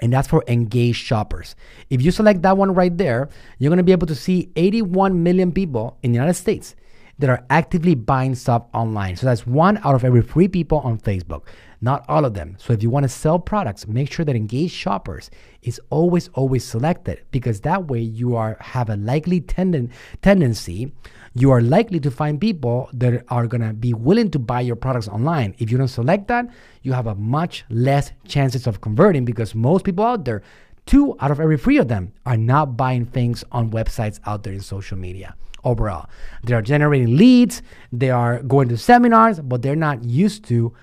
And 0.00 0.12
that's 0.12 0.26
for 0.26 0.42
engaged 0.48 1.04
shoppers. 1.04 1.54
If 1.90 2.00
you 2.02 2.10
select 2.10 2.42
that 2.42 2.56
one 2.56 2.74
right 2.74 2.96
there, 2.96 3.28
you're 3.58 3.70
gonna 3.70 3.82
be 3.82 3.92
able 3.92 4.06
to 4.06 4.14
see 4.14 4.50
81 4.56 5.22
million 5.22 5.52
people 5.52 5.98
in 6.02 6.12
the 6.12 6.16
United 6.16 6.34
States 6.34 6.74
that 7.18 7.30
are 7.30 7.44
actively 7.50 7.94
buying 7.94 8.34
stuff 8.34 8.64
online. 8.74 9.16
So 9.16 9.26
that's 9.26 9.46
one 9.46 9.78
out 9.78 9.94
of 9.94 10.04
every 10.04 10.22
three 10.22 10.48
people 10.48 10.78
on 10.78 10.98
Facebook, 10.98 11.42
not 11.80 12.04
all 12.08 12.24
of 12.24 12.34
them. 12.34 12.56
So 12.58 12.72
if 12.72 12.82
you 12.82 12.90
want 12.90 13.04
to 13.04 13.08
sell 13.08 13.38
products, 13.38 13.86
make 13.86 14.12
sure 14.12 14.24
that 14.24 14.34
engaged 14.34 14.74
shoppers 14.74 15.30
is 15.62 15.80
always, 15.90 16.28
always 16.34 16.64
selected 16.64 17.22
because 17.30 17.60
that 17.60 17.86
way 17.86 18.00
you 18.00 18.36
are 18.36 18.56
have 18.60 18.90
a 18.90 18.96
likely 18.96 19.40
tenden- 19.40 19.90
tendency. 20.22 20.92
You 21.34 21.50
are 21.50 21.60
likely 21.60 22.00
to 22.00 22.10
find 22.10 22.40
people 22.40 22.88
that 22.92 23.24
are 23.28 23.46
gonna 23.46 23.72
be 23.72 23.94
willing 23.94 24.30
to 24.32 24.38
buy 24.38 24.60
your 24.60 24.76
products 24.76 25.08
online. 25.08 25.54
If 25.58 25.70
you 25.70 25.78
don't 25.78 25.88
select 25.88 26.28
that, 26.28 26.46
you 26.82 26.92
have 26.92 27.06
a 27.06 27.14
much 27.14 27.64
less 27.70 28.12
chances 28.26 28.66
of 28.66 28.80
converting 28.80 29.24
because 29.24 29.54
most 29.54 29.84
people 29.84 30.04
out 30.04 30.24
there 30.24 30.42
two 30.86 31.16
out 31.20 31.30
of 31.30 31.40
every 31.40 31.56
three 31.56 31.78
of 31.78 31.88
them 31.88 32.12
are 32.26 32.36
not 32.36 32.76
buying 32.76 33.06
things 33.06 33.42
on 33.50 33.70
websites 33.70 34.20
out 34.26 34.42
there 34.42 34.52
in 34.52 34.60
social 34.60 34.98
media 34.98 35.34
overall. 35.64 36.08
They 36.42 36.54
are 36.54 36.62
generating 36.62 37.16
leads, 37.16 37.62
they 37.92 38.10
are 38.10 38.42
going 38.42 38.68
to 38.68 38.76
seminars, 38.76 39.40
but 39.40 39.62
they're 39.62 39.76
not 39.76 40.04
used 40.04 40.44
to 40.46 40.74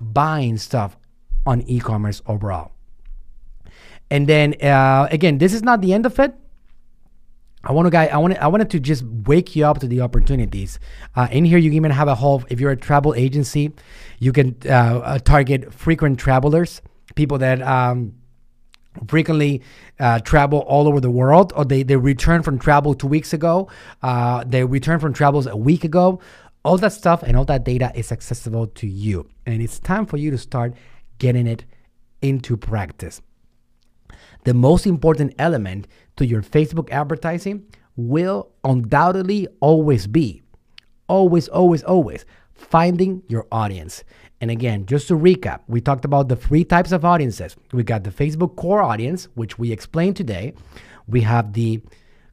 buying 0.00 0.56
stuff 0.56 0.96
on 1.46 1.62
e 1.62 1.80
commerce 1.80 2.22
overall. 2.26 2.72
And 4.10 4.26
then 4.26 4.54
uh, 4.62 5.08
again, 5.10 5.38
this 5.38 5.52
is 5.52 5.62
not 5.62 5.80
the 5.80 5.92
end 5.92 6.06
of 6.06 6.18
it. 6.18 6.34
I 7.64 7.72
want 7.72 7.86
to 7.86 7.90
guy. 7.90 8.06
I 8.06 8.18
wanted. 8.18 8.38
I 8.38 8.46
wanted 8.46 8.70
to 8.70 8.80
just 8.80 9.02
wake 9.02 9.56
you 9.56 9.66
up 9.66 9.80
to 9.80 9.88
the 9.88 10.00
opportunities. 10.00 10.78
Uh, 11.16 11.26
in 11.30 11.44
here, 11.44 11.58
you 11.58 11.72
even 11.72 11.90
have 11.90 12.06
a 12.06 12.14
whole. 12.14 12.44
If 12.48 12.60
you're 12.60 12.70
a 12.70 12.76
travel 12.76 13.14
agency, 13.14 13.72
you 14.20 14.32
can 14.32 14.56
uh, 14.64 14.68
uh 14.70 15.18
target 15.18 15.74
frequent 15.74 16.20
travelers, 16.20 16.80
people 17.16 17.38
that 17.38 17.60
um, 17.60 18.14
frequently 19.06 19.62
uh, 20.00 20.18
travel 20.20 20.60
all 20.60 20.88
over 20.88 21.00
the 21.00 21.10
world, 21.10 21.52
or 21.56 21.64
they, 21.64 21.82
they 21.82 21.96
return 21.96 22.42
from 22.42 22.58
travel 22.58 22.94
two 22.94 23.06
weeks 23.06 23.32
ago, 23.32 23.68
uh, 24.02 24.44
they 24.46 24.64
return 24.64 24.98
from 24.98 25.12
travels 25.12 25.46
a 25.46 25.56
week 25.56 25.84
ago. 25.84 26.20
All 26.64 26.76
that 26.78 26.92
stuff 26.92 27.22
and 27.22 27.36
all 27.36 27.44
that 27.44 27.64
data 27.64 27.92
is 27.94 28.10
accessible 28.10 28.66
to 28.66 28.86
you. 28.86 29.28
And 29.46 29.62
it's 29.62 29.78
time 29.78 30.06
for 30.06 30.16
you 30.16 30.30
to 30.30 30.38
start 30.38 30.74
getting 31.18 31.46
it 31.46 31.64
into 32.20 32.56
practice. 32.56 33.22
The 34.44 34.54
most 34.54 34.86
important 34.86 35.34
element 35.38 35.86
to 36.16 36.26
your 36.26 36.42
Facebook 36.42 36.90
advertising 36.90 37.66
will 37.96 38.50
undoubtedly 38.64 39.48
always 39.60 40.06
be, 40.06 40.42
always, 41.08 41.48
always, 41.48 41.82
always 41.82 42.24
finding 42.58 43.22
your 43.28 43.46
audience. 43.50 44.04
And 44.40 44.50
again, 44.50 44.86
just 44.86 45.08
to 45.08 45.14
recap, 45.14 45.60
we 45.66 45.80
talked 45.80 46.04
about 46.04 46.28
the 46.28 46.36
three 46.36 46.64
types 46.64 46.92
of 46.92 47.04
audiences. 47.04 47.56
We 47.72 47.82
got 47.82 48.04
the 48.04 48.10
Facebook 48.10 48.56
core 48.56 48.82
audience, 48.82 49.28
which 49.34 49.58
we 49.58 49.72
explained 49.72 50.16
today. 50.16 50.54
We 51.06 51.22
have 51.22 51.54
the 51.54 51.80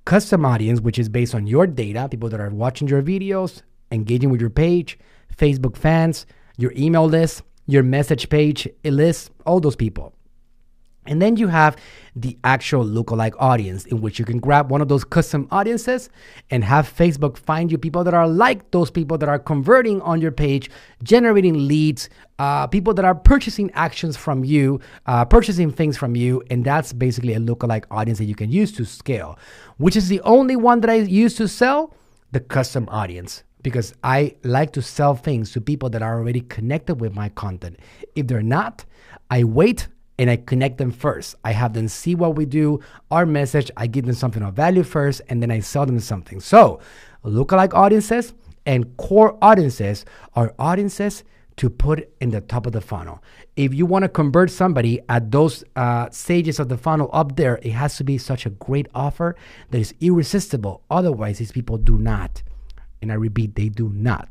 custom 0.03 0.45
audience, 0.45 0.82
which 0.82 0.99
is 0.99 1.09
based 1.09 1.34
on 1.34 1.47
your 1.47 1.65
data, 1.65 2.07
people 2.09 2.30
that 2.30 2.39
are 2.39 2.49
watching 2.49 2.88
your 2.88 3.01
videos, 3.01 3.61
engaging 3.91 4.30
with 4.30 4.41
your 4.41 4.49
page, 4.49 4.99
Facebook 5.36 5.78
fans, 5.78 6.26
your 6.57 6.73
email 6.76 7.05
list, 7.05 7.43
your 7.67 7.84
message 7.84 8.30
page 8.30 8.67
list, 8.84 9.32
all 9.45 9.59
those 9.59 9.76
people. 9.76 10.14
And 11.05 11.21
then 11.21 11.37
you 11.37 11.47
have 11.47 11.77
the 12.15 12.37
actual 12.43 12.85
lookalike 12.85 13.33
audience, 13.37 13.85
in 13.85 14.01
which 14.01 14.19
you 14.19 14.25
can 14.25 14.39
grab 14.39 14.71
one 14.71 14.81
of 14.81 14.87
those 14.87 15.03
custom 15.03 15.47
audiences 15.51 16.09
and 16.49 16.63
have 16.63 16.91
Facebook 16.91 17.37
find 17.37 17.71
you 17.71 17.77
people 17.77 18.03
that 18.03 18.13
are 18.13 18.27
like 18.27 18.71
those 18.71 18.89
people 18.89 19.17
that 19.17 19.29
are 19.29 19.39
converting 19.39 20.01
on 20.01 20.21
your 20.21 20.31
page, 20.31 20.69
generating 21.03 21.67
leads, 21.67 22.09
uh, 22.39 22.67
people 22.67 22.93
that 22.93 23.05
are 23.05 23.15
purchasing 23.15 23.69
actions 23.71 24.15
from 24.17 24.43
you, 24.43 24.79
uh, 25.05 25.25
purchasing 25.25 25.71
things 25.71 25.97
from 25.97 26.15
you. 26.15 26.41
And 26.49 26.63
that's 26.63 26.93
basically 26.93 27.33
a 27.33 27.39
lookalike 27.39 27.85
audience 27.91 28.19
that 28.19 28.25
you 28.25 28.35
can 28.35 28.51
use 28.51 28.71
to 28.73 28.85
scale, 28.85 29.37
which 29.77 29.95
is 29.95 30.07
the 30.07 30.21
only 30.21 30.55
one 30.55 30.81
that 30.81 30.89
I 30.89 30.95
use 30.95 31.35
to 31.35 31.47
sell 31.47 31.93
the 32.31 32.39
custom 32.39 32.87
audience 32.89 33.43
because 33.61 33.93
I 34.03 34.35
like 34.43 34.73
to 34.73 34.81
sell 34.81 35.15
things 35.15 35.51
to 35.53 35.59
people 35.59 35.89
that 35.89 36.03
are 36.03 36.19
already 36.19 36.41
connected 36.41 37.01
with 37.01 37.15
my 37.15 37.29
content. 37.29 37.79
If 38.15 38.27
they're 38.27 38.43
not, 38.43 38.85
I 39.31 39.43
wait 39.43 39.87
and 40.18 40.30
I 40.30 40.38
connect 40.38 40.78
them 40.78 40.91
first. 40.91 41.36
I 41.43 41.51
have 41.51 41.74
them 41.74 41.88
see 41.88 42.16
what 42.16 42.36
we 42.36 42.45
do, 42.45 42.80
our 43.11 43.26
message, 43.26 43.72
I 43.78 43.88
give 43.88 44.05
them 44.05 44.16
something 44.16 44.43
of 44.43 44.53
value 44.53 44.84
first, 44.84 45.22
and 45.30 45.41
then 45.41 45.51
I 45.51 45.59
sell 45.59 45.86
them 45.86 45.99
something. 45.99 46.39
So, 46.39 46.80
lookalike 47.24 47.74
audiences 47.74 48.34
and 48.66 48.95
core 48.97 49.38
audiences 49.41 50.05
are 50.36 50.53
audiences 50.57 51.24
to 51.57 51.70
put 51.70 52.09
in 52.20 52.32
the 52.32 52.41
top 52.41 52.66
of 52.66 52.74
the 52.74 52.82
funnel. 52.82 53.24
If 53.55 53.74
you 53.74 53.86
want 53.86 54.03
to 54.03 54.09
convert 54.09 54.51
somebody 54.51 54.99
at 55.07 55.32
those 55.32 55.63
uh, 55.76 56.09
stages 56.09 56.59
of 56.59 56.68
the 56.68 56.78
funnel 56.78 57.09
up 57.13 57.38
there, 57.38 57.59
it 57.61 57.72
has 57.72 57.95
to 57.97 58.03
be 58.03 58.18
such 58.18 58.45
a 58.45 58.49
great 58.49 58.88
offer 58.93 59.36
that 59.72 59.80
is 59.80 59.93
irresistible. 60.01 60.82
Otherwise, 60.89 61.38
these 61.38 61.53
people 61.53 61.78
do 61.78 61.97
not. 61.97 62.43
And 63.01 63.11
I 63.11 63.16
repeat, 63.16 63.55
they 63.55 63.70
do 63.70 63.89
not 63.89 64.28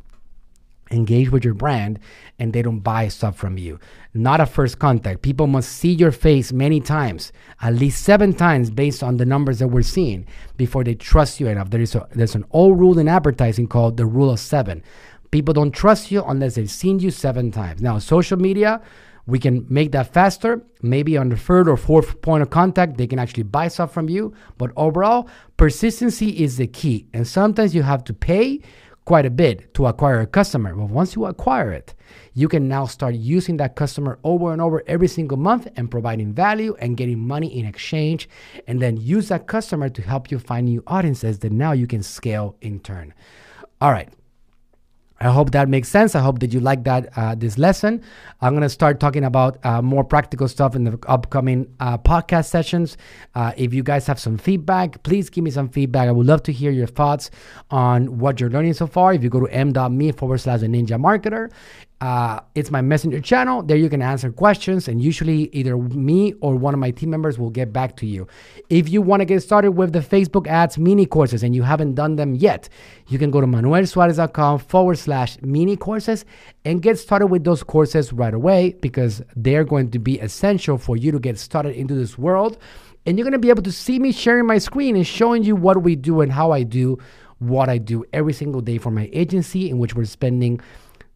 engage 0.91 1.31
with 1.31 1.45
your 1.45 1.55
brand 1.55 1.99
and 2.39 2.53
they 2.53 2.63
don't 2.63 2.81
buy 2.81 3.09
stuff 3.09 3.37
from 3.37 3.59
you. 3.59 3.79
Not 4.13 4.41
a 4.41 4.47
first 4.47 4.79
contact. 4.79 5.23
People 5.23 5.47
must 5.47 5.71
see 5.71 5.93
your 5.93 6.13
face 6.13 6.53
many 6.53 6.81
times, 6.81 7.33
at 7.61 7.75
least 7.75 8.03
seven 8.03 8.33
times 8.33 8.71
based 8.71 9.03
on 9.03 9.17
the 9.17 9.27
numbers 9.27 9.59
that 9.59 9.69
we're 9.69 9.83
seeing 9.83 10.27
before 10.57 10.85
they 10.85 10.95
trust 10.95 11.41
you 11.41 11.49
enough. 11.49 11.71
There 11.71 11.81
is 11.81 11.95
a, 11.95 12.07
there's 12.13 12.35
an 12.35 12.45
old 12.51 12.79
rule 12.79 12.99
in 12.99 13.09
advertising 13.09 13.69
called 13.69 13.97
the 13.97 14.07
rule 14.07 14.31
of 14.31 14.41
seven. 14.41 14.83
People 15.31 15.55
don't 15.55 15.73
trust 15.73 16.11
you 16.11 16.23
unless 16.25 16.55
they've 16.55 16.71
seen 16.71 17.01
you 17.01 17.11
seven 17.11 17.51
times. 17.51 17.83
Now, 17.83 17.99
social 17.99 18.39
media, 18.39 18.81
we 19.27 19.39
can 19.39 19.67
make 19.69 19.93
that 19.93 20.13
faster. 20.13 20.63
Maybe 20.83 21.17
on 21.17 21.31
the 21.31 21.37
third 21.37 21.69
or 21.69 21.77
fourth 21.77 22.21
point 22.21 22.43
of 22.43 22.51
contact, 22.51 22.99
they 22.99 23.07
can 23.07 23.19
actually 23.19 23.45
buy 23.45 23.69
stuff 23.69 23.93
from 23.93 24.09
you. 24.09 24.35
But 24.59 24.71
overall, 24.77 25.29
persistency 25.57 26.43
is 26.43 26.59
the 26.59 26.67
key. 26.67 27.07
And 27.15 27.27
sometimes 27.27 27.75
you 27.75 27.83
have 27.83 28.05
to 28.05 28.13
pay 28.13 28.61
quite 29.05 29.27
a 29.27 29.31
bit 29.31 29.75
to 29.75 29.87
acquire 29.87 30.21
a 30.21 30.27
customer. 30.27 30.75
But 30.75 30.89
once 30.91 31.15
you 31.15 31.27
acquire 31.27 31.73
it, 31.73 31.95
you 32.33 32.49
can 32.49 32.69
now 32.69 32.87
start 32.87 33.15
using 33.15 33.57
that 33.59 33.77
customer 33.77 34.19
over 34.25 34.53
and 34.53 34.63
over 34.63 34.83
every 34.87 35.09
single 35.09 35.37
month 35.37 35.69
and 35.77 35.91
providing 35.91 36.33
value 36.33 36.75
and 36.79 36.97
getting 36.97 37.19
money 37.19 37.59
in 37.59 37.67
exchange. 37.67 38.29
And 38.67 38.81
then 38.81 38.97
use 38.97 39.29
that 39.29 39.47
customer 39.47 39.89
to 39.91 40.03
help 40.03 40.31
you 40.31 40.39
find 40.39 40.67
new 40.67 40.83
audiences 40.87 41.39
that 41.41 41.53
now 41.53 41.73
you 41.73 41.87
can 41.87 42.03
scale 42.03 42.57
in 42.61 42.81
turn. 42.81 43.13
All 43.81 43.93
right. 43.93 44.09
I 45.25 45.31
hope 45.31 45.53
that 45.53 45.71
makes 45.71 45.89
sense. 45.89 46.15
I 46.15 46.21
hope 46.21 46.41
that 46.41 46.53
you 46.53 46.61
like 46.61 46.85
that 46.85 47.09
uh, 47.17 47.35
this 47.35 47.57
lesson. 47.57 48.03
I'm 48.43 48.53
gonna 48.53 48.69
start 48.69 49.01
talking 49.01 49.25
about 49.25 49.59
uh, 49.65 49.81
more 49.81 50.05
practical 50.05 50.49
stuff 50.49 50.77
in 50.77 50.85
the 50.85 50.99
upcoming 51.09 51.75
uh, 51.81 51.97
podcast 51.97 52.45
sessions. 52.47 52.99
Uh, 53.35 53.53
if 53.57 53.73
you 53.73 53.83
guys 53.83 54.07
have 54.07 54.21
some 54.21 54.37
feedback, 54.37 55.03
please 55.03 55.31
give 55.31 55.43
me 55.43 55.51
some 55.51 55.71
feedback. 55.71 56.09
I 56.09 56.13
would 56.13 56.27
love 56.27 56.43
to 56.43 56.53
hear 56.53 56.71
your 56.71 56.87
thoughts 56.87 57.31
on 57.71 58.19
what 58.19 58.39
you're 58.39 58.51
learning 58.51 58.75
so 58.75 58.87
far. 58.87 59.15
If 59.15 59.23
you 59.23 59.31
go 59.31 59.41
to 59.41 59.51
m.me 59.51 60.13
forward 60.13 60.39
slash 60.39 60.61
a 60.61 60.67
ninja 60.67 61.01
marketer, 61.01 61.51
uh, 62.01 62.41
it's 62.55 62.71
my 62.71 62.83
messenger 62.83 63.21
channel. 63.21 63.63
There 63.63 63.77
you 63.77 63.89
can 63.89 64.03
answer 64.03 64.31
questions, 64.31 64.89
and 64.89 65.01
usually 65.01 65.49
either 65.53 65.77
me 65.77 66.35
or 66.41 66.55
one 66.57 66.75
of 66.75 66.81
my 66.81 66.91
team 66.91 67.11
members 67.11 67.39
will 67.39 67.51
get 67.51 67.73
back 67.73 67.97
to 67.99 68.07
you. 68.07 68.27
If 68.69 68.89
you 68.89 69.01
want 69.01 69.21
to 69.21 69.25
get 69.25 69.43
started 69.43 69.73
with 69.73 69.93
the 69.93 70.01
Facebook 70.01 70.47
ads 70.47 70.77
mini 70.77 71.07
courses 71.07 71.43
and 71.43 71.55
you 71.55 71.63
haven't 71.63 71.95
done 71.95 72.17
them 72.17 72.35
yet, 72.35 72.69
you 73.09 73.19
can 73.19 73.31
go 73.31 73.41
to 73.41 73.47
manuelsuarez.com 73.47 74.59
forward 74.59 74.99
slash 74.99 75.41
mini 75.41 75.77
courses 75.77 76.25
and 76.65 76.83
get 76.83 76.99
started 76.99 77.29
with 77.29 77.45
those 77.45 77.63
courses 77.63 78.13
right 78.13 78.35
away 78.35 78.75
because 78.81 79.23
they're 79.37 79.65
going 79.65 79.91
to 79.93 79.99
be 79.99 80.19
essential 80.21 80.77
for 80.77 80.97
you 80.97 81.13
to 81.13 81.19
get 81.19 81.39
started 81.39 81.75
into 81.77 81.95
this 81.95 82.19
world. 82.19 82.59
And 83.07 83.17
you're 83.17 83.25
going 83.25 83.33
to 83.33 83.39
be 83.39 83.51
able 83.51 83.63
to 83.63 83.73
see 83.73 83.99
me 83.99 84.13
sharing 84.13 84.47
my 84.47 84.59
screen 84.59 84.97
and 84.97 85.07
showing 85.07 85.45
you 85.45 85.57
what 85.57 85.83
we 85.83 85.95
do 85.95 86.23
and 86.23 86.33
how 86.33 86.51
I 86.53 86.65
do 86.65 86.99
what 87.39 87.69
I 87.69 87.79
do 87.79 88.05
every 88.13 88.33
single 88.33 88.61
day 88.61 88.79
for 88.79 88.91
my 88.91 89.11
agency, 89.13 89.69
in 89.69 89.79
which 89.79 89.95
we're 89.95 90.05
spending 90.05 90.61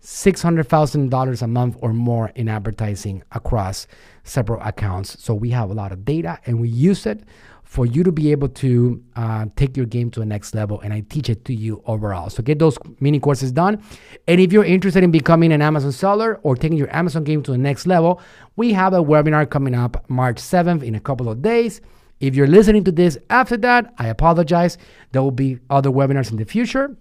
$600,000 0.02 1.42
a 1.42 1.46
month 1.46 1.76
or 1.80 1.92
more 1.92 2.30
in 2.34 2.48
advertising 2.48 3.22
across 3.32 3.86
several 4.22 4.60
accounts. 4.62 5.22
So 5.22 5.34
we 5.34 5.50
have 5.50 5.70
a 5.70 5.74
lot 5.74 5.92
of 5.92 6.04
data 6.04 6.38
and 6.46 6.60
we 6.60 6.68
use 6.68 7.06
it 7.06 7.24
for 7.68 7.84
you 7.84 8.02
to 8.02 8.10
be 8.10 8.32
able 8.32 8.48
to 8.48 9.02
uh, 9.14 9.44
take 9.54 9.76
your 9.76 9.84
game 9.84 10.10
to 10.10 10.20
the 10.20 10.26
next 10.26 10.54
level. 10.54 10.80
And 10.80 10.92
I 10.92 11.00
teach 11.00 11.28
it 11.28 11.44
to 11.44 11.54
you 11.54 11.82
overall. 11.84 12.30
So 12.30 12.42
get 12.42 12.58
those 12.58 12.78
mini 12.98 13.20
courses 13.20 13.52
done. 13.52 13.82
And 14.26 14.40
if 14.40 14.52
you're 14.54 14.64
interested 14.64 15.04
in 15.04 15.10
becoming 15.10 15.52
an 15.52 15.60
Amazon 15.60 15.92
seller 15.92 16.40
or 16.42 16.56
taking 16.56 16.78
your 16.78 16.94
Amazon 16.96 17.24
game 17.24 17.42
to 17.42 17.50
the 17.50 17.58
next 17.58 17.86
level, 17.86 18.22
we 18.56 18.72
have 18.72 18.94
a 18.94 19.04
webinar 19.04 19.50
coming 19.50 19.74
up 19.74 20.08
March 20.08 20.36
7th 20.36 20.82
in 20.82 20.94
a 20.94 21.00
couple 21.00 21.28
of 21.28 21.42
days. 21.42 21.82
If 22.20 22.34
you're 22.34 22.46
listening 22.46 22.84
to 22.84 22.92
this 22.92 23.18
after 23.28 23.56
that, 23.58 23.92
I 23.98 24.08
apologize. 24.08 24.78
There 25.12 25.22
will 25.22 25.30
be 25.30 25.58
other 25.68 25.90
webinars 25.90 26.30
in 26.30 26.36
the 26.38 26.46
future. 26.46 26.96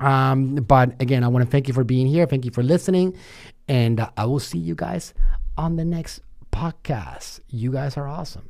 Um, 0.00 0.56
but 0.56 1.00
again, 1.00 1.24
I 1.24 1.28
want 1.28 1.44
to 1.44 1.50
thank 1.50 1.68
you 1.68 1.74
for 1.74 1.84
being 1.84 2.06
here. 2.06 2.26
Thank 2.26 2.44
you 2.44 2.50
for 2.50 2.62
listening. 2.62 3.16
And 3.68 4.00
uh, 4.00 4.10
I 4.16 4.24
will 4.24 4.40
see 4.40 4.58
you 4.58 4.74
guys 4.74 5.14
on 5.56 5.76
the 5.76 5.84
next 5.84 6.20
podcast. 6.52 7.40
You 7.48 7.72
guys 7.72 7.96
are 7.96 8.08
awesome. 8.08 8.49